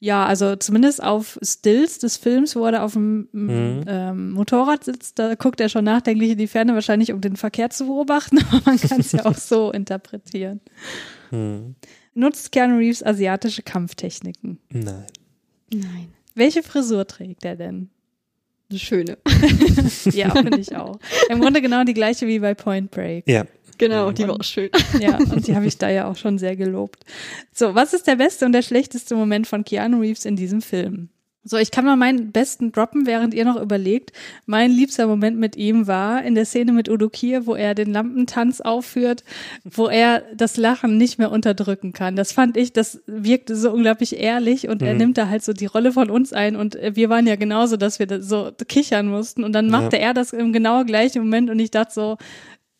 [0.00, 3.84] Ja, also zumindest auf Stills des Films, wo er auf dem Mhm.
[3.86, 7.70] ähm, Motorrad sitzt, da guckt er schon nachdenklich in die Ferne, wahrscheinlich um den Verkehr
[7.70, 10.60] zu beobachten, aber man kann es ja auch so interpretieren.
[11.30, 11.76] hm,
[12.14, 14.58] Nutzt Keanu Reeves asiatische Kampftechniken?
[14.70, 15.06] nein.
[15.72, 16.08] Nein.
[16.34, 17.90] Welche Frisur trägt er denn?
[18.70, 19.18] Eine schöne.
[20.12, 20.98] Ja, finde ich auch.
[21.28, 23.28] Im Grunde genau die gleiche wie bei Point Break.
[23.28, 23.44] Ja,
[23.78, 24.70] Genau, die war auch schön.
[25.00, 27.04] Ja, und die habe ich da ja auch schon sehr gelobt.
[27.52, 31.08] So, was ist der beste und der schlechteste Moment von Keanu Reeves in diesem Film?
[31.44, 34.12] So, ich kann mal meinen besten droppen, während ihr noch überlegt.
[34.46, 37.92] Mein liebster Moment mit ihm war in der Szene mit Udo Kier, wo er den
[37.92, 39.24] Lampentanz aufführt,
[39.64, 42.14] wo er das Lachen nicht mehr unterdrücken kann.
[42.14, 44.98] Das fand ich, das wirkte so unglaublich ehrlich und er Mhm.
[44.98, 47.76] nimmt da halt so die Rolle von uns ein und äh, wir waren ja genauso,
[47.76, 51.50] dass wir da so kichern mussten und dann machte er das im genau gleichen Moment
[51.50, 52.18] und ich dachte so,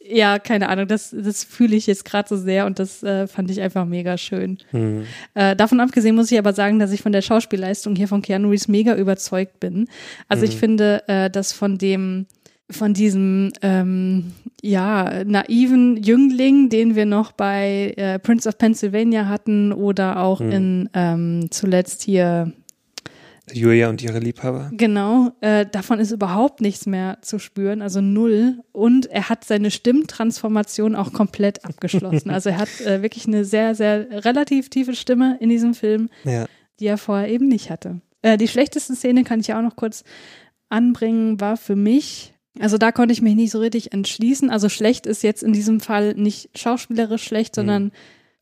[0.09, 3.51] ja, keine Ahnung, das, das fühle ich jetzt gerade so sehr und das äh, fand
[3.51, 4.59] ich einfach mega schön.
[4.71, 5.05] Hm.
[5.35, 8.51] Äh, davon abgesehen muss ich aber sagen, dass ich von der Schauspielleistung hier von Keanu
[8.51, 9.89] Reeves mega überzeugt bin.
[10.29, 12.27] Also ich finde, äh, dass von dem
[12.71, 19.73] von diesem ähm, ja naiven Jüngling, den wir noch bei äh, Prince of Pennsylvania hatten
[19.73, 22.53] oder auch in ähm, zuletzt hier
[23.55, 24.71] Julia und ihre Liebhaber.
[24.73, 28.59] Genau, äh, davon ist überhaupt nichts mehr zu spüren, also null.
[28.73, 32.31] Und er hat seine Stimmtransformation auch komplett abgeschlossen.
[32.33, 36.47] Also er hat äh, wirklich eine sehr, sehr relativ tiefe Stimme in diesem Film, Ja.
[36.81, 38.01] die er vorher eben nicht hatte.
[38.23, 40.05] Äh, die schlechteste Szene kann ich ja auch noch kurz
[40.69, 44.51] anbringen, war für mich, also da konnte ich mich nicht so richtig entschließen.
[44.51, 47.93] Also schlecht ist jetzt in diesem Fall nicht schauspielerisch schlecht, sondern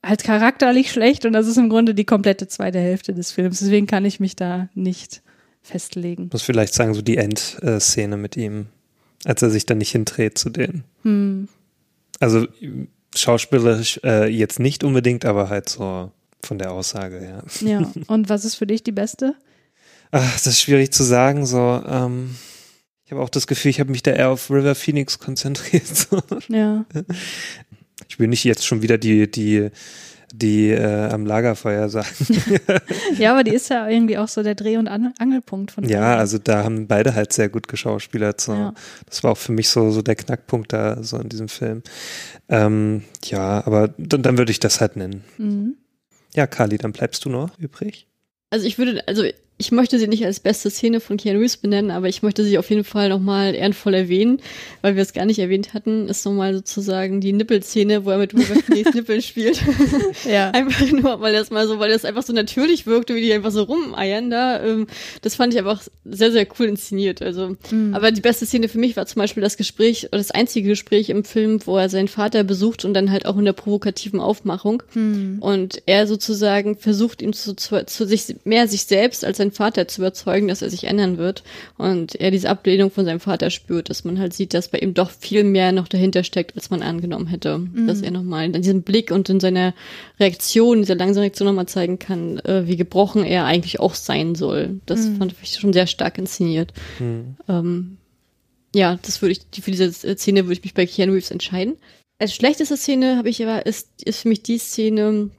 [0.04, 3.58] halt charakterlich schlecht und das ist im Grunde die komplette zweite Hälfte des Films.
[3.60, 5.22] Deswegen kann ich mich da nicht
[5.62, 6.30] festlegen.
[6.32, 8.66] Muss vielleicht sagen, so die Endszene mit ihm,
[9.24, 10.84] als er sich dann nicht hindreht zu denen.
[11.02, 11.48] Hm.
[12.18, 12.46] Also
[13.14, 16.10] schauspielerisch äh, jetzt nicht unbedingt, aber halt so
[16.42, 17.68] von der Aussage, ja.
[17.68, 19.34] Ja, und was ist für dich die beste?
[20.10, 21.46] Ach, das ist schwierig zu sagen.
[21.46, 22.36] So, ähm,
[23.04, 25.86] ich habe auch das Gefühl, ich habe mich da eher auf River Phoenix konzentriert.
[25.86, 26.20] So.
[26.48, 26.84] Ja,
[28.08, 29.70] Ich will nicht jetzt schon wieder die, die,
[30.32, 32.08] die äh, am Lagerfeuer sagen.
[33.18, 36.16] ja, aber die ist ja irgendwie auch so der Dreh- und An Angelpunkt von ja,
[36.16, 38.40] also da haben beide halt sehr gut geschauspielert.
[38.40, 38.52] So.
[38.52, 38.74] Ja.
[39.06, 41.82] Das war auch für mich so, so der Knackpunkt da so in diesem Film.
[42.48, 45.24] Ähm, ja, aber dann, dann würde ich das halt nennen.
[45.38, 45.76] Mhm.
[46.34, 48.06] Ja, Kali, dann bleibst du noch übrig.
[48.50, 49.24] Also ich würde, also
[49.60, 52.56] ich möchte sie nicht als beste Szene von Keanu Reeves benennen, aber ich möchte sie
[52.56, 54.40] auf jeden Fall nochmal ehrenvoll erwähnen,
[54.80, 58.32] weil wir es gar nicht erwähnt hatten, ist nochmal sozusagen die Nippelszene, wo er mit
[58.32, 59.60] River Phoenix Nippeln spielt.
[60.30, 60.50] Ja.
[60.50, 63.50] Einfach nur, weil das mal so, weil das einfach so natürlich wirkte, wie die einfach
[63.50, 64.62] so rumeiern da.
[64.62, 64.86] Ähm,
[65.22, 67.20] das fand ich einfach sehr, sehr cool inszeniert.
[67.22, 67.56] Also,
[67.92, 71.10] aber die beste Szene für mich war zum Beispiel das Gespräch, oder das einzige Gespräch
[71.10, 74.82] im Film, wo er seinen Vater besucht und dann halt auch in der provokativen Aufmachung.
[75.40, 79.88] Und er sozusagen versucht, ihm zu, zu, zu sich, mehr sich selbst als sein Vater
[79.88, 81.42] zu überzeugen, dass er sich ändern wird.
[81.78, 84.94] Und er diese Ablehnung von seinem Vater spürt, dass man halt sieht, dass bei ihm
[84.94, 87.60] doch viel mehr noch dahinter steckt, als man angenommen hätte.
[87.86, 89.74] Dass er nochmal in diesem Blick und in seiner
[90.18, 94.80] Reaktion, dieser langsamen Reaktion nochmal zeigen kann, äh, wie gebrochen er eigentlich auch sein soll.
[94.86, 96.72] Das fand ich schon sehr stark inszeniert.
[97.48, 97.96] Ähm,
[98.74, 101.76] ja, das würde ich, für diese Szene würde ich mich bei Keanu Reeves entscheiden.
[102.18, 105.30] Als schlechteste Szene habe ich aber, ist, ist für mich die Szene,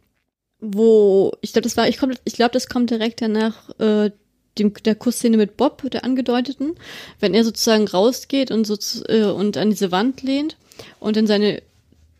[0.62, 4.12] wo, ich glaube, das war, ich, komm, ich glaube, das kommt direkt danach, äh,
[4.60, 6.74] dem, der Kussszene mit Bob, der angedeuteten,
[7.20, 10.58] wenn er sozusagen rausgeht und so zu- äh, und an diese Wand lehnt
[11.00, 11.62] und in seine,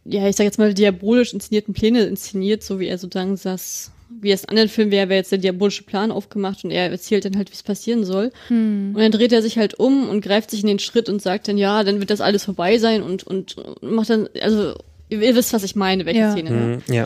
[0.06, 3.92] ja, ich sag jetzt mal, diabolisch inszenierten Pläne inszeniert, so wie er sozusagen das,
[4.22, 7.26] wie es in anderen Filmen wäre, wäre jetzt der diabolische Plan aufgemacht und er erzählt
[7.26, 8.32] dann halt, wie es passieren soll.
[8.96, 11.48] Und dann dreht er sich halt um und greift sich in den Schritt und sagt
[11.48, 14.74] dann, ja, dann wird das alles vorbei sein und, und, macht dann, also,
[15.10, 16.32] ihr, ihr wisst, was ich meine, welche Ja.
[16.32, 16.50] Szene.
[16.52, 16.82] Ne?
[16.88, 17.04] Hm, ja.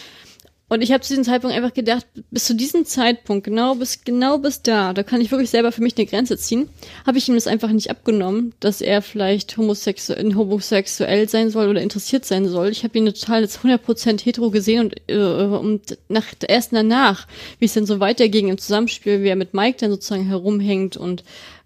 [0.67, 4.39] Und ich habe zu diesem Zeitpunkt einfach gedacht, bis zu diesem Zeitpunkt, genau bis genau
[4.39, 6.69] bis da, da kann ich wirklich selber für mich eine Grenze ziehen,
[7.05, 11.83] habe ich ihm das einfach nicht abgenommen, dass er vielleicht homosexuell, homosexuell sein soll oder
[11.83, 12.69] interessiert sein soll.
[12.69, 17.27] Ich habe ihn total als 100% hetero gesehen und, äh, und nach, erst danach,
[17.59, 21.23] wie es dann so weiterging im Zusammenspiel, wie er mit Mike dann sozusagen herumhängt und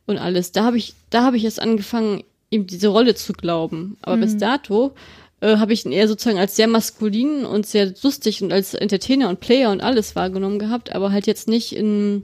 [0.07, 3.97] und alles, da habe ich da habe ich erst angefangen, ihm diese Rolle zu glauben.
[4.01, 4.93] Aber bis dato
[5.41, 9.29] äh, habe ich ihn eher sozusagen als sehr maskulin und sehr lustig und als Entertainer
[9.29, 12.23] und Player und alles wahrgenommen gehabt, aber halt jetzt nicht in,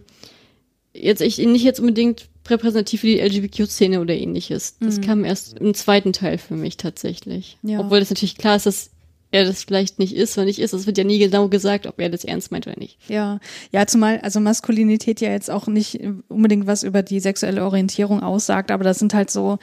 [0.93, 4.77] jetzt ich ihn nicht jetzt unbedingt repräsentativ für die LGBTQ-Szene oder ähnliches.
[4.79, 7.57] Das kam erst im zweiten Teil für mich tatsächlich.
[7.63, 7.79] Ja.
[7.79, 8.91] Obwohl das natürlich klar ist, dass
[9.31, 10.73] er das vielleicht nicht ist oder nicht ist.
[10.73, 12.97] Es wird ja nie genau gesagt, ob er das ernst meint oder nicht.
[13.09, 13.39] Ja,
[13.71, 18.71] ja, zumal also Maskulinität ja jetzt auch nicht unbedingt was über die sexuelle Orientierung aussagt,
[18.71, 19.57] aber das sind halt so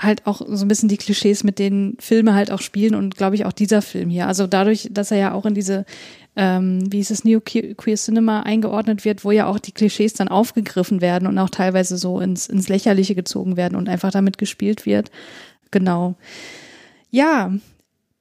[0.00, 3.34] halt auch so ein bisschen die Klischees, mit denen Filme halt auch spielen und glaube
[3.36, 4.26] ich auch dieser Film hier.
[4.26, 5.84] Also dadurch, dass er ja auch in diese,
[6.36, 10.28] ähm, wie ist es, Neo Queer Cinema eingeordnet wird, wo ja auch die Klischees dann
[10.28, 14.86] aufgegriffen werden und auch teilweise so ins, ins Lächerliche gezogen werden und einfach damit gespielt
[14.86, 15.10] wird.
[15.70, 16.14] Genau.
[17.10, 17.52] Ja,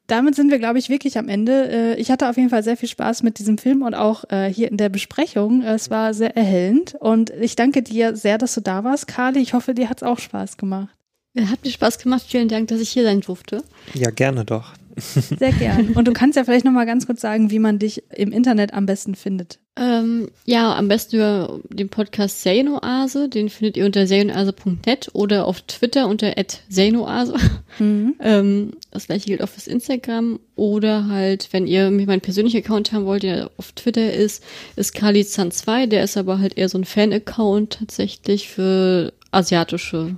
[0.07, 1.69] damit sind wir, glaube ich, wirklich am Ende.
[1.69, 4.51] Äh, Ich hatte auf jeden Fall sehr viel Spaß mit diesem Film und auch äh,
[4.51, 5.61] hier in der Besprechung.
[5.61, 9.39] Es war sehr erhellend und ich danke dir sehr, dass du da warst, Carly.
[9.39, 10.98] Ich hoffe, dir hat's auch Spaß gemacht.
[11.47, 12.23] Hat mir Spaß gemacht.
[12.27, 13.63] Vielen Dank, dass ich hier sein durfte.
[13.93, 14.73] ja, gerne doch.
[14.99, 15.89] Sehr gern.
[15.95, 18.85] Und du kannst ja vielleicht nochmal ganz kurz sagen, wie man dich im Internet am
[18.85, 19.59] besten findet.
[19.77, 23.29] Ähm, ja, am besten über den Podcast Serienoase.
[23.29, 26.33] Den findet ihr unter serienoase.net oder auf Twitter unter
[26.67, 27.35] serienoase.
[27.79, 28.15] Mhm.
[28.19, 30.39] ähm, das gleiche gilt auch fürs Instagram.
[30.55, 34.43] Oder halt, wenn ihr meinen persönlichen Account haben wollt, der auf Twitter ist,
[34.75, 35.87] ist KaliZan2.
[35.87, 40.15] Der ist aber halt eher so ein Fan-Account tatsächlich für asiatische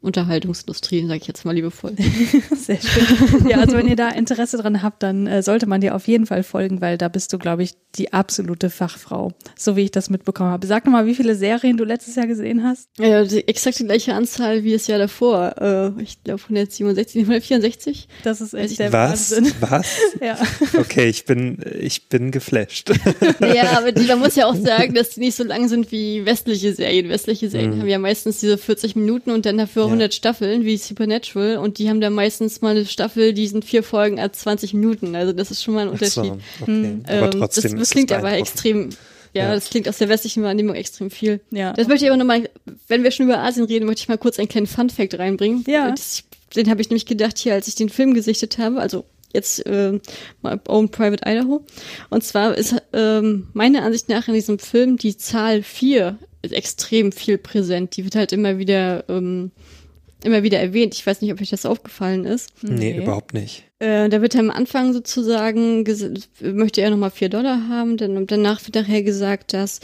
[0.00, 1.92] Unterhaltungsindustrie, sage ich jetzt mal liebevoll.
[2.56, 3.48] Sehr schön.
[3.48, 6.24] Ja, also wenn ihr da Interesse dran habt, dann äh, sollte man dir auf jeden
[6.24, 10.08] Fall folgen, weil da bist du, glaube ich, die absolute Fachfrau, so wie ich das
[10.08, 10.68] mitbekommen habe.
[10.68, 12.88] Sag mal, wie viele Serien du letztes Jahr gesehen hast?
[12.98, 15.56] Ja, die exakt die gleiche Anzahl wie das Jahr davor.
[15.60, 18.08] Äh, ich glaube 167, 164.
[18.22, 19.32] Das ist echt der Was?
[19.32, 19.52] Wahnsinn.
[19.60, 19.88] Was?
[20.20, 20.36] Ja.
[20.78, 22.90] Okay, ich bin, ich bin geflasht.
[23.40, 26.24] Ja, aber die, man muss ja auch sagen, dass die nicht so lang sind wie
[26.26, 27.08] westliche Serien.
[27.08, 31.56] Westliche Serien haben ja meistens diese 40 Minuten und dann dafür 100 Staffeln wie Supernatural
[31.58, 35.14] und die haben da meistens mal eine Staffel, die sind vier Folgen als 20 Minuten.
[35.16, 36.42] Also das ist schon mal ein Ach so, Unterschied.
[36.60, 36.98] okay.
[37.06, 38.90] Aber Ähm, trotzdem das, das klingt aber extrem,
[39.34, 39.54] ja, Ja.
[39.54, 41.40] das klingt aus der westlichen Wahrnehmung extrem viel.
[41.50, 41.72] Ja.
[41.72, 42.48] Das möchte ich aber nochmal,
[42.88, 45.64] wenn wir schon über Asien reden, möchte ich mal kurz einen kleinen Fun-Fact reinbringen.
[45.66, 45.90] Ja.
[45.90, 46.24] Das,
[46.56, 49.04] den habe ich nämlich gedacht hier, als ich den Film gesichtet habe, also
[49.34, 49.92] jetzt äh,
[50.42, 51.62] My Own Private Idaho.
[52.08, 57.12] Und zwar ist ähm, meiner Ansicht nach in diesem Film die Zahl 4 ist extrem
[57.12, 57.96] viel präsent.
[57.96, 59.50] Die wird halt immer wieder ähm,
[60.24, 60.94] immer wieder erwähnt.
[60.94, 62.50] Ich weiß nicht, ob euch das aufgefallen ist.
[62.62, 63.02] Nee, Nee.
[63.02, 63.64] überhaupt nicht.
[63.80, 65.84] Äh, da wird am Anfang sozusagen,
[66.40, 69.78] möchte er nochmal vier Dollar haben, dann danach wird nachher gesagt, dass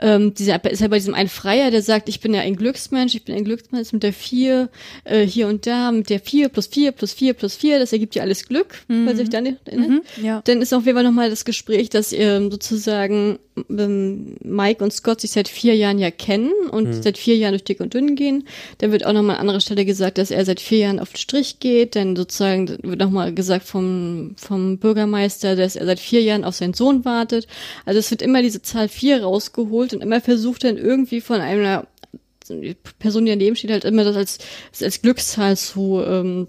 [0.00, 3.14] ähm, dieser ist ja bei diesem einen Freier, der sagt, ich bin ja ein Glücksmensch,
[3.14, 4.68] ich bin ein Glücksmensch mit der vier
[5.04, 8.16] äh, hier und da, mit der vier plus vier plus vier plus vier, das ergibt
[8.16, 9.90] ja alles Glück, falls ihr euch da nicht erinnert.
[9.90, 10.42] Mhm, ja.
[10.44, 13.38] Dann ist auf jeden Fall nochmal das Gespräch, dass ähm, sozusagen
[13.70, 17.64] ähm, Mike und Scott sich seit vier Jahren ja kennen und seit vier Jahren durch
[17.64, 18.46] dick und dünn gehen.
[18.78, 21.18] Dann wird auch nochmal an anderer Stelle gesagt, dass er seit vier Jahren auf den
[21.18, 21.96] Strich geht.
[21.96, 26.74] Dann sozusagen wird nochmal gesagt vom, vom Bürgermeister, dass er seit vier Jahren auf seinen
[26.74, 27.46] Sohn wartet.
[27.84, 31.86] Also es wird immer diese Zahl vier rausgeholt und immer versucht dann irgendwie von einer
[32.98, 34.38] Person, die daneben steht, halt immer das als,
[34.80, 36.46] als Glückszahl zu, ähm,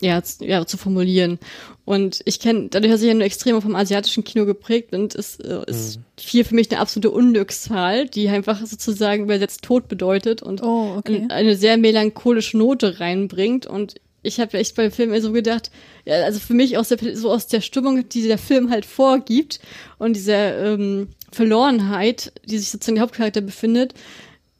[0.00, 1.38] ja, ja, zu formulieren.
[1.84, 5.42] Und ich kenne, dadurch, dass ich ja nur extrem vom asiatischen Kino geprägt bin, ist,
[5.44, 10.62] äh, ist vier für mich eine absolute Unglückszahl, die einfach sozusagen übersetzt Tod bedeutet und
[10.62, 11.22] Oh, okay.
[11.22, 13.66] ein- eine sehr melancholische Note reinbringt.
[13.66, 13.94] Und
[14.28, 15.70] ich habe echt beim Film so gedacht,
[16.04, 19.60] ja, also für mich aus der, so aus der Stimmung, die der Film halt vorgibt
[19.98, 23.94] und dieser ähm, Verlorenheit, die sich sozusagen der Hauptcharakter befindet,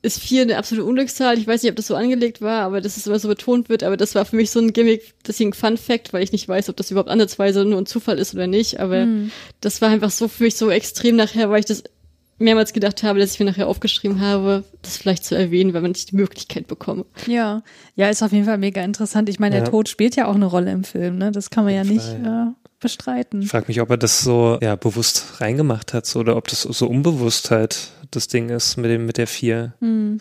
[0.01, 1.39] ist vier eine absolute Unglückszahl.
[1.39, 3.83] Ich weiß nicht, ob das so angelegt war, aber dass es immer so betont wird.
[3.83, 6.69] Aber das war für mich so ein Gimmick, deswegen Fun Fact, weil ich nicht weiß,
[6.69, 8.79] ob das überhaupt ansatzweise nur ein Zufall ist oder nicht.
[8.79, 9.07] Aber
[9.61, 11.83] das war einfach so für mich so extrem nachher, weil ich das
[12.39, 15.91] mehrmals gedacht habe, dass ich mir nachher aufgeschrieben habe, das vielleicht zu erwähnen, weil man
[15.93, 17.05] nicht die Möglichkeit bekomme.
[17.27, 17.63] Ja,
[17.97, 19.29] ja, ist auf jeden Fall mega interessant.
[19.29, 19.71] Ich meine, der Ja.
[19.71, 21.33] Tod spielt ja auch eine Rolle im Film, ne?
[21.33, 23.43] Das kann man ja nicht Fall, äh, bestreiten.
[23.43, 26.63] Ich frage mich, ob er das so ja, bewusst reingemacht hat so, oder ob das
[26.63, 29.75] so unbewusst halt das Ding ist mit dem mit der vier.
[29.81, 30.21] Hm.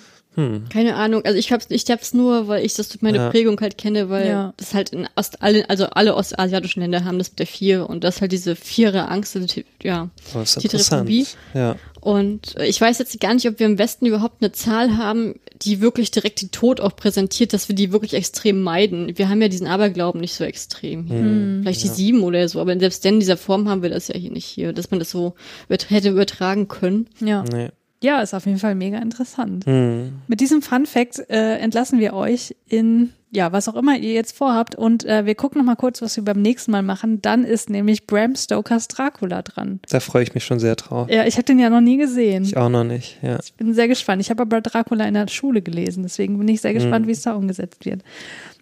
[0.71, 1.23] Keine Ahnung.
[1.25, 3.29] Also ich hab's, ich hab's nur, weil ich das durch meine Ja.
[3.31, 4.53] Prägung halt kenne, weil Ja.
[4.57, 8.03] das halt in Ost, alle, also alle ostasiatischen Länder haben das mit der vier und
[8.03, 10.09] das halt diese vierer Angst, also die- ja.
[10.33, 11.25] Aber ist Die.
[11.55, 11.75] Ja.
[12.07, 15.35] Und äh, ich weiß jetzt gar nicht, ob wir im Westen überhaupt eine Zahl haben,
[15.61, 19.17] die wirklich direkt den Tod auch präsentiert, dass wir die wirklich extrem meiden.
[19.17, 21.03] Wir haben ja diesen Aberglauben nicht so extrem.
[21.07, 21.19] hier.
[21.19, 24.07] Hm, Vielleicht die sieben oder so, aber selbst denn in dieser Form haben wir das
[24.07, 25.35] ja hier nicht hier, dass man das so
[25.65, 27.09] übert hätte übertragen können.
[27.19, 27.43] Ja.
[27.43, 27.71] Nee.
[28.01, 29.65] ja, ist auf jeden Fall mega interessant.
[29.65, 30.13] Hm.
[30.29, 34.35] Mit diesem Fun Fact äh, entlassen wir euch in, ja, was auch immer ihr jetzt
[34.37, 34.75] vorhabt.
[34.75, 37.21] Und äh, wir gucken noch mal kurz, was wir beim nächsten Mal machen.
[37.21, 39.79] Dann ist nämlich Bram Stokers Dracula dran.
[39.89, 41.09] Da freue ich mich schon sehr drauf.
[41.09, 42.43] Ja, ich habe den ja noch nie gesehen.
[42.43, 43.17] Ich auch noch nicht.
[43.21, 43.37] Ja.
[43.43, 44.21] Ich bin sehr gespannt.
[44.21, 47.21] Ich habe aber Dracula in der Schule gelesen, deswegen bin ich sehr gespannt, wie es
[47.21, 48.03] da umgesetzt wird.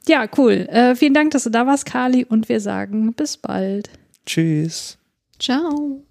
[0.08, 0.68] Ja, cool.
[0.70, 3.90] Äh, vielen Dank, dass du da warst, Kali, und wir sagen bis bald.
[4.26, 4.98] Tschüss.
[5.40, 6.02] Ciao.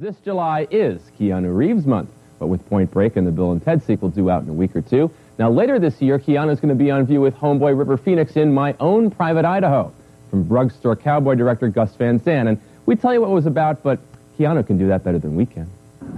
[0.00, 2.08] This July is Keanu Reeves month,
[2.38, 4.74] but with Point Break and the Bill and Ted sequel due out in a week
[4.74, 7.96] or two, now later this year, Keanu's going to be on view with homeboy River
[7.96, 9.92] Phoenix in My Own Private Idaho,
[10.30, 12.48] from drugstore cowboy director Gus Van Sant.
[12.48, 13.98] And we tell you what it was about, but
[14.38, 15.68] Keanu can do that better than we can.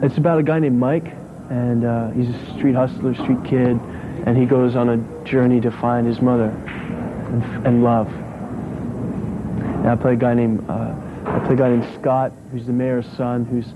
[0.03, 1.07] It's about a guy named Mike,
[1.49, 3.81] and uh, he's a street hustler, street kid,
[4.27, 8.09] and he goes on a journey to find his mother and, and love.
[8.09, 10.95] And I play a guy named uh,
[11.27, 13.67] I play a guy named Scott, who's the mayor's son, who's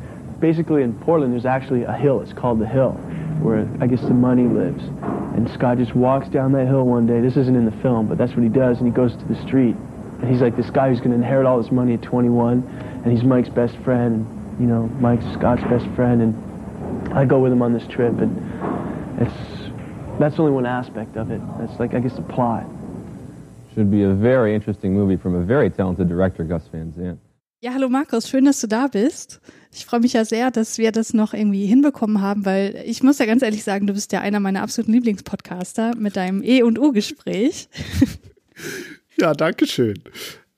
[0.40, 1.32] basically in Portland.
[1.32, 2.20] There's actually a hill.
[2.20, 2.98] It's called the Hill,
[3.42, 4.82] where I guess the money lives.
[5.36, 7.20] And Scott just walks down that hill one day.
[7.20, 8.78] This isn't in the film, but that's what he does.
[8.78, 9.76] And he goes to the street,
[10.20, 12.62] and he's like this guy who's going to inherit all this money at 21,
[13.04, 14.26] and he's Mike's best friend.
[14.26, 18.18] And, you know, Mike's Scott's best friend, and I go with him on this trip,
[18.18, 18.36] and
[19.20, 19.60] it's
[20.18, 21.40] that's only one aspect of it.
[21.58, 22.66] That's like I guess the plot.
[23.74, 27.18] Should be a very interesting movie from a very talented director, Gus Van Sant.
[27.62, 29.40] Ja, hallo Markus, schön, dass du da bist.
[29.70, 33.18] Ich freue mich ja sehr, dass wir das noch irgendwie hinbekommen haben, weil ich muss
[33.18, 36.78] ja ganz ehrlich sagen, du bist ja einer meiner absoluten Lieblingspodcaster mit deinem E und
[36.78, 37.68] U-Gespräch.
[39.18, 40.02] Ja, danke schön.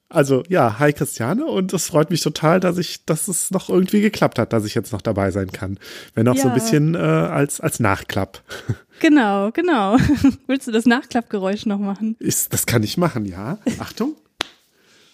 [0.08, 4.00] Also ja, hi Christiane und es freut mich total, dass ich, dass es noch irgendwie
[4.00, 5.78] geklappt hat, dass ich jetzt noch dabei sein kann.
[6.14, 6.42] Wenn auch Ja.
[6.42, 8.42] so ein bisschen äh, als, als Nachklapp.
[9.00, 9.96] Genau, genau.
[10.46, 12.14] Willst du das Nachklappgeräusch noch machen?
[12.20, 13.58] Ist, das kann ich machen, ja.
[13.80, 14.14] Achtung.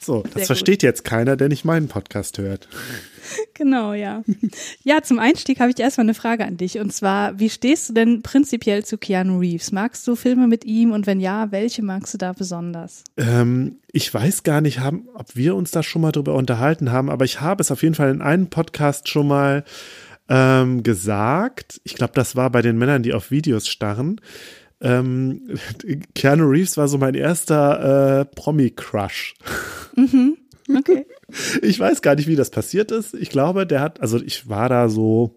[0.09, 2.67] So, das Sehr versteht jetzt keiner, der nicht meinen Podcast hört.
[3.53, 4.25] Genau, ja.
[4.83, 6.79] Ja, zum Einstieg habe ich erstmal eine Frage an dich.
[6.79, 9.71] Und zwar, wie stehst du denn prinzipiell zu Keanu Reeves?
[9.71, 10.93] Magst du Filme mit ihm?
[10.93, 13.05] Und wenn ja, welche magst du da besonders?
[13.19, 17.11] Ähm, ich weiß gar nicht, haben, ob wir uns da schon mal drüber unterhalten haben,
[17.11, 19.63] aber ich habe es auf jeden Fall in einem Podcast schon mal
[20.31, 21.83] ähm, gesagt.
[21.85, 24.23] Ich glaube, das war bei den Männern, die auf Videos starren.
[24.81, 25.59] Ähm,
[26.15, 29.35] Keanu Reeves war so mein erster äh, Promi-Crush.
[29.99, 30.37] Mhm.
[30.77, 31.07] Okay.
[31.61, 33.13] Ich weiß gar nicht, wie das passiert ist.
[33.13, 35.37] Ich glaube, der hat, also ich war da so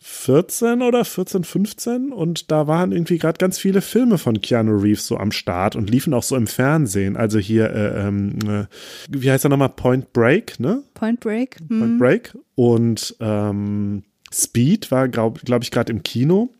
[0.00, 5.08] 14 oder 14, 15 und da waren irgendwie gerade ganz viele Filme von Keanu Reeves
[5.08, 7.16] so am Start und liefen auch so im Fernsehen.
[7.16, 8.66] Also hier, äh, ähm, äh,
[9.10, 9.70] wie heißt er nochmal?
[9.70, 10.84] Point Break, ne?
[10.94, 11.56] Point Break?
[11.66, 11.98] Point Hm.
[11.98, 12.38] Break.
[12.54, 16.50] Und ähm, Speed war, glaube glaub ich, gerade im Kino.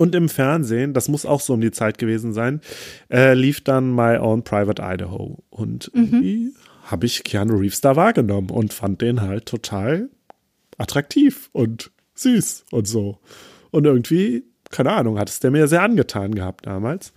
[0.00, 2.62] Und im Fernsehen, das muss auch so um die Zeit gewesen sein,
[3.10, 5.44] äh, lief dann My Own Private Idaho.
[5.50, 6.54] Und irgendwie
[6.84, 10.08] habe ich Keanu Reeves da wahrgenommen und fand den halt total
[10.78, 13.18] attraktiv und süß und so.
[13.72, 17.12] Und irgendwie, keine Ahnung, hat es der mir sehr angetan gehabt damals.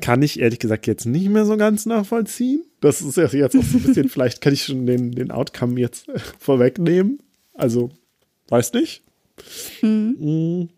[0.00, 2.64] Kann ich ehrlich gesagt jetzt nicht mehr so ganz nachvollziehen.
[2.80, 5.78] Das ist ja jetzt auch so ein bisschen, vielleicht kann ich schon den, den Outcome
[5.78, 6.06] jetzt
[6.38, 7.18] vorwegnehmen.
[7.52, 7.90] Also,
[8.48, 9.02] weiß nicht.
[9.82, 10.68] Mm.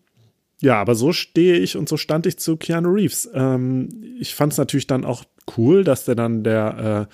[0.61, 3.29] Ja, aber so stehe ich und so stand ich zu Keanu Reeves.
[3.33, 5.23] Ähm, ich fand es natürlich dann auch
[5.57, 7.13] cool, dass der dann der äh,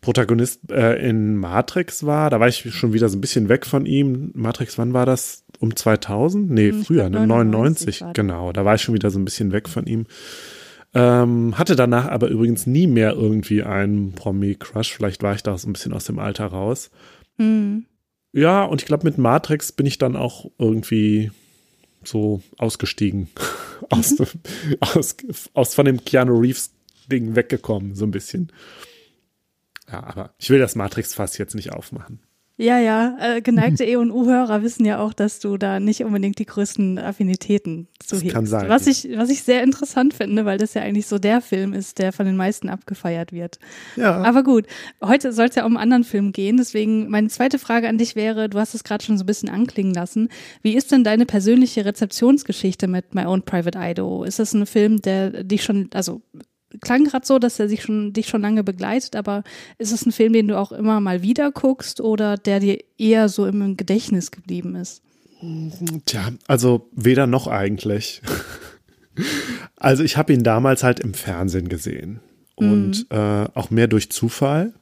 [0.00, 2.30] Protagonist äh, in Matrix war.
[2.30, 4.30] Da war ich schon wieder so ein bisschen weg von ihm.
[4.34, 5.44] Matrix, wann war das?
[5.58, 6.50] Um 2000?
[6.50, 7.26] Nee, Hm, früher, ne?
[7.26, 8.00] 99 99.
[8.00, 8.14] war das.
[8.14, 10.06] Genau, da war ich schon wieder so ein bisschen weg von ihm.
[10.94, 14.94] Ähm, hatte danach aber übrigens nie mehr irgendwie einen Promi-Crush.
[14.94, 16.90] Vielleicht war ich da so ein bisschen aus dem Alter raus.
[17.36, 17.84] Hm.
[18.32, 21.30] Ja, und ich glaube, mit Matrix bin ich dann auch irgendwie
[22.06, 23.28] so ausgestiegen.
[23.90, 24.26] aus, dem,
[24.80, 25.16] aus,
[25.54, 28.52] aus von dem Keanu Reeves-Ding weggekommen, so ein bisschen.
[29.90, 32.20] Ja, aber ich will das Matrix-Fass jetzt nicht aufmachen.
[32.58, 36.38] Ja, ja, äh, geneigte E- und U-Hörer wissen ja auch, dass du da nicht unbedingt
[36.38, 38.34] die größten Affinitäten zu hegst.
[38.34, 41.42] kann sein, Was ich, was ich sehr interessant finde, weil das ja eigentlich so der
[41.42, 43.58] Film ist, der von den meisten abgefeiert wird.
[43.96, 44.22] Ja.
[44.22, 44.66] Aber gut,
[45.04, 48.16] heute soll es ja um einen anderen Film gehen, deswegen meine zweite Frage an dich
[48.16, 50.30] wäre, du hast es gerade schon so ein bisschen anklingen lassen.
[50.62, 54.24] Wie ist denn deine persönliche Rezeptionsgeschichte mit My Own Private Idaho?
[54.24, 56.22] Ist das ein Film, der dich schon, also
[56.80, 59.44] klang gerade so, dass er sich schon, dich schon lange begleitet, aber
[59.78, 63.28] ist es ein Film, den du auch immer mal wieder guckst oder der dir eher
[63.28, 65.02] so im Gedächtnis geblieben ist?
[66.06, 68.22] Tja, also weder noch eigentlich.
[69.78, 72.20] Also ich habe ihn damals halt im Fernsehen gesehen
[72.54, 74.74] und äh, auch mehr durch Zufall.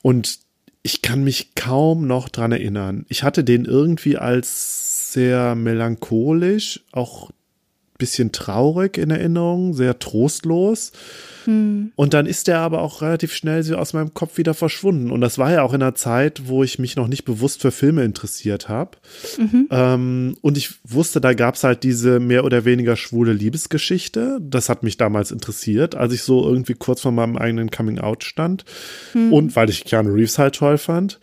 [0.00, 0.38] Und
[0.82, 3.06] ich kann mich kaum noch dran erinnern.
[3.08, 7.30] Ich hatte den irgendwie als sehr melancholisch, auch
[8.02, 10.90] bisschen traurig in Erinnerung, sehr trostlos.
[11.96, 15.10] Und dann ist der aber auch relativ schnell so aus meinem Kopf wieder verschwunden.
[15.10, 17.70] Und das war ja auch in einer Zeit, wo ich mich noch nicht bewusst für
[17.70, 18.98] Filme interessiert habe.
[19.70, 24.38] Ähm, und ich wusste, da gab es halt diese mehr oder weniger schwule Liebesgeschichte.
[24.40, 28.64] Das hat mich damals interessiert, als ich so irgendwie kurz vor meinem eigenen Coming-out stand.
[29.30, 31.20] Und weil ich Keanu Reeves halt toll fand.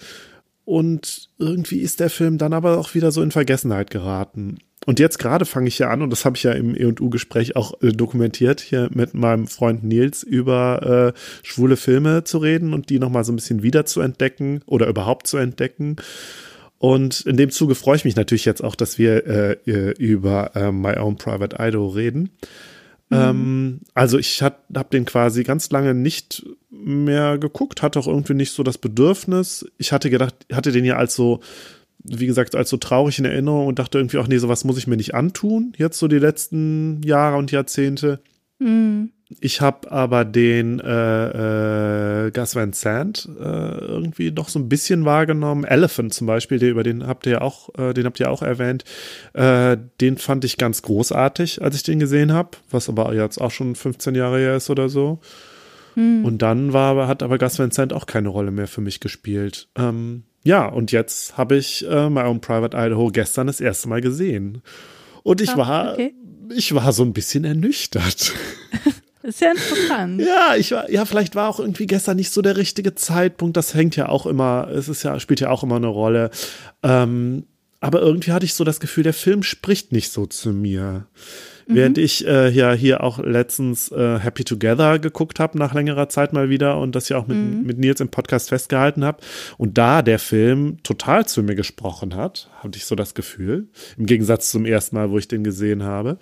[0.70, 4.60] Und irgendwie ist der Film dann aber auch wieder so in Vergessenheit geraten.
[4.86, 7.82] Und jetzt gerade fange ich ja an, und das habe ich ja im E&U-Gespräch auch
[7.82, 13.00] äh, dokumentiert, hier mit meinem Freund Nils über äh, schwule Filme zu reden und die
[13.00, 15.96] nochmal so ein bisschen wieder zu entdecken oder überhaupt zu entdecken.
[16.78, 20.56] Und in dem Zuge freue ich mich natürlich jetzt auch, dass wir äh, äh, über
[20.56, 22.30] äh, My Own Private Idaho reden.
[23.12, 24.58] Ähm, also ich habe
[24.92, 29.66] den quasi ganz lange nicht mehr geguckt, hatte auch irgendwie nicht so das Bedürfnis.
[29.78, 31.40] Ich hatte gedacht, hatte den ja als so,
[32.04, 34.88] wie gesagt, als so traurig in Erinnerung und dachte irgendwie auch, nee, sowas muss ich
[34.88, 38.22] mir nicht antun, jetzt so die letzten Jahre und Jahrzehnte.
[38.60, 39.12] Mhm.
[39.40, 45.06] Ich habe aber den äh, äh, Gus Van Sant äh, irgendwie noch so ein bisschen
[45.06, 45.66] wahrgenommen.
[45.66, 48.42] Elephant zum Beispiel, der, über den habt ihr ja auch, äh, den habt ihr auch
[48.42, 48.86] erwähnt.
[49.34, 53.52] Äh, den fand ich ganz großartig, als ich den gesehen habe, was aber jetzt auch
[53.52, 55.20] schon 15 Jahre her ist oder so.
[55.96, 59.68] Und dann war, hat aber Gus Van Sant auch keine Rolle mehr für mich gespielt.
[59.76, 64.00] Ähm, ja, und jetzt habe ich äh, My Own Private Idaho gestern das erste Mal
[64.00, 64.62] gesehen.
[65.24, 66.14] Und ich Ah, war, okay.
[66.56, 68.32] ich war so ein bisschen ernüchtert.
[69.30, 70.22] Ist ja interessant.
[70.26, 73.56] Ja, ich war, ja, vielleicht war auch irgendwie gestern nicht so der richtige Zeitpunkt.
[73.58, 76.32] Das hängt ja auch immer, es ist ja, spielt ja auch immer eine Rolle.
[76.82, 77.46] Ähm,
[77.80, 81.06] aber irgendwie hatte ich so das Gefühl, der Film spricht nicht so zu mir.
[81.68, 81.76] Mhm.
[81.76, 86.34] Während ich äh, ja hier auch letztens äh, Happy Together geguckt habe, nach längerer Zeit
[86.34, 87.64] mal wieder und das ja auch mit, mhm.
[87.64, 89.20] mit Nils im Podcast festgehalten habe.
[89.58, 93.68] Und da der Film total zu mir gesprochen hat, hatte ich so das Gefühl.
[93.98, 96.18] Im Gegensatz zum ersten Mal, wo ich den gesehen habe,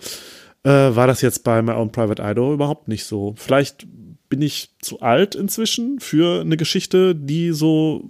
[0.68, 3.34] äh, war das jetzt bei My Own Private Idol überhaupt nicht so.
[3.38, 3.88] Vielleicht
[4.30, 8.03] bin ich zu alt inzwischen für eine Geschichte, die so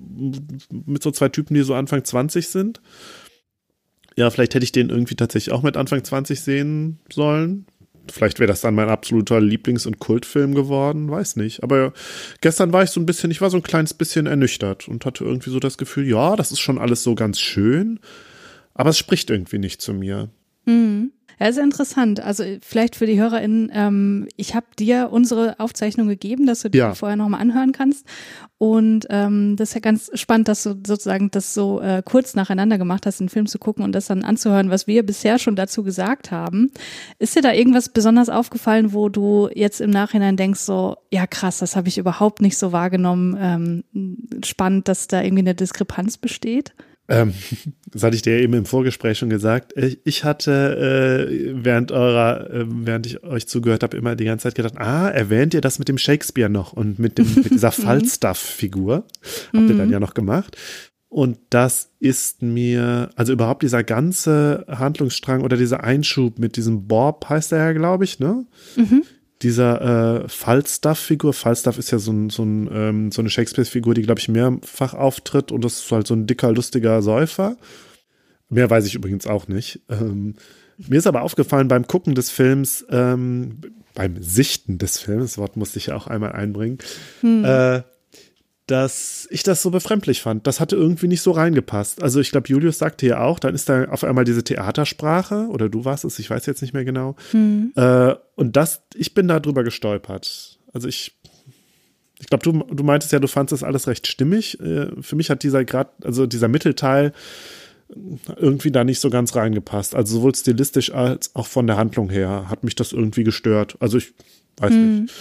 [0.70, 2.82] mit so zwei Typen, die so Anfang 20 sind
[4.18, 7.68] ja, vielleicht hätte ich den irgendwie tatsächlich auch mit Anfang 20 sehen sollen.
[8.12, 11.62] Vielleicht wäre das dann mein absoluter Lieblings- und Kultfilm geworden, weiß nicht.
[11.62, 11.94] Aber
[12.42, 15.24] gestern war ich so ein bisschen, ich war so ein kleines bisschen ernüchtert und hatte
[15.24, 18.00] irgendwie so das Gefühl, ja, das ist schon alles so ganz schön,
[18.74, 20.30] aber es spricht irgendwie nicht zu mir.
[20.66, 21.12] Mhm.
[21.40, 22.20] Ja, ist interessant.
[22.20, 26.80] Also vielleicht für die HörerInnen, ähm, ich habe dir unsere Aufzeichnung gegeben, dass du die
[26.80, 26.96] ja.
[26.96, 28.08] vorher nochmal anhören kannst.
[28.58, 32.80] Und ähm, das ist ja ganz spannend, dass du sozusagen das so äh, kurz nacheinander
[32.80, 35.84] gemacht hast, den Film zu gucken und das dann anzuhören, was wir bisher schon dazu
[35.84, 36.72] gesagt haben.
[37.20, 41.60] Ist dir da irgendwas besonders aufgefallen, wo du jetzt im Nachhinein denkst, so, ja krass,
[41.60, 43.38] das habe ich überhaupt nicht so wahrgenommen.
[43.40, 43.84] Ähm,
[44.44, 46.74] spannend, dass da irgendwie eine Diskrepanz besteht?
[47.08, 47.34] Ähm,
[47.92, 49.74] das hatte ich dir eben im Vorgespräch schon gesagt.
[50.04, 54.56] Ich hatte äh, während eurer, äh, während ich euch zugehört habe, immer die ganze Zeit
[54.56, 59.06] gedacht, ah, erwähnt ihr das mit dem Shakespeare noch und mit dem mit dieser Falstaff-Figur?
[59.54, 59.94] Habt ihr dann mhm.
[59.94, 60.58] ja noch gemacht.
[61.10, 67.30] Und das ist mir, also überhaupt dieser ganze Handlungsstrang oder dieser Einschub mit diesem Bob
[67.30, 68.46] heißt er ja, glaube ich, ne?
[68.76, 69.04] Mhm
[69.42, 71.34] dieser äh, Falstaff-Figur.
[71.34, 74.94] Falstaff ist ja so, ein, so, ein, ähm, so eine Shakespeare-Figur, die, glaube ich, mehrfach
[74.94, 77.58] auftritt und das ist halt so ein dicker, lustiger Säufer.
[78.50, 79.82] Mehr weiß ich übrigens auch nicht.
[79.90, 80.36] Ähm,
[80.78, 83.62] mir ist aber aufgefallen beim Gucken des Films, ähm,
[83.94, 86.78] beim Sichten des Films, das Wort musste ich ja auch einmal einbringen,
[87.22, 87.44] hm.
[87.44, 87.82] äh,
[88.68, 90.46] dass ich das so befremdlich fand.
[90.46, 92.04] Das hatte irgendwie nicht so reingepasst.
[92.04, 95.70] Also ich glaube, Julius sagte ja auch, dann ist da auf einmal diese Theatersprache, oder
[95.70, 97.16] du warst es, ich weiß jetzt nicht mehr genau.
[97.32, 97.72] Mhm.
[97.76, 100.60] Äh, und das, ich bin da drüber gestolpert.
[100.74, 101.18] Also ich,
[102.20, 104.60] ich glaube, du, du meintest ja, du fandest das alles recht stimmig.
[104.60, 107.14] Äh, für mich hat dieser gerade, also dieser Mittelteil
[108.36, 109.96] irgendwie da nicht so ganz reingepasst.
[109.96, 113.78] Also sowohl stilistisch als auch von der Handlung her hat mich das irgendwie gestört.
[113.80, 114.14] Also ich
[114.58, 115.02] weiß mhm.
[115.04, 115.14] nicht.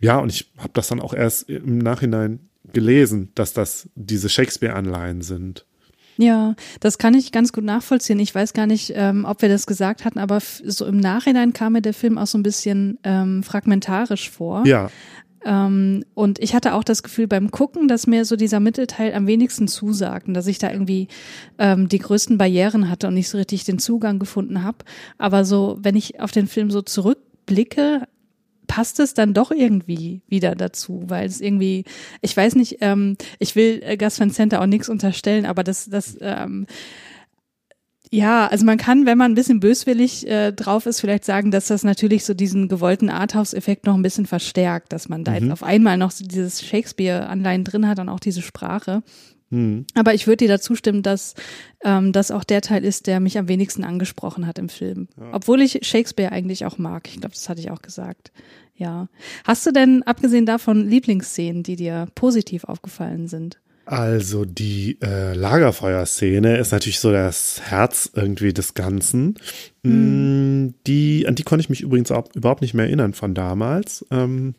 [0.00, 5.22] Ja, und ich habe das dann auch erst im Nachhinein gelesen, dass das diese Shakespeare-Anleihen
[5.22, 5.66] sind.
[6.18, 8.20] Ja, das kann ich ganz gut nachvollziehen.
[8.20, 11.72] Ich weiß gar nicht, ähm, ob wir das gesagt hatten, aber so im Nachhinein kam
[11.72, 14.66] mir der Film auch so ein bisschen ähm, fragmentarisch vor.
[14.66, 14.90] Ja.
[15.44, 19.26] Ähm, und ich hatte auch das Gefühl beim Gucken, dass mir so dieser Mittelteil am
[19.26, 21.08] wenigsten zusagt und dass ich da irgendwie
[21.58, 24.78] ähm, die größten Barrieren hatte und nicht so richtig den Zugang gefunden habe.
[25.18, 28.06] Aber so, wenn ich auf den Film so zurückblicke,
[28.72, 31.84] passt es dann doch irgendwie wieder dazu, weil es irgendwie,
[32.22, 35.90] ich weiß nicht, ähm, ich will äh, Gus Van Center auch nichts unterstellen, aber das,
[35.90, 36.66] das, ähm,
[38.10, 41.66] ja, also man kann, wenn man ein bisschen böswillig äh, drauf ist, vielleicht sagen, dass
[41.66, 45.36] das natürlich so diesen gewollten Arthouse-Effekt noch ein bisschen verstärkt, dass man da mhm.
[45.36, 49.02] jetzt auf einmal noch so dieses Shakespeare-Anleihen drin hat und auch diese Sprache.
[49.52, 49.84] Mhm.
[49.94, 51.34] Aber ich würde dir dazu stimmen, dass
[51.84, 55.08] ähm, das auch der Teil ist, der mich am wenigsten angesprochen hat im Film.
[55.18, 55.28] Ja.
[55.32, 57.06] Obwohl ich Shakespeare eigentlich auch mag.
[57.06, 58.32] Ich glaube, das hatte ich auch gesagt.
[58.74, 59.08] Ja.
[59.44, 63.60] Hast du denn, abgesehen davon, Lieblingsszenen, die dir positiv aufgefallen sind?
[63.84, 69.38] Also die äh, Lagerfeuerszene ist natürlich so das Herz irgendwie des Ganzen.
[69.82, 70.74] Mhm.
[70.86, 74.06] Die, an die konnte ich mich übrigens auch überhaupt nicht mehr erinnern von damals.
[74.10, 74.54] Ähm,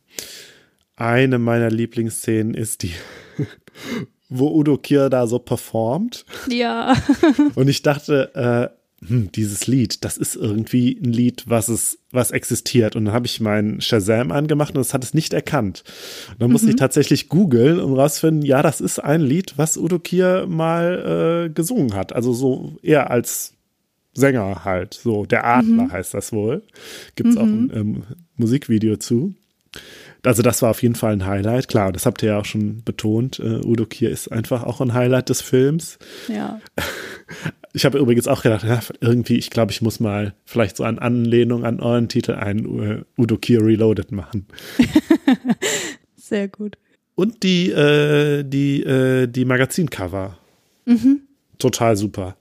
[0.95, 2.93] eine meiner Lieblingsszenen ist die,
[4.29, 6.25] wo Udo Kier da so performt.
[6.49, 6.95] Ja.
[7.55, 12.31] Und ich dachte, äh, hm, dieses Lied, das ist irgendwie ein Lied, was es, was
[12.31, 12.95] existiert.
[12.95, 15.83] Und dann habe ich meinen Shazam angemacht und es hat es nicht erkannt.
[16.31, 16.79] Und dann musste ich mhm.
[16.79, 21.95] tatsächlich googeln und rausfinden, ja, das ist ein Lied, was Udo Kier mal äh, gesungen
[21.95, 22.13] hat.
[22.13, 23.53] Also so eher als
[24.13, 24.93] Sänger halt.
[24.93, 25.91] So, der Adler mhm.
[25.91, 26.63] heißt das wohl.
[27.15, 27.41] Gibt es mhm.
[27.41, 28.03] auch ein ähm,
[28.37, 29.35] Musikvideo zu.
[30.25, 31.67] Also das war auf jeden Fall ein Highlight.
[31.67, 33.39] Klar, das habt ihr ja auch schon betont.
[33.39, 35.99] Uh, Udo Kier ist einfach auch ein Highlight des Films.
[36.27, 36.59] Ja.
[37.75, 40.99] Ich habe übrigens auch gedacht, ja, irgendwie, ich glaube, ich muss mal vielleicht so an
[40.99, 44.45] Anlehnung an euren Titel ein uh, Udo Kier Reloaded machen.
[46.15, 46.77] Sehr gut.
[47.15, 50.37] Und die, äh, die, äh, die Magazincover.
[50.85, 51.21] Mhm.
[51.57, 52.37] Total super.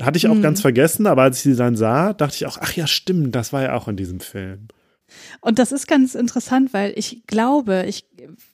[0.00, 0.42] Hatte ich auch mhm.
[0.42, 3.54] ganz vergessen, aber als ich sie dann sah, dachte ich auch, ach ja, stimmt, das
[3.54, 4.68] war ja auch in diesem Film.
[5.40, 8.06] Und das ist ganz interessant, weil ich glaube, ich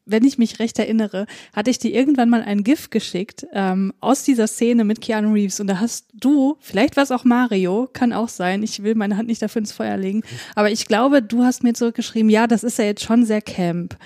[0.04, 4.24] wenn ich mich recht erinnere, hatte ich dir irgendwann mal ein GIF geschickt ähm, aus
[4.24, 8.12] dieser Szene mit Keanu Reeves und da hast du, vielleicht war es auch Mario, kann
[8.12, 10.22] auch sein, ich will meine Hand nicht dafür ins Feuer legen,
[10.54, 13.96] aber ich glaube, du hast mir zurückgeschrieben, ja, das ist ja jetzt schon sehr Camp.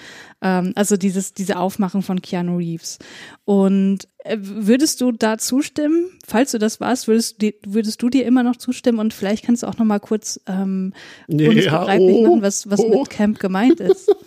[0.47, 2.98] Ähm, also dieses, diese Aufmachung von Keanu Reeves.
[3.44, 6.10] Und äh, würdest du da zustimmen?
[6.27, 9.64] Falls du das warst, würdest, du, würdest du dir immer noch zustimmen und vielleicht kannst
[9.64, 10.93] du auch noch mal kurz ähm,
[11.27, 12.89] Nee, uns ja, begreiflich oh, machen, was, was oh.
[12.89, 14.10] mit Camp gemeint ist.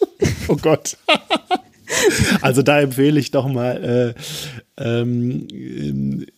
[0.50, 0.98] Oh Gott.
[2.42, 4.22] Also da empfehle ich doch mal, äh,
[4.80, 5.48] ähm,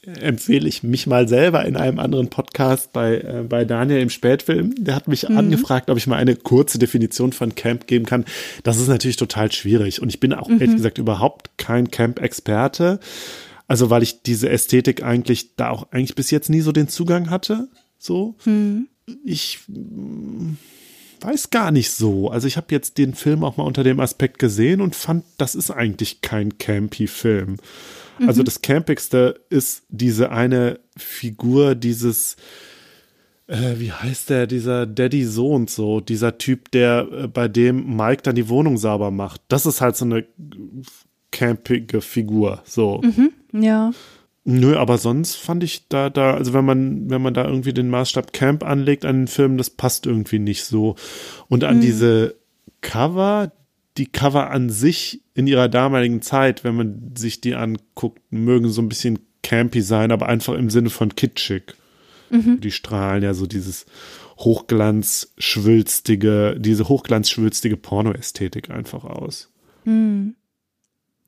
[0.03, 4.09] äh, empfehle ich mich mal selber in einem anderen Podcast bei, äh, bei Daniel im
[4.09, 4.73] Spätfilm.
[4.83, 5.37] Der hat mich Mhm.
[5.37, 8.25] angefragt, ob ich mal eine kurze Definition von Camp geben kann.
[8.63, 10.59] Das ist natürlich total schwierig und ich bin auch Mhm.
[10.59, 12.99] ehrlich gesagt überhaupt kein Camp-Experte.
[13.67, 17.29] Also weil ich diese Ästhetik eigentlich da auch eigentlich bis jetzt nie so den Zugang
[17.29, 17.69] hatte.
[17.97, 18.35] So.
[18.43, 18.87] Hm.
[19.23, 20.53] Ich mm,
[21.21, 22.29] weiß gar nicht so.
[22.29, 25.55] Also ich habe jetzt den Film auch mal unter dem Aspekt gesehen und fand, das
[25.55, 27.57] ist eigentlich kein campy Film.
[28.19, 28.45] Also Mhm.
[28.45, 32.35] das campigste ist diese eine Figur, dieses
[33.47, 37.97] äh, wie heißt der, dieser Daddy so und so, dieser Typ, der äh, bei dem
[37.97, 39.41] Mike dann die Wohnung sauber macht.
[39.49, 40.25] Das ist halt so eine
[41.31, 43.01] campige Figur, so.
[43.03, 43.31] Mhm.
[43.61, 43.91] Ja.
[44.43, 47.89] Nö, aber sonst fand ich da, da, also wenn man, wenn man da irgendwie den
[47.89, 50.95] Maßstab Camp anlegt an den Film, das passt irgendwie nicht so.
[51.47, 51.81] Und an Mhm.
[51.81, 52.35] diese
[52.81, 53.51] Cover,
[53.97, 58.79] die Cover an sich in ihrer damaligen Zeit, wenn man sich die anguckt, mögen so
[58.81, 61.73] ein bisschen campy sein, aber einfach im Sinne von kitschig.
[62.29, 62.59] Mhm.
[62.61, 63.85] Die strahlen ja so dieses
[64.37, 69.49] hochglanzschwülstige, diese hochglanzschwülstige Pornoästhetik einfach aus.
[69.83, 70.35] Hm.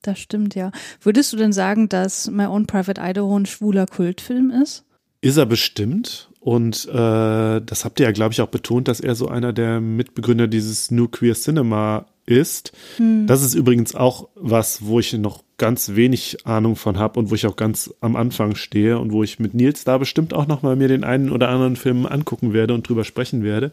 [0.01, 0.71] Das stimmt, ja.
[1.01, 4.83] Würdest du denn sagen, dass My Own Private Idaho ein schwuler Kultfilm ist?
[5.21, 6.29] Ist er bestimmt.
[6.41, 9.79] Und äh, das habt ihr ja, glaube ich, auch betont, dass er so einer der
[9.79, 12.71] Mitbegründer dieses New Queer Cinema ist.
[12.97, 13.27] Hm.
[13.27, 17.35] Das ist übrigens auch was, wo ich noch ganz wenig Ahnung von habe und wo
[17.35, 20.61] ich auch ganz am Anfang stehe und wo ich mit Nils da bestimmt auch noch
[20.61, 23.71] mal mir den einen oder anderen Film angucken werde und drüber sprechen werde.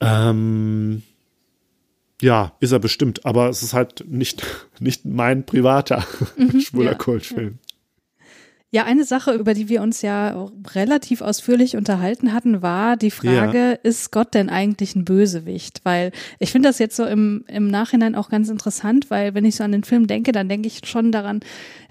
[0.00, 1.02] Ähm,
[2.20, 4.44] ja, ist er bestimmt, aber es ist halt nicht,
[4.80, 6.04] nicht mein privater
[6.60, 7.58] schwuler ja, Kultfilm.
[8.74, 13.78] Ja, eine Sache, über die wir uns ja relativ ausführlich unterhalten hatten, war die Frage,
[13.82, 15.80] ist Gott denn eigentlich ein Bösewicht?
[15.84, 19.56] Weil ich finde das jetzt so im, im Nachhinein auch ganz interessant, weil wenn ich
[19.56, 21.40] so an den Film denke, dann denke ich schon daran,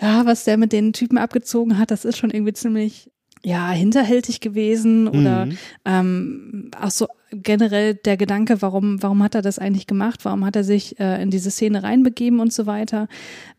[0.01, 3.11] ja, was der mit den Typen abgezogen hat, das ist schon irgendwie ziemlich
[3.43, 5.57] ja, hinterhältig gewesen oder Mhm.
[5.85, 10.25] ähm, auch so generell der Gedanke, warum, warum hat er das eigentlich gemacht?
[10.25, 13.07] Warum hat er sich äh, in diese Szene reinbegeben und so weiter,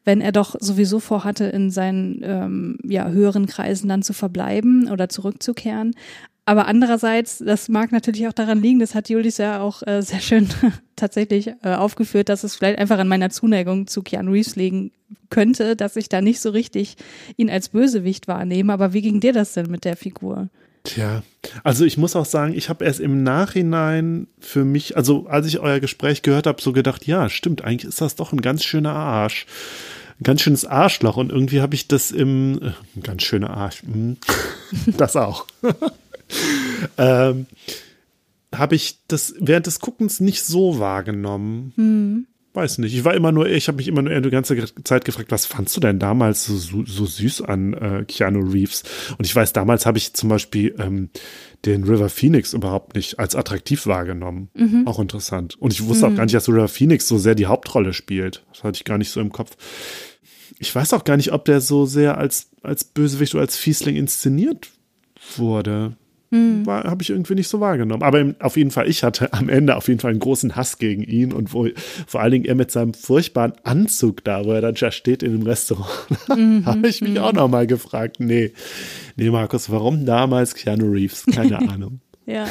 [0.05, 5.09] wenn er doch sowieso vorhatte, in seinen ähm, ja, höheren Kreisen dann zu verbleiben oder
[5.09, 5.95] zurückzukehren.
[6.45, 10.21] Aber andererseits, das mag natürlich auch daran liegen, das hat Julis ja auch äh, sehr
[10.21, 10.49] schön
[10.97, 14.91] tatsächlich äh, aufgeführt, dass es vielleicht einfach an meiner Zuneigung zu Keanu Reeves liegen
[15.31, 16.97] könnte, dass ich da nicht so richtig
[17.37, 18.73] ihn als Bösewicht wahrnehme.
[18.73, 20.49] Aber wie ging dir das denn mit der Figur?
[20.85, 21.23] Tja,
[21.63, 25.61] also ich muss auch sagen, ich habe erst im Nachhinein für mich, also als ich
[25.61, 28.93] euer Gespräch gehört habe, so gedacht, ja, stimmt, eigentlich ist das doch ein ganz schöner
[28.93, 29.47] Arsch.
[30.21, 34.17] Ein ganz schönes Arschloch und irgendwie habe ich das im, äh, ganz schöner Arsch, hm,
[34.97, 35.47] das auch.
[36.99, 37.47] ähm,
[38.55, 41.73] habe ich das während des Guckens nicht so wahrgenommen.
[41.77, 42.27] Hm.
[42.55, 42.95] Weiß nicht.
[42.95, 44.55] Ich war immer nur, ich habe mich immer nur die ganze
[44.85, 48.83] Zeit gefragt, was fandst du denn damals so, so, süß an äh, Keanu Reeves?
[49.17, 51.09] Und ich weiß, damals habe ich zum Beispiel ähm,
[51.65, 54.51] den River Phoenix überhaupt nicht als attraktiv wahrgenommen.
[54.53, 54.87] Mhm.
[54.87, 55.57] Auch interessant.
[55.61, 56.13] Und ich wusste Mhm.
[56.13, 58.45] auch gar nicht, dass River Phoenix so sehr die Hauptrolle spielt.
[58.53, 59.57] Das hatte ich gar nicht so im Kopf.
[60.59, 63.97] Ich weiß auch gar nicht, ob der so sehr als, als Bösewicht oder als Fiesling
[63.97, 64.69] inszeniert
[65.39, 65.97] wurde.
[66.33, 66.65] Hm.
[66.67, 68.03] War, habe ich irgendwie nicht so wahrgenommen.
[68.03, 70.79] Aber im, auf jeden Fall, ich hatte am Ende auf jeden Fall einen großen Hass
[70.79, 71.69] gegen ihn und wo
[72.07, 75.33] vor allen Dingen er mit seinem furchtbaren Anzug da, wo er dann da steht in
[75.33, 75.89] dem Restaurant,
[76.37, 78.53] Mhm, habe ich mich auch nochmal gefragt, nee,
[79.17, 81.27] nee, Markus, warum damals Keanu Reeves?
[81.27, 82.01] Keine Ahnung.
[82.25, 82.47] Ja.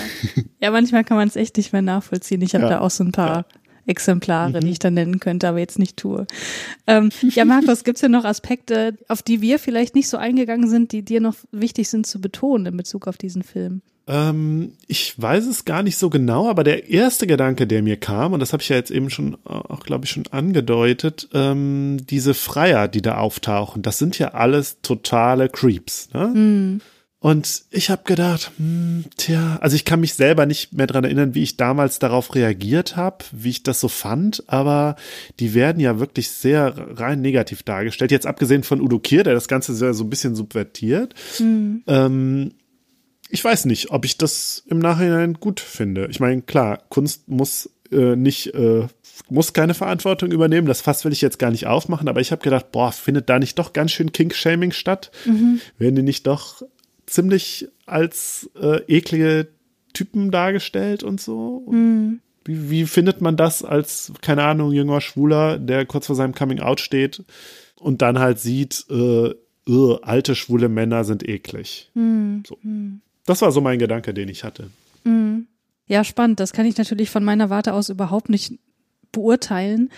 [0.60, 2.42] Ja, manchmal kann man es echt nicht mehr nachvollziehen.
[2.42, 2.70] Ich habe Ja.
[2.72, 3.46] da auch so ein paar
[3.86, 6.28] Exemplare, die ich dann nennen könnte, aber jetzt nicht tue.
[6.88, 10.70] Ähm, ja, Markus, gibt es denn noch Aspekte, auf die wir vielleicht nicht so eingegangen
[10.70, 13.82] sind, die dir noch wichtig sind zu betonen in Bezug auf diesen Film?
[14.08, 18.34] Ähm, ich weiß es gar nicht so genau, aber der erste Gedanke, der mir kam,
[18.34, 21.98] und das habe ich ja jetzt eben schon, äh, auch glaube ich, schon angedeutet, ähm,
[22.10, 26.10] diese Freier, die da auftauchen, das sind ja alles totale Creeps.
[26.14, 26.32] Ne?
[26.34, 26.82] Hm.
[27.22, 31.36] Und ich habe gedacht, hm, tja, also ich kann mich selber nicht mehr dran erinnern,
[31.36, 34.96] wie ich damals darauf reagiert habe, wie ich das so fand, aber
[35.40, 38.10] die werden ja wirklich sehr rein negativ dargestellt.
[38.10, 41.14] Jetzt abgesehen von Udo Kier, der das Ganze so ein bisschen subvertiert.
[41.38, 41.84] Hm.
[41.86, 42.54] Ähm,
[43.30, 46.08] ich weiß nicht, ob ich das im Nachhinein gut finde.
[46.10, 48.88] Ich meine, klar, Kunst muss äh, nicht, äh,
[49.30, 50.66] muss keine Verantwortung übernehmen.
[50.66, 53.38] Das Fass will ich jetzt gar nicht aufmachen, aber ich habe gedacht, boah, findet da
[53.38, 55.12] nicht doch ganz schön Kink-Shaming statt?
[55.26, 55.62] Mhm.
[55.78, 56.64] Werden die nicht doch
[57.12, 59.48] ziemlich als äh, eklige
[59.94, 61.66] Typen dargestellt und so?
[61.70, 62.22] Mhm.
[62.46, 66.80] Wie, wie findet man das als, keine Ahnung, junger Schwuler, der kurz vor seinem Coming-out
[66.80, 67.24] steht
[67.76, 69.34] und dann halt sieht, äh,
[69.70, 71.92] uh, alte schwule Männer sind eklig.
[71.94, 72.44] Mhm.
[72.48, 72.58] So.
[72.64, 73.02] Mhm.
[73.26, 74.72] Das war so mein Gedanke, den ich hatte.
[75.04, 75.48] Mhm.
[75.88, 76.40] Ja, spannend.
[76.40, 78.54] Das kann ich natürlich von meiner Warte aus überhaupt nicht
[79.12, 79.90] beurteilen.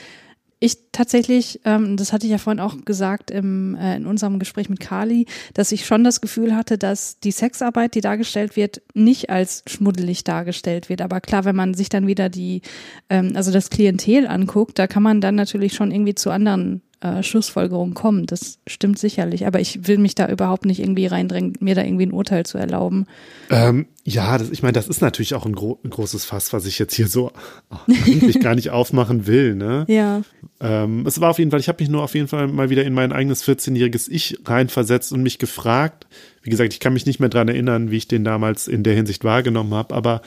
[0.63, 4.69] Ich tatsächlich, ähm, das hatte ich ja vorhin auch gesagt im, äh, in unserem Gespräch
[4.69, 9.29] mit Kali, dass ich schon das Gefühl hatte, dass die Sexarbeit, die dargestellt wird, nicht
[9.29, 11.01] als schmuddelig dargestellt wird.
[11.01, 12.61] Aber klar, wenn man sich dann wieder die,
[13.09, 17.21] ähm, also das Klientel anguckt, da kann man dann natürlich schon irgendwie zu anderen äh,
[17.21, 18.25] Schlussfolgerungen kommen.
[18.25, 19.45] Das stimmt sicherlich.
[19.45, 22.57] Aber ich will mich da überhaupt nicht irgendwie reindrängen, mir da irgendwie ein Urteil zu
[22.57, 23.07] erlauben.
[23.49, 26.65] Ähm, ja, das, ich meine, das ist natürlich auch ein, gro ein, großes Fass, was
[26.65, 27.33] ich jetzt hier so
[27.87, 29.55] eigentlich gar nicht aufmachen will.
[29.55, 29.85] Ne?
[29.93, 30.21] Ja.
[30.59, 32.85] Ähm, es war auf jeden Fall, ich habe mich nur auf jeden Fall mal wieder
[32.85, 36.07] in mein eigenes 14-jähriges Ich reinversetzt und mich gefragt.
[36.41, 38.95] Wie gesagt, ich kann mich nicht mehr dran erinnern, wie ich den damals in der
[38.95, 40.21] Hinsicht wahrgenommen habe, aber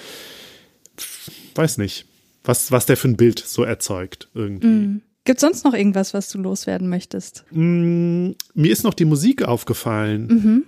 [1.55, 2.05] weiß nicht,
[2.45, 4.67] was, was der für ein Bild so erzeugt irgendwie.
[4.67, 5.03] Mm.
[5.27, 7.45] Gibt sonst noch irgendwas, was du loswerden möchtest?
[7.51, 10.27] Mm, mir ist noch die Musik aufgefallen.
[10.29, 10.65] Mhm.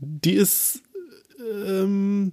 [0.00, 0.82] Die ist,
[1.66, 2.32] ähm,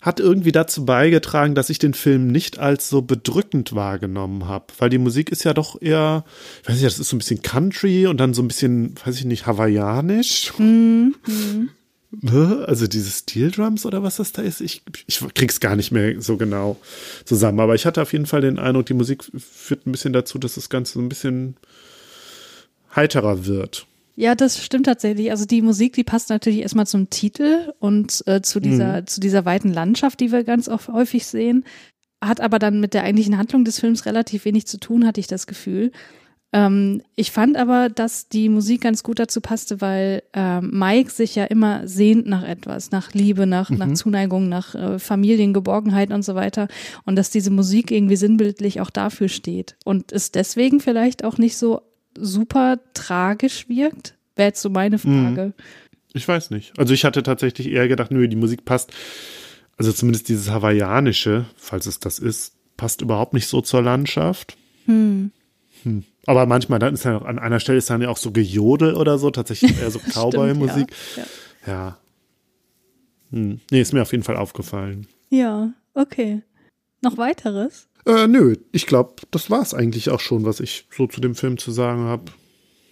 [0.00, 4.66] hat irgendwie dazu beigetragen, dass ich den Film nicht als so bedrückend wahrgenommen habe.
[4.78, 6.24] Weil die Musik ist ja doch eher,
[6.62, 9.16] ich weiß nicht, das ist so ein bisschen Country und dann so ein bisschen, weiß
[9.16, 10.54] ich nicht, hawaiianisch.
[10.58, 11.16] Mhm.
[12.66, 16.20] Also diese Steel Drums oder was das da ist, ich, ich krieg's gar nicht mehr
[16.20, 16.76] so genau
[17.24, 17.60] zusammen.
[17.60, 20.56] Aber ich hatte auf jeden Fall den Eindruck, die Musik führt ein bisschen dazu, dass
[20.56, 21.56] das Ganze so ein bisschen
[22.96, 23.86] heiterer wird.
[24.16, 25.30] Ja, das stimmt tatsächlich.
[25.30, 29.06] Also die Musik, die passt natürlich erstmal zum Titel und äh, zu dieser, Mhm.
[29.06, 31.64] zu dieser weiten Landschaft, die wir ganz oft, häufig sehen.
[32.20, 35.26] Hat aber dann mit der eigentlichen Handlung des Films relativ wenig zu tun, hatte ich
[35.26, 35.90] das Gefühl.
[36.52, 41.36] Ähm, ich fand aber, dass die Musik ganz gut dazu passte, weil ähm, Mike sich
[41.36, 43.76] ja immer sehnt nach etwas, nach Liebe, nach, Mhm.
[43.78, 46.66] nach Zuneigung, nach äh, Familiengeborgenheit und so weiter.
[47.04, 49.76] Und dass diese Musik irgendwie sinnbildlich auch dafür steht.
[49.84, 51.82] Und es deswegen vielleicht auch nicht so
[52.18, 55.52] super tragisch wirkt, wäre jetzt so meine Frage.
[56.12, 56.76] Ich weiß nicht.
[56.76, 58.90] Also ich hatte tatsächlich eher gedacht, nö, die Musik passt.
[59.76, 64.56] Also zumindest dieses Hawaiianische, falls es das ist, passt überhaupt nicht so zur Landschaft.
[64.86, 65.30] Hm.
[65.84, 66.04] Hm.
[66.26, 69.18] Aber manchmal, dann ist ja an einer Stelle ist dann ja auch so Gejodel oder
[69.18, 70.92] so, tatsächlich eher so Cowboy-Musik.
[71.16, 71.24] Ja,
[71.66, 71.98] Ja.
[73.30, 73.60] Hm.
[73.70, 75.06] Nee, ist mir auf jeden Fall aufgefallen.
[75.30, 76.42] ja, okay.
[77.02, 77.88] Noch weiteres?
[78.06, 81.34] Äh, nö, ich glaube, das war es eigentlich auch schon, was ich so zu dem
[81.34, 82.24] Film zu sagen habe.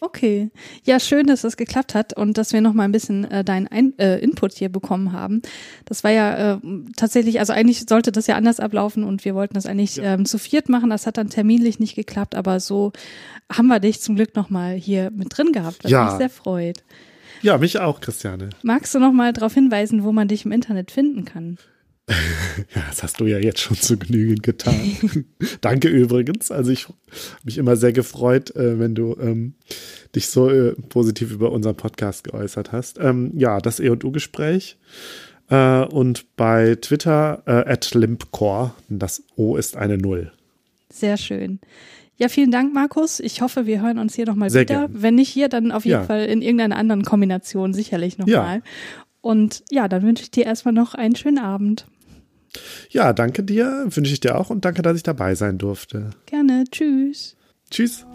[0.00, 0.50] Okay.
[0.84, 3.66] Ja, schön, dass das geklappt hat und dass wir noch mal ein bisschen äh, deinen
[3.66, 5.42] Ein äh, Input hier bekommen haben.
[5.86, 6.58] Das war ja äh,
[6.96, 10.38] tatsächlich, also eigentlich sollte das ja anders ablaufen und wir wollten das eigentlich ähm, zu
[10.38, 10.90] viert machen.
[10.90, 12.92] Das hat dann terminlich nicht geklappt, aber so
[13.52, 16.04] haben wir dich zum Glück noch mal hier mit drin gehabt, was Ja.
[16.04, 16.84] mich sehr freut.
[17.42, 18.50] Ja, mich auch, Christiane.
[18.62, 21.56] Magst du noch mal darauf hinweisen, wo man dich im Internet finden kann?
[22.74, 24.74] Ja, das hast du ja jetzt schon zu Genügen getan.
[25.60, 26.50] Danke übrigens.
[26.50, 26.94] Also ich habe
[27.44, 29.54] mich immer sehr gefreut, äh, wenn du ähm,
[30.14, 32.98] dich so äh, positiv über unseren Podcast geäußert hast.
[33.00, 34.76] Ähm, ja, das E&U-Gespräch.
[35.50, 38.72] Äh, und bei Twitter äh, at limpcore.
[38.88, 40.32] Das O ist eine Null.
[40.90, 41.60] Sehr schön.
[42.16, 43.20] Ja, vielen Dank, Markus.
[43.20, 44.64] Ich hoffe, wir hören uns hier nochmal wieder.
[44.64, 44.90] gern.
[44.92, 46.04] Wenn nicht hier, dann auf jeden Ja.
[46.04, 48.24] Fall in irgendeiner anderen Kombination sicherlich Ja.
[48.26, 48.62] nochmal.
[49.20, 51.86] Und ja, dann wünsche ich dir erstmal noch einen schönen Abend.
[52.90, 56.10] Ja, danke dir, wünsche ich dir auch und danke, dass ich dabei sein durfte.
[56.26, 56.64] Gerne.
[56.70, 57.36] Tschüss.
[57.70, 58.06] Tschüss.